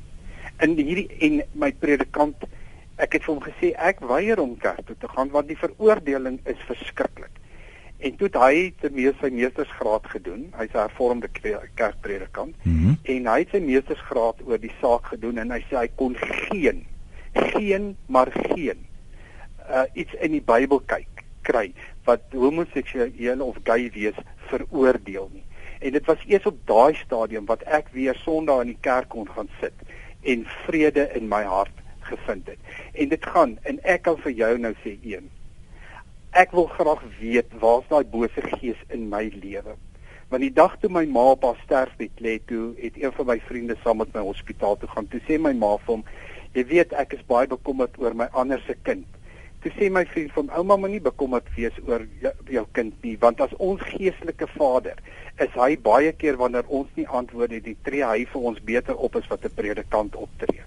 In 0.60 0.76
hierdie 0.76 1.08
en 1.18 1.42
my 1.52 1.72
predikant 1.72 2.44
ek 3.00 3.16
het 3.16 3.24
vir 3.24 3.34
hom 3.34 3.42
gesê 3.42 3.72
ek 3.90 4.02
weier 4.04 4.40
om 4.40 4.56
kerk 4.60 4.84
toe 4.86 4.96
te 5.00 5.08
gaan 5.08 5.32
want 5.32 5.48
die 5.48 5.58
veroordeling 5.58 6.38
is 6.44 6.60
verskriklik. 6.68 7.32
En 8.00 8.16
toe 8.16 8.28
het 8.28 8.36
hy 8.40 8.90
minste 8.92 9.26
sy 9.26 9.30
meestersgraad 9.32 10.06
gedoen. 10.12 10.46
Hy's 10.56 10.72
'n 10.74 10.84
hervormde 10.84 11.28
kerkpredikant 11.74 12.54
mm 12.62 12.76
-hmm. 12.76 12.98
en 13.02 13.26
hy 13.26 13.38
het 13.38 13.50
sy 13.50 13.60
meestersgraad 13.60 14.44
oor 14.44 14.60
die 14.60 14.72
saak 14.80 15.06
gedoen 15.06 15.38
en 15.38 15.50
hy 15.50 15.60
sê 15.68 15.76
hy 15.76 15.88
kon 15.96 16.16
geen 16.16 16.84
geen 17.32 17.96
maar 18.06 18.30
geen 18.32 18.86
uh, 19.70 19.84
iets 19.94 20.14
in 20.20 20.32
die 20.32 20.42
Bybel 20.42 20.82
kyk 20.86 21.19
kry 21.50 21.66
wat 22.08 22.24
homoseksuele 22.32 23.44
of 23.44 23.58
gay 23.68 23.90
wees 23.94 24.18
veroordeel 24.50 25.28
nie. 25.32 25.44
En 25.80 25.96
dit 25.96 26.06
was 26.06 26.22
eers 26.28 26.46
op 26.46 26.62
daai 26.68 26.94
stadium 27.00 27.46
wat 27.50 27.66
ek 27.66 27.92
weer 27.96 28.16
Sondag 28.24 28.64
in 28.66 28.74
die 28.74 28.82
kerk 28.86 29.10
kon 29.12 29.28
gaan 29.34 29.50
sit 29.60 29.84
en 30.22 30.46
vrede 30.64 31.08
in 31.16 31.28
my 31.28 31.42
hart 31.48 31.76
gevind 32.06 32.48
het. 32.48 32.72
En 32.94 33.12
dit 33.12 33.28
gaan 33.34 33.58
en 33.68 33.82
ek 33.84 34.08
kan 34.08 34.18
vir 34.24 34.34
jou 34.44 34.56
nou 34.58 34.74
sê 34.84 34.96
een 35.02 35.30
ek 36.30 36.52
wil 36.54 36.68
graag 36.70 37.02
weet 37.18 37.54
waar's 37.58 37.86
daai 37.90 38.04
bose 38.06 38.42
gees 38.54 38.78
in 38.94 39.08
my 39.10 39.26
lewe. 39.42 39.74
Want 40.30 40.44
die 40.46 40.52
dag 40.54 40.76
toe 40.78 40.90
my 40.92 41.02
ma 41.10 41.32
op 41.34 41.42
haar 41.42 41.58
sterfbed 41.64 42.22
lê, 42.22 42.36
toe 42.46 42.70
het 42.78 42.98
een 43.00 43.12
van 43.16 43.26
my 43.26 43.38
vriende 43.48 43.76
saam 43.82 43.98
met 43.98 44.12
my 44.14 44.22
hospitaal 44.22 44.78
toe 44.78 44.88
gaan. 44.92 45.08
Toe 45.10 45.20
sê 45.26 45.40
my 45.42 45.52
ma 45.52 45.76
vir 45.76 45.94
hom, 45.94 46.04
"Jy 46.54 46.64
weet 46.66 46.92
ek 46.92 47.12
is 47.14 47.26
baie 47.26 47.46
bekommerd 47.46 47.98
oor 47.98 48.14
my 48.14 48.28
ander 48.32 48.62
se 48.66 48.74
kind." 48.82 49.06
Toe 49.60 49.70
sê 49.76 49.90
my 49.92 50.06
vriend 50.08 50.30
hom, 50.32 50.48
"Ouma, 50.56 50.76
moenie 50.76 51.00
bekommerd 51.00 51.48
wees 51.54 51.76
oor 51.86 52.06
jou, 52.20 52.32
jou 52.48 52.66
kind 52.72 52.94
nie, 53.02 53.16
want 53.20 53.40
as 53.40 53.52
ons 53.58 53.80
geestelike 53.80 54.46
vader 54.56 54.96
is 55.38 55.50
hy 55.54 55.76
baie 55.76 56.12
keer 56.12 56.36
wanneer 56.36 56.64
ons 56.68 56.88
nie 56.96 57.06
antwoord 57.06 57.50
het, 57.50 57.64
die 57.64 57.76
tree 57.82 58.04
hy 58.04 58.24
vir 58.24 58.42
ons 58.42 58.60
beter 58.60 58.96
op 58.96 59.16
as 59.16 59.28
wat 59.28 59.44
'n 59.44 59.54
predikant 59.54 60.16
optree." 60.16 60.62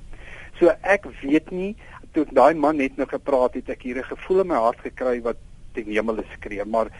So 0.60 0.70
ek 0.84 1.06
weet 1.24 1.52
nie 1.52 1.76
toe 2.14 2.26
daai 2.26 2.54
man 2.54 2.78
net 2.78 2.98
nou 2.98 3.08
gepraat 3.08 3.56
het, 3.56 3.70
ek 3.70 3.82
hier 3.82 3.98
'n 3.98 4.04
gevoel 4.04 4.42
in 4.42 4.48
my 4.48 4.56
hart 4.56 4.80
gekry 4.80 5.22
wat 5.22 5.38
ten 5.74 5.86
hemel 5.86 6.24
skree, 6.38 6.66
maar 6.66 6.92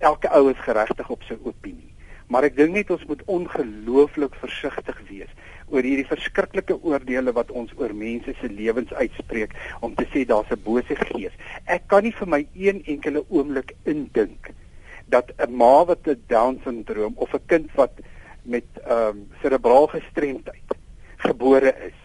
elke 0.00 0.28
ou 0.28 0.50
is 0.50 0.58
geregtig 0.58 1.10
op 1.10 1.22
sy 1.22 1.36
opinie. 1.44 1.94
Maar 2.26 2.44
ek 2.44 2.56
dink 2.56 2.74
net 2.74 2.90
ons 2.90 3.04
moet 3.06 3.22
ongelooflik 3.26 4.34
versigtig 4.34 4.98
wees 5.08 5.30
oor 5.72 5.82
hierdie 5.82 6.06
verskriklike 6.08 6.76
oordeele 6.82 7.32
wat 7.32 7.50
ons 7.50 7.72
oor 7.80 7.94
mense 7.96 8.34
se 8.40 8.50
lewens 8.52 8.92
uitspreek 8.92 9.56
om 9.80 9.96
te 9.98 10.06
sê 10.12 10.24
daar's 10.28 10.50
'n 10.52 10.62
bose 10.64 10.96
gees. 10.96 11.34
Ek 11.66 11.88
kan 11.88 12.04
nie 12.04 12.14
vir 12.20 12.28
my 12.28 12.46
een 12.54 12.82
enkele 12.86 13.24
oomblik 13.28 13.74
indink 13.84 14.52
dat 15.08 15.32
'n 15.38 15.56
ma 15.56 15.84
wat 15.84 16.06
'n 16.06 16.22
down 16.28 16.60
syndroom 16.64 17.14
of 17.16 17.34
'n 17.34 17.46
kind 17.46 17.70
wat 17.74 17.92
met 18.42 18.68
ehm 18.84 19.08
um, 19.08 19.28
cerebraal 19.42 19.86
gestremdheid 19.86 20.68
gebore 21.16 21.74
is, 21.88 21.98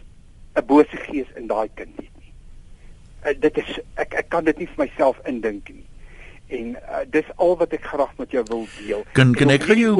'n 0.55 0.65
bose 0.65 0.97
gees 0.97 1.27
in 1.35 1.47
daai 1.47 1.69
kind 1.75 1.95
het 1.97 2.17
uh, 3.27 3.35
dit 3.39 3.57
is 3.57 3.79
ek 3.95 4.15
ek 4.23 4.29
kan 4.33 4.47
dit 4.47 4.57
nie 4.61 4.69
vir 4.73 4.85
myself 4.85 5.19
indink 5.29 5.69
nie. 5.73 5.85
En 6.47 6.67
uh, 6.75 7.03
dis 7.11 7.25
al 7.35 7.57
wat 7.57 7.73
ek 7.75 7.83
graag 7.83 8.13
met 8.17 8.31
jou 8.31 8.43
wil 8.47 8.67
deel. 8.79 9.03
Kan 9.11 9.33
kan 9.35 9.49
ek 9.51 9.67
gou 9.67 9.75
jou 9.75 9.95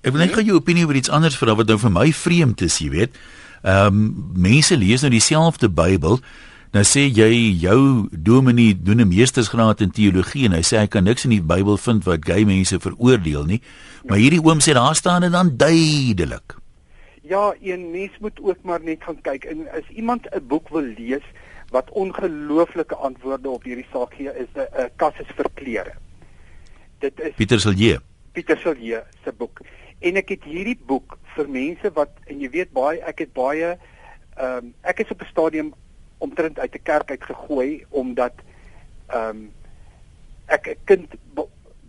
ek 0.00 0.14
wil 0.14 0.22
net 0.22 0.32
gou 0.32 0.44
jou 0.44 0.56
opinie 0.56 0.86
oor 0.86 0.96
iets 0.96 1.12
anders 1.12 1.36
vra 1.36 1.54
wat 1.54 1.68
nou 1.68 1.76
vir 1.78 1.92
my 1.92 2.06
vreemd 2.12 2.62
is, 2.64 2.78
jy 2.80 2.88
weet. 2.90 3.18
Ehm 3.62 3.86
um, 3.86 4.06
mense 4.36 4.76
lees 4.76 5.04
nou 5.04 5.10
dieselfde 5.12 5.68
Bybel. 5.68 6.20
Nou 6.70 6.84
sê 6.86 7.02
jy 7.10 7.28
jou 7.58 8.08
dominee 8.10 8.76
doen 8.78 9.00
'n 9.02 9.08
meestersgraad 9.08 9.80
in 9.80 9.90
teologie 9.90 10.46
en 10.46 10.52
hy 10.52 10.62
sê 10.62 10.78
hy 10.78 10.86
kan 10.86 11.04
niks 11.04 11.24
in 11.24 11.30
die 11.30 11.42
Bybel 11.42 11.76
vind 11.76 12.04
wat 12.04 12.24
gay 12.24 12.44
mense 12.44 12.78
veroordeel 12.78 13.44
nie. 13.44 13.60
Maar 14.06 14.18
hierdie 14.18 14.44
oom 14.44 14.60
sê 14.60 14.72
daar 14.72 14.94
staan 14.94 15.20
dit 15.20 15.32
dan 15.32 15.56
duidelik. 15.56 16.56
Ja, 17.22 17.54
een 17.60 17.90
mens 17.90 18.12
moet 18.20 18.40
ook 18.42 18.62
maar 18.62 18.80
net 18.82 19.02
gaan 19.02 19.20
kyk 19.22 19.44
en 19.44 19.68
as 19.70 19.88
iemand 19.94 20.26
'n 20.30 20.46
boek 20.46 20.68
wil 20.68 20.86
lees 20.96 21.26
wat 21.70 21.90
ongelooflike 21.90 22.94
antwoorde 22.94 23.50
op 23.50 23.62
hierdie 23.62 23.86
saak 23.92 24.14
gee, 24.14 24.32
is 24.34 24.50
'n 24.54 24.60
uh, 24.60 24.88
Kassis 24.96 25.30
vir 25.36 25.50
klere. 25.54 25.94
Dit 26.98 27.20
is 27.20 27.34
Pieter 27.34 27.60
Silje. 27.60 28.00
Pieter 28.32 28.58
Silje 28.58 29.04
se 29.24 29.32
boek. 29.32 29.60
En 29.98 30.16
ek 30.16 30.28
het 30.28 30.44
hierdie 30.44 30.78
boek 30.86 31.18
vir 31.36 31.48
mense 31.48 31.92
wat 31.92 32.10
en 32.26 32.40
jy 32.40 32.50
weet 32.50 32.72
baie 32.72 33.00
ek 33.00 33.18
het 33.18 33.32
baie 33.32 33.78
ehm 34.36 34.56
um, 34.56 34.74
ek 34.82 35.00
is 35.04 35.10
op 35.10 35.22
'n 35.22 35.30
stadium 35.30 35.74
omtrent 36.18 36.58
uit 36.58 36.74
'n 36.74 36.82
kerk 36.82 37.10
uit 37.10 37.24
gegooi 37.24 37.84
omdat 37.90 38.34
ehm 39.06 39.28
um, 39.28 39.52
ek 40.46 40.68
'n 40.68 40.76
kind 40.84 41.06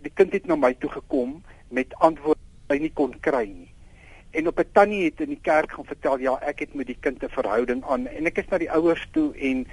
die 0.02 0.12
kind 0.14 0.32
het 0.32 0.46
na 0.46 0.56
my 0.56 0.74
toe 0.74 0.90
gekom 0.90 1.42
met 1.68 1.94
antwoorde 1.94 2.40
wat 2.66 2.76
hy 2.76 2.82
nie 2.82 2.92
kon 2.94 3.14
kry 3.20 3.46
nie. 3.46 3.71
En 4.32 4.46
op 4.48 4.58
'n 4.58 4.72
tannie 4.72 5.04
het 5.04 5.20
in 5.20 5.28
die 5.28 5.42
kerk 5.42 5.72
gaan 5.72 5.84
vertel 5.84 6.18
ja, 6.18 6.40
ek 6.40 6.58
het 6.58 6.74
met 6.74 6.86
die 6.86 6.96
kind 7.00 7.22
'n 7.22 7.28
verhouding 7.28 7.84
aan. 7.84 8.06
En 8.06 8.26
ek 8.26 8.38
is 8.38 8.48
na 8.48 8.58
die 8.58 8.70
ouers 8.70 9.08
toe 9.12 9.36
en 9.36 9.66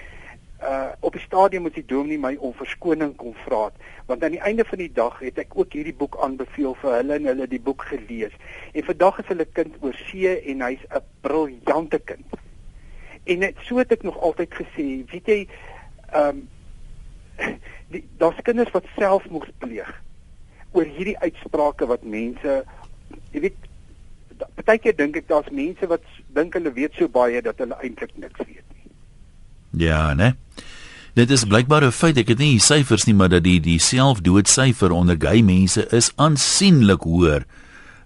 uh 0.62 0.92
op 1.00 1.14
die 1.14 1.22
stadium 1.22 1.62
moet 1.62 1.74
die 1.74 1.86
dominee 1.86 2.20
my 2.20 2.36
om 2.36 2.54
verskoning 2.54 3.14
kom 3.16 3.32
vra 3.46 3.70
want 4.06 4.24
aan 4.24 4.34
die 4.36 4.42
einde 4.44 4.66
van 4.66 4.78
die 4.82 4.92
dag 4.92 5.20
het 5.20 5.38
ek 5.40 5.56
ook 5.56 5.74
hierdie 5.74 5.96
boek 5.96 6.18
aanbeveel 6.20 6.76
vir 6.82 6.96
hulle 6.98 7.16
en 7.16 7.30
hulle 7.32 7.48
die 7.48 7.62
boek 7.62 7.86
gelees. 7.88 8.36
En 8.74 8.84
vandag 8.84 9.20
is 9.20 9.30
hulle 9.32 9.46
kind 9.46 9.78
oor 9.80 9.96
see 10.10 10.34
en 10.52 10.62
hy's 10.62 10.84
'n 10.90 11.04
briljante 11.22 12.00
kind. 12.00 12.26
En 13.24 13.40
net 13.40 13.56
so 13.64 13.78
het 13.78 13.92
ek 13.92 14.04
nog 14.04 14.20
altyd 14.20 14.54
gesê 14.54 14.88
weet 15.12 15.28
jy 15.28 15.48
ehm 16.12 16.44
um, 17.48 18.04
daar's 18.18 18.42
kinders 18.44 18.72
wat 18.72 18.86
selfmoord 18.98 19.58
pleeg 19.58 20.02
oor 20.72 20.86
hierdie 20.86 21.18
uitsprake 21.18 21.86
wat 21.86 22.04
mense 22.04 22.64
jy 23.32 23.40
weet 23.40 23.69
partykeer 24.56 24.96
dink 24.96 25.18
ek 25.18 25.28
daar's 25.28 25.50
mense 25.52 25.88
wat 25.88 26.04
dink 26.36 26.54
hulle 26.54 26.74
weet 26.74 26.94
so 26.98 27.08
baie 27.08 27.42
dat 27.42 27.58
hulle 27.58 27.78
eintlik 27.84 28.16
niks 28.18 28.46
weet 28.46 28.66
nie. 28.76 28.92
Ja, 29.86 30.14
né? 30.14 30.36
Dit 31.14 31.32
is 31.32 31.46
blykbaar 31.46 31.84
'n 31.86 31.92
feit, 31.92 32.18
ek 32.18 32.28
het 32.28 32.38
nie 32.38 32.52
die 32.58 32.64
syfers 32.64 33.06
nie, 33.06 33.16
maar 33.16 33.30
dat 33.30 33.44
die 33.44 33.60
die 33.60 33.80
selfdoodsyfer 33.80 34.92
onder 34.92 35.16
gay 35.20 35.42
mense 35.42 35.88
is 35.92 36.12
aansienlik 36.16 37.02
hoër 37.02 37.46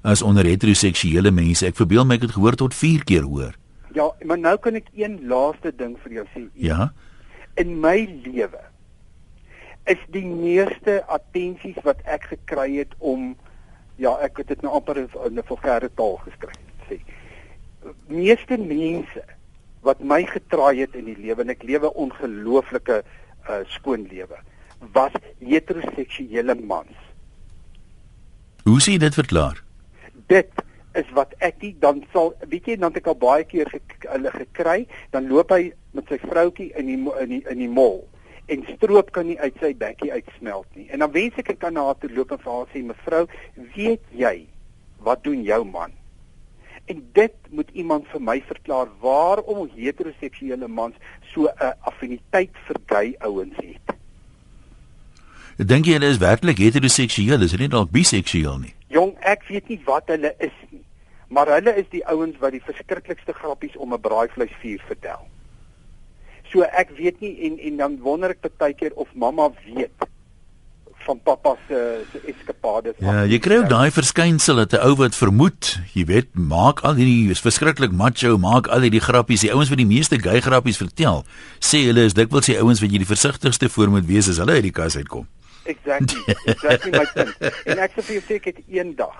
as 0.03 0.21
onder 0.21 0.45
heteroseksuele 0.45 1.31
mense. 1.31 1.65
Ek 1.65 1.75
verbeel 1.75 2.05
my 2.05 2.15
ek 2.15 2.21
het 2.21 2.31
gehoor 2.31 2.55
tot 2.55 2.73
4 2.73 3.03
keer 3.03 3.23
hoër. 3.23 3.55
Ja, 3.93 4.11
maar 4.25 4.39
nou 4.39 4.57
kan 4.57 4.75
ek 4.75 4.89
een 4.95 5.27
laaste 5.27 5.71
ding 5.75 5.97
vir 6.03 6.11
jou 6.11 6.25
sê. 6.33 6.47
Ja. 6.55 6.93
In 7.55 7.79
my 7.79 8.09
lewe 8.25 8.61
is 9.85 9.99
die 10.15 10.25
meeste 10.25 11.03
attensies 11.11 11.77
wat 11.83 12.01
ek 12.05 12.23
gekry 12.31 12.77
het 12.79 12.93
om 12.99 13.35
ja, 14.01 14.15
ek 14.25 14.37
het 14.37 14.47
dit 14.47 14.61
nou 14.61 14.73
amper 14.73 14.97
in 14.97 15.09
'n 15.37 15.43
vulgêre 15.47 15.89
taal 15.95 16.17
geskryf 16.25 16.59
sê. 16.89 16.99
Meeste 18.07 18.57
mense 18.57 19.23
wat 19.81 19.99
my 19.99 20.23
getraai 20.25 20.79
het 20.79 20.95
in 20.95 21.05
die 21.05 21.17
lewe 21.19 21.41
en 21.41 21.49
ek 21.49 21.63
lewe 21.63 21.93
ongelooflike 21.93 23.03
uh, 23.03 23.61
skoon 23.67 24.07
lewe 24.07 24.37
was 24.93 25.11
heteroseksuele 25.39 26.55
mans. 26.55 26.97
Hoe 28.63 28.81
sien 28.81 28.99
dit 28.99 29.13
verklaar? 29.13 29.63
Dit 30.27 30.51
is 30.93 31.09
wat 31.17 31.33
ek 31.43 31.61
nie 31.61 31.73
dan 31.79 32.03
sal 32.13 32.33
weet 32.47 32.67
jy 32.69 32.77
dan 32.77 32.93
het 32.93 33.01
ek 33.01 33.09
al 33.11 33.19
baie 33.19 33.45
keer 33.49 33.69
hulle 34.05 34.31
gekry 34.31 34.85
dan 35.11 35.27
loop 35.27 35.51
hy 35.51 35.71
met 35.97 36.09
sy 36.11 36.19
vroutjie 36.21 36.69
in 36.79 36.91
die 36.91 36.99
in 37.23 37.31
die 37.33 37.41
in 37.49 37.63
die 37.63 37.71
mall 37.71 38.03
en 38.45 38.63
stroop 38.75 39.11
kan 39.15 39.27
nie 39.27 39.39
uit 39.39 39.55
sy 39.61 39.73
bekkie 39.77 40.11
uitsmelt 40.11 40.67
nie. 40.75 40.87
En 40.91 40.99
dan 40.99 41.11
wens 41.11 41.37
ek 41.39 41.53
ek 41.55 41.59
kan 41.59 41.73
na 41.73 41.85
haar 41.87 41.99
toe 41.99 42.11
loop 42.11 42.31
en 42.31 42.41
vir 42.43 42.53
haar 42.53 42.71
sê 42.73 42.83
mevrou, 42.83 43.25
weet 43.75 44.03
jy 44.11 44.35
wat 45.03 45.23
doen 45.23 45.43
jou 45.43 45.63
man? 45.67 45.91
En 46.91 46.99
dit 47.15 47.33
moet 47.49 47.69
iemand 47.73 48.07
vir 48.11 48.21
my 48.21 48.37
verklaar 48.47 48.91
waarom 48.99 49.69
heteroseksuele 49.75 50.67
mans 50.67 50.95
so 51.33 51.47
'n 51.47 51.73
affiniteit 51.81 52.51
vir 52.67 52.77
gay 52.85 53.15
ouens 53.19 53.55
het. 53.57 53.95
Ek 55.59 55.67
dink 55.67 55.85
jy 55.85 55.93
hulle 55.93 56.09
is 56.09 56.17
werklik 56.17 56.57
heteroseksueel, 56.57 57.41
is 57.41 57.51
hulle 57.51 57.63
nie 57.63 57.75
dalk 57.75 57.91
biseksueel 57.91 58.57
nie? 58.59 58.73
Jong, 58.89 59.15
ek 59.21 59.43
weet 59.47 59.69
nie 59.69 59.79
wat 59.85 60.07
hulle 60.07 60.33
is 60.39 60.55
nie. 60.71 60.81
Maar 61.29 61.47
hulle 61.47 61.75
is 61.75 61.85
die 61.89 62.05
ouens 62.05 62.37
wat 62.39 62.51
die 62.51 62.61
verskriklikste 62.61 63.33
grappies 63.33 63.77
om 63.77 63.93
'n 63.93 64.01
braaivleisvuur 64.01 64.83
vertel. 64.87 65.27
So 66.53 66.61
ek 66.61 66.93
weet 66.97 67.19
nie 67.19 67.33
en 67.49 67.57
en 67.57 67.77
dan 67.77 67.99
wonder 68.05 68.35
ek 68.35 68.45
baie 68.61 68.75
keer 68.77 68.93
of 68.93 69.09
mamma 69.17 69.49
weet 69.65 70.09
van 71.03 71.19
pappa 71.19 71.55
se 71.67 71.79
se 72.11 72.19
eskapades. 72.31 72.95
Ja, 73.03 73.23
jy 73.27 73.39
kry 73.43 73.57
ook 73.59 73.69
daai 73.71 73.91
verskynsel 73.91 74.61
dat 74.61 74.73
'n 74.73 74.85
ou 74.87 74.95
wat 74.95 75.15
vermoed, 75.15 75.79
jy 75.93 76.05
weet, 76.05 76.29
maak 76.31 76.79
al 76.87 76.95
hierdie 76.95 77.31
is 77.31 77.41
verskriklik 77.41 77.91
macho, 77.91 78.37
maak 78.37 78.67
al 78.67 78.85
hierdie 78.85 79.03
grappies. 79.03 79.41
Die 79.41 79.51
ouens 79.51 79.69
wat 79.69 79.81
die 79.81 79.89
meeste 79.89 80.19
gay 80.19 80.39
grappies 80.39 80.77
vertel, 80.77 81.25
sê 81.59 81.83
hulle 81.89 82.05
is 82.05 82.13
dikwels 82.13 82.45
die 82.45 82.59
ouens 82.59 82.79
wat 82.79 82.91
jy 82.91 82.97
die 82.97 83.13
versigtigste 83.15 83.69
voor 83.69 83.89
moet 83.89 84.05
wees 84.05 84.29
as 84.29 84.37
hulle 84.37 84.51
uit 84.51 84.63
die 84.63 84.71
kas 84.71 84.95
uitkom. 84.95 85.27
Exactly. 85.65 86.35
Exactly 86.45 86.91
my 86.91 87.05
punt. 87.13 87.35
En 87.65 87.79
ek 87.79 87.91
sê 87.95 88.01
vir 88.03 88.15
jou 88.15 88.23
sê 88.27 88.35
ek 88.35 88.45
het 88.45 88.59
eendag 88.67 89.17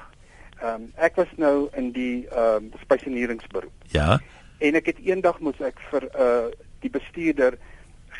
ehm 0.63 0.76
um, 0.76 0.91
ek 0.96 1.15
was 1.15 1.32
nou 1.36 1.69
in 1.76 1.91
die 1.91 2.28
ehm 2.32 2.63
um, 2.63 2.72
spesialiseringsberoep. 2.86 3.74
Ja. 3.91 4.19
En 4.60 4.76
ek 4.76 4.86
het 4.86 5.00
eendag 5.04 5.39
moes 5.39 5.60
ek 5.60 5.80
vir 5.91 6.04
'n 6.04 6.22
uh, 6.22 6.48
die 6.84 6.91
bestuurder 6.93 7.58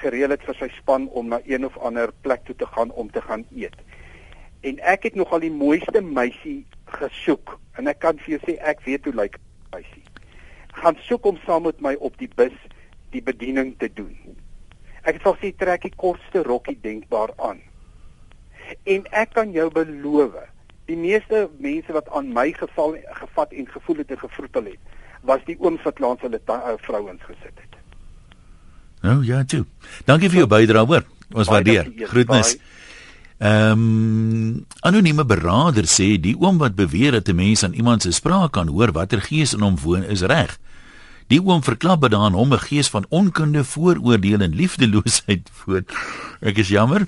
gereël 0.02 0.34
het 0.34 0.44
vir 0.48 0.58
sy 0.58 0.70
span 0.78 1.08
om 1.10 1.30
na 1.32 1.40
een 1.46 1.66
of 1.68 1.78
ander 1.78 2.12
plek 2.26 2.46
toe 2.48 2.56
te 2.56 2.68
gaan 2.76 2.92
om 2.92 3.12
te 3.12 3.22
gaan 3.22 3.46
eet. 3.56 3.76
En 4.64 4.80
ek 4.80 5.10
het 5.10 5.16
nogal 5.20 5.44
die 5.44 5.52
mooiste 5.54 6.02
meisie 6.02 6.64
gesoek 7.00 7.58
en 7.78 7.90
ek 7.92 8.00
kan 8.06 8.20
vir 8.24 8.38
jou 8.38 8.42
sê 8.46 8.58
ek 8.72 8.84
weet 8.88 9.06
hoe 9.10 9.16
lyk 9.20 9.38
meisie. 9.74 10.06
Gaan 10.80 10.98
soek 11.08 11.26
om 11.30 11.38
saam 11.46 11.68
met 11.68 11.82
my 11.82 11.94
op 12.00 12.18
die 12.18 12.32
bus 12.36 12.56
die 13.14 13.22
bediening 13.22 13.76
te 13.78 13.90
doen. 13.94 14.16
Ek 15.04 15.18
het 15.18 15.26
vir 15.26 15.40
sy 15.42 15.52
trek 15.60 15.86
die 15.86 15.94
kortste 16.00 16.44
rokkie 16.48 16.78
denkbaar 16.82 17.36
aan. 17.38 17.62
En 18.90 19.06
ek 19.12 19.34
kan 19.36 19.52
jou 19.54 19.68
beloof, 19.74 20.38
die 20.88 20.98
meeste 21.00 21.46
mense 21.60 21.94
wat 21.96 22.10
aan 22.16 22.32
my 22.34 22.50
geval 22.56 22.96
gevat 23.20 23.54
en 23.54 23.70
gevoel 23.76 24.02
het 24.04 24.16
en 24.16 24.24
gevroetel 24.24 24.72
het, 24.72 24.98
was 25.28 25.44
die 25.48 25.60
ooms 25.60 25.84
wat 25.88 26.00
langs 26.04 26.24
hulle 26.24 26.40
uh, 26.48 26.74
vrouens 26.88 27.24
gesit 27.28 27.56
het. 27.60 27.73
Nou 29.04 29.20
ja, 29.26 29.44
toe. 29.44 29.66
Dankie 30.08 30.30
vir 30.32 30.44
jou 30.44 30.48
bydrae, 30.48 30.86
hoor. 30.88 31.04
Ons 31.36 31.50
waardeer. 31.52 31.90
Groetnis. 32.08 32.56
Ehm 33.44 33.82
um, 33.82 34.66
anonieme 34.88 35.26
beraader 35.28 35.88
sê 35.90 36.14
die 36.22 36.36
oom 36.40 36.62
wat 36.62 36.78
beweer 36.80 37.12
dat 37.12 37.28
'n 37.28 37.36
mens 37.36 37.64
aan 37.64 37.74
iemand 37.74 38.02
se 38.02 38.12
spraak 38.12 38.52
kan 38.52 38.68
hoor 38.68 38.92
watter 38.92 39.22
gees 39.22 39.54
in 39.54 39.60
hom 39.60 39.76
woon 39.84 40.04
is 40.04 40.22
reg. 40.22 40.60
Die 41.28 41.42
oom 41.44 41.64
verklap 41.64 42.02
dat 42.02 42.14
aan 42.14 42.34
hom 42.34 42.54
'n 42.54 42.60
gees 42.60 42.90
van 42.90 43.06
onkunde, 43.10 43.64
vooroordeel 43.64 44.40
en 44.40 44.56
liefdeloosheid 44.56 45.50
woon. 45.66 45.86
Ek 46.40 46.58
is 46.58 46.68
jammer. 46.68 47.08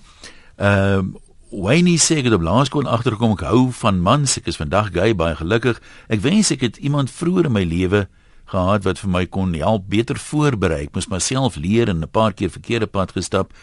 Ehm 0.56 1.00
um, 1.00 1.16
Wayne 1.52 1.98
sê 1.98 2.18
ek 2.18 2.24
het 2.24 2.34
op 2.34 2.42
laerskool 2.42 2.90
agtergekom 2.90 3.32
ek 3.32 3.48
hou 3.48 3.72
van 3.72 4.00
mans. 4.00 4.38
Ek 4.38 4.48
is 4.48 4.60
vandag 4.60 4.92
gay, 4.92 5.16
baie 5.16 5.36
gelukkig. 5.36 5.82
Ek 6.08 6.20
wens 6.20 6.52
ek 6.52 6.62
het 6.62 6.78
iemand 6.78 7.12
vroeër 7.12 7.46
in 7.46 7.52
my 7.52 7.64
lewe 7.64 8.08
gehad 8.46 8.84
wat 8.86 9.00
vir 9.00 9.10
my 9.10 9.26
kon 9.26 9.54
help 9.54 9.90
beter 9.90 10.18
voorberei. 10.18 10.86
Ek 10.86 10.94
moes 10.96 11.10
myself 11.12 11.56
leer 11.56 11.90
en 11.90 12.04
'n 12.04 12.10
paar 12.10 12.34
keer 12.34 12.50
verkeerde 12.50 12.88
pad 12.88 13.12
gestap. 13.12 13.54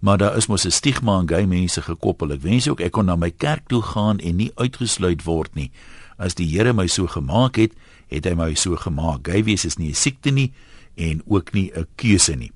Maar 0.00 0.18
daar 0.18 0.36
is 0.36 0.46
mos 0.46 0.64
'n 0.64 0.70
stigma 0.70 1.12
aan 1.12 1.28
gay 1.28 1.46
mense 1.46 1.82
gekoppel. 1.82 2.32
Ek 2.32 2.42
wens 2.42 2.68
ook 2.68 2.80
ek 2.80 2.92
kon 2.92 3.04
na 3.04 3.16
my 3.16 3.30
kerk 3.30 3.68
toe 3.68 3.82
gaan 3.82 4.18
en 4.18 4.36
nie 4.36 4.52
uitgesluit 4.54 5.24
word 5.24 5.54
nie. 5.54 5.70
As 6.18 6.34
die 6.34 6.46
Here 6.46 6.72
my 6.72 6.86
so 6.86 7.06
gemaak 7.06 7.56
het, 7.56 7.72
het 8.08 8.24
hy 8.24 8.34
my 8.34 8.54
so 8.54 8.76
gemaak. 8.76 9.20
Gay 9.22 9.44
wees 9.44 9.64
is 9.64 9.76
nie 9.76 9.90
'n 9.90 9.94
siekte 9.94 10.30
nie 10.30 10.52
en 10.96 11.22
ook 11.26 11.52
nie 11.52 11.70
'n 11.74 11.86
keuse 11.96 12.36
nie. 12.36 12.52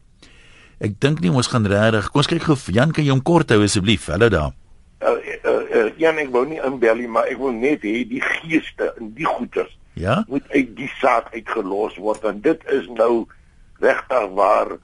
Ek 0.78 1.00
dink 1.00 1.20
nie 1.20 1.30
ons 1.30 1.46
gaan 1.46 1.66
regtig. 1.66 2.10
Kom 2.10 2.18
ons 2.18 2.26
kyk 2.26 2.42
gou 2.42 2.56
Jan 2.72 2.92
kan 2.92 3.04
jy 3.04 3.10
hom 3.10 3.22
kort 3.22 3.50
hou 3.50 3.62
asseblief. 3.62 4.06
Hallo 4.06 4.28
daar. 4.28 4.52
Uh, 5.00 5.08
uh, 5.44 5.76
uh, 5.76 5.90
Jan 5.96 6.18
ek 6.18 6.30
wou 6.32 6.46
nie 6.46 6.60
inbel 6.64 6.96
nie, 6.96 7.08
maar 7.08 7.26
ek 7.26 7.38
wil 7.38 7.52
net 7.52 7.82
hê 7.82 8.04
die 8.08 8.20
geeste 8.20 8.94
en 8.98 9.14
die 9.14 9.24
goeters 9.24 9.76
Ja? 9.96 10.24
Moet 10.28 10.44
uit 10.52 10.74
die 10.76 10.90
saak 11.00 11.30
uitgelos 11.32 11.96
word 11.96 12.24
en 12.28 12.40
dit 12.44 12.64
is 12.68 12.84
nou 12.92 13.24
regtig 13.80 14.26
waar 14.36 14.74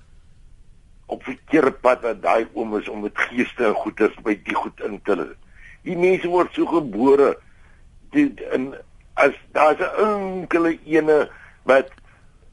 op 1.12 1.24
verkeerde 1.28 1.72
pad 1.84 2.00
wat 2.06 2.22
daai 2.24 2.46
oom 2.56 2.78
is 2.78 2.88
om 2.88 3.04
met 3.04 3.26
geeste 3.28 3.66
en 3.68 3.76
goeders 3.76 4.14
by 4.24 4.32
die 4.46 4.56
goed 4.56 4.80
in 4.80 4.96
te 5.04 5.16
lê. 5.20 5.28
Die 5.84 5.98
mense 6.00 6.30
word 6.32 6.56
so 6.56 6.64
gebore 6.70 7.34
dit 8.16 8.40
in 8.56 8.72
as 9.20 9.36
daar's 9.52 9.84
'n 9.84 9.92
enkele 10.06 10.78
ene 10.88 11.28
wat 11.68 11.92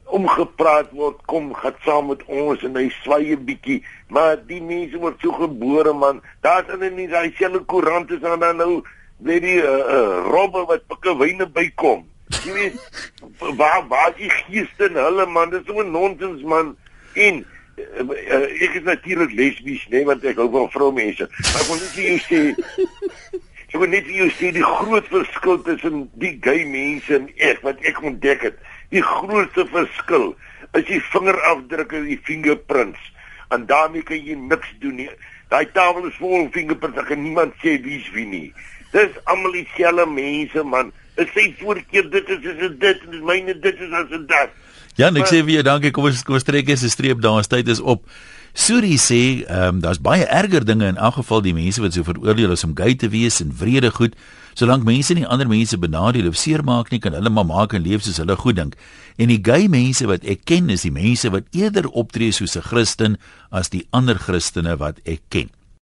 omgepraat 0.03 0.91
word 0.91 1.23
kom 1.31 1.53
gaan 1.53 1.79
saam 1.85 2.11
met 2.11 2.23
ons 2.27 2.63
en 2.63 2.75
hy 2.75 2.89
swaaie 2.89 3.37
bietjie 3.37 3.79
maar 4.07 4.35
die 4.51 4.61
mense 4.61 4.97
word 4.97 5.15
so 5.21 5.31
gebore 5.31 5.93
man 5.93 6.21
daar's 6.41 6.67
in 6.75 6.95
die 6.95 7.07
daai 7.07 7.31
selfe 7.37 7.63
koerant 7.71 8.11
is 8.11 8.19
dan 8.19 8.39
nou 8.57 8.81
weet 9.17 9.41
die 9.41 9.61
uh, 9.61 9.69
uh, 9.95 10.27
robbe 10.27 10.65
wat 10.65 10.87
pikke 10.91 11.15
wyne 11.15 11.47
bykom 11.47 12.03
Jy 12.29 12.53
weet 12.53 12.75
waar 13.57 13.87
waar 13.89 14.13
die 14.17 14.29
geeste 14.29 14.89
in 14.89 14.99
hulle 14.99 15.25
man, 15.25 15.49
dis 15.53 15.65
so 15.67 15.83
nonsens 15.83 16.43
man. 16.45 16.75
En 17.13 17.41
uh, 17.41 18.05
uh, 18.05 18.41
ek 18.61 18.79
is 18.79 18.85
natuurlik 18.85 19.33
lesbies, 19.37 19.85
nee, 19.89 20.05
want 20.05 20.25
ek 20.29 20.41
hou 20.41 20.49
van 20.53 20.69
vroumense. 20.73 21.29
Maar 21.39 21.63
ek 21.63 21.71
wil 21.71 21.81
net 21.81 21.95
vir 21.95 22.09
jou 22.11 22.19
sê 22.27 22.41
Ek 23.69 23.77
wil 23.77 23.91
net 23.93 24.07
vir 24.07 24.15
jou 24.23 24.27
sê 24.33 24.49
die 24.49 24.65
groot 24.65 25.05
verskil 25.11 25.59
tussen 25.61 26.07
die 26.17 26.31
gay 26.41 26.63
mense 26.65 27.13
en 27.13 27.27
ek 27.45 27.59
wat 27.61 27.83
ek 27.85 27.99
ontdek 28.01 28.47
het. 28.47 28.55
Die 28.89 29.03
grootste 29.05 29.67
verskil 29.69 30.31
is 30.73 30.87
die 30.87 30.97
vingerafdrukke, 31.11 32.01
die 32.07 32.17
fingerprints. 32.25 33.03
En 33.53 33.67
daarmee 33.69 34.01
kan 34.05 34.17
jy 34.17 34.39
niks 34.41 34.71
doen 34.81 34.97
nie. 34.97 35.09
Daai 35.53 35.69
tafel 35.75 36.09
is 36.09 36.17
vol 36.17 36.49
fingerprints, 36.55 36.97
ek 36.97 37.11
kan 37.11 37.21
niemand 37.21 37.53
sê 37.61 37.75
wie's 37.85 38.09
wie 38.15 38.25
nie. 38.29 38.47
Dis 38.89 39.21
almal 39.29 39.53
dieselfde 39.59 40.07
mense 40.17 40.65
man. 40.65 40.89
Dit 41.19 41.31
sê 41.35 41.45
voorkeer 41.59 42.09
dit 42.09 42.33
is 42.35 42.49
is 42.55 42.75
dit 42.79 43.05
en 43.11 43.23
myne 43.27 43.53
dit 43.59 43.85
is 43.85 43.95
as 44.01 44.11
dit. 44.13 44.35
Ja, 44.99 45.07
ek 45.11 45.29
sê 45.31 45.43
vir 45.43 45.59
jou 45.59 45.63
dankie. 45.67 45.93
Kom 45.95 46.09
ons 46.09 46.25
kom 46.27 46.39
ons 46.39 46.47
trek 46.47 46.67
eens 46.71 46.83
'n 46.83 46.91
streep 46.91 47.21
daar. 47.21 47.39
Ons 47.43 47.51
tyd 47.51 47.67
is 47.67 47.79
op. 47.79 48.03
Suri 48.53 48.97
sê, 48.97 49.45
ehm 49.45 49.75
um, 49.75 49.79
daar's 49.79 50.01
baie 50.01 50.25
erger 50.25 50.65
dinge 50.65 50.87
in 50.87 50.97
elk 50.97 51.13
geval 51.21 51.41
die 51.41 51.53
mense 51.53 51.81
wat 51.81 51.93
so 51.93 52.03
veroordeel 52.03 52.51
is 52.51 52.63
om 52.63 52.75
gay 52.75 52.95
te 52.95 53.09
wees 53.09 53.41
en 53.41 53.53
vrede 53.53 53.91
goed. 53.91 54.15
Solank 54.53 54.83
mense 54.83 55.13
nie 55.13 55.27
ander 55.27 55.47
mense 55.47 55.77
benadeel 55.77 56.27
of 56.27 56.35
seermaak 56.35 56.89
nie, 56.91 56.99
kan 56.99 57.13
hulle 57.13 57.29
maar 57.29 57.45
maak 57.45 57.73
en 57.73 57.85
leef 57.85 58.03
soos 58.03 58.17
hulle 58.17 58.35
goed 58.35 58.55
dink. 58.55 58.75
En 59.17 59.27
die 59.27 59.39
gay 59.43 59.67
mense 59.67 60.07
wat 60.07 60.25
ek 60.25 60.43
ken, 60.45 60.69
is 60.69 60.81
die 60.81 60.91
mense 60.91 61.29
wat 61.29 61.43
eerder 61.51 61.87
optree 61.87 62.31
soos 62.31 62.57
'n 62.57 62.61
Christen 62.61 63.17
as 63.51 63.69
die 63.69 63.85
ander 63.91 64.17
Christene 64.17 64.77
wat 64.77 64.99
ek 65.05 65.21
ken. 65.29 65.49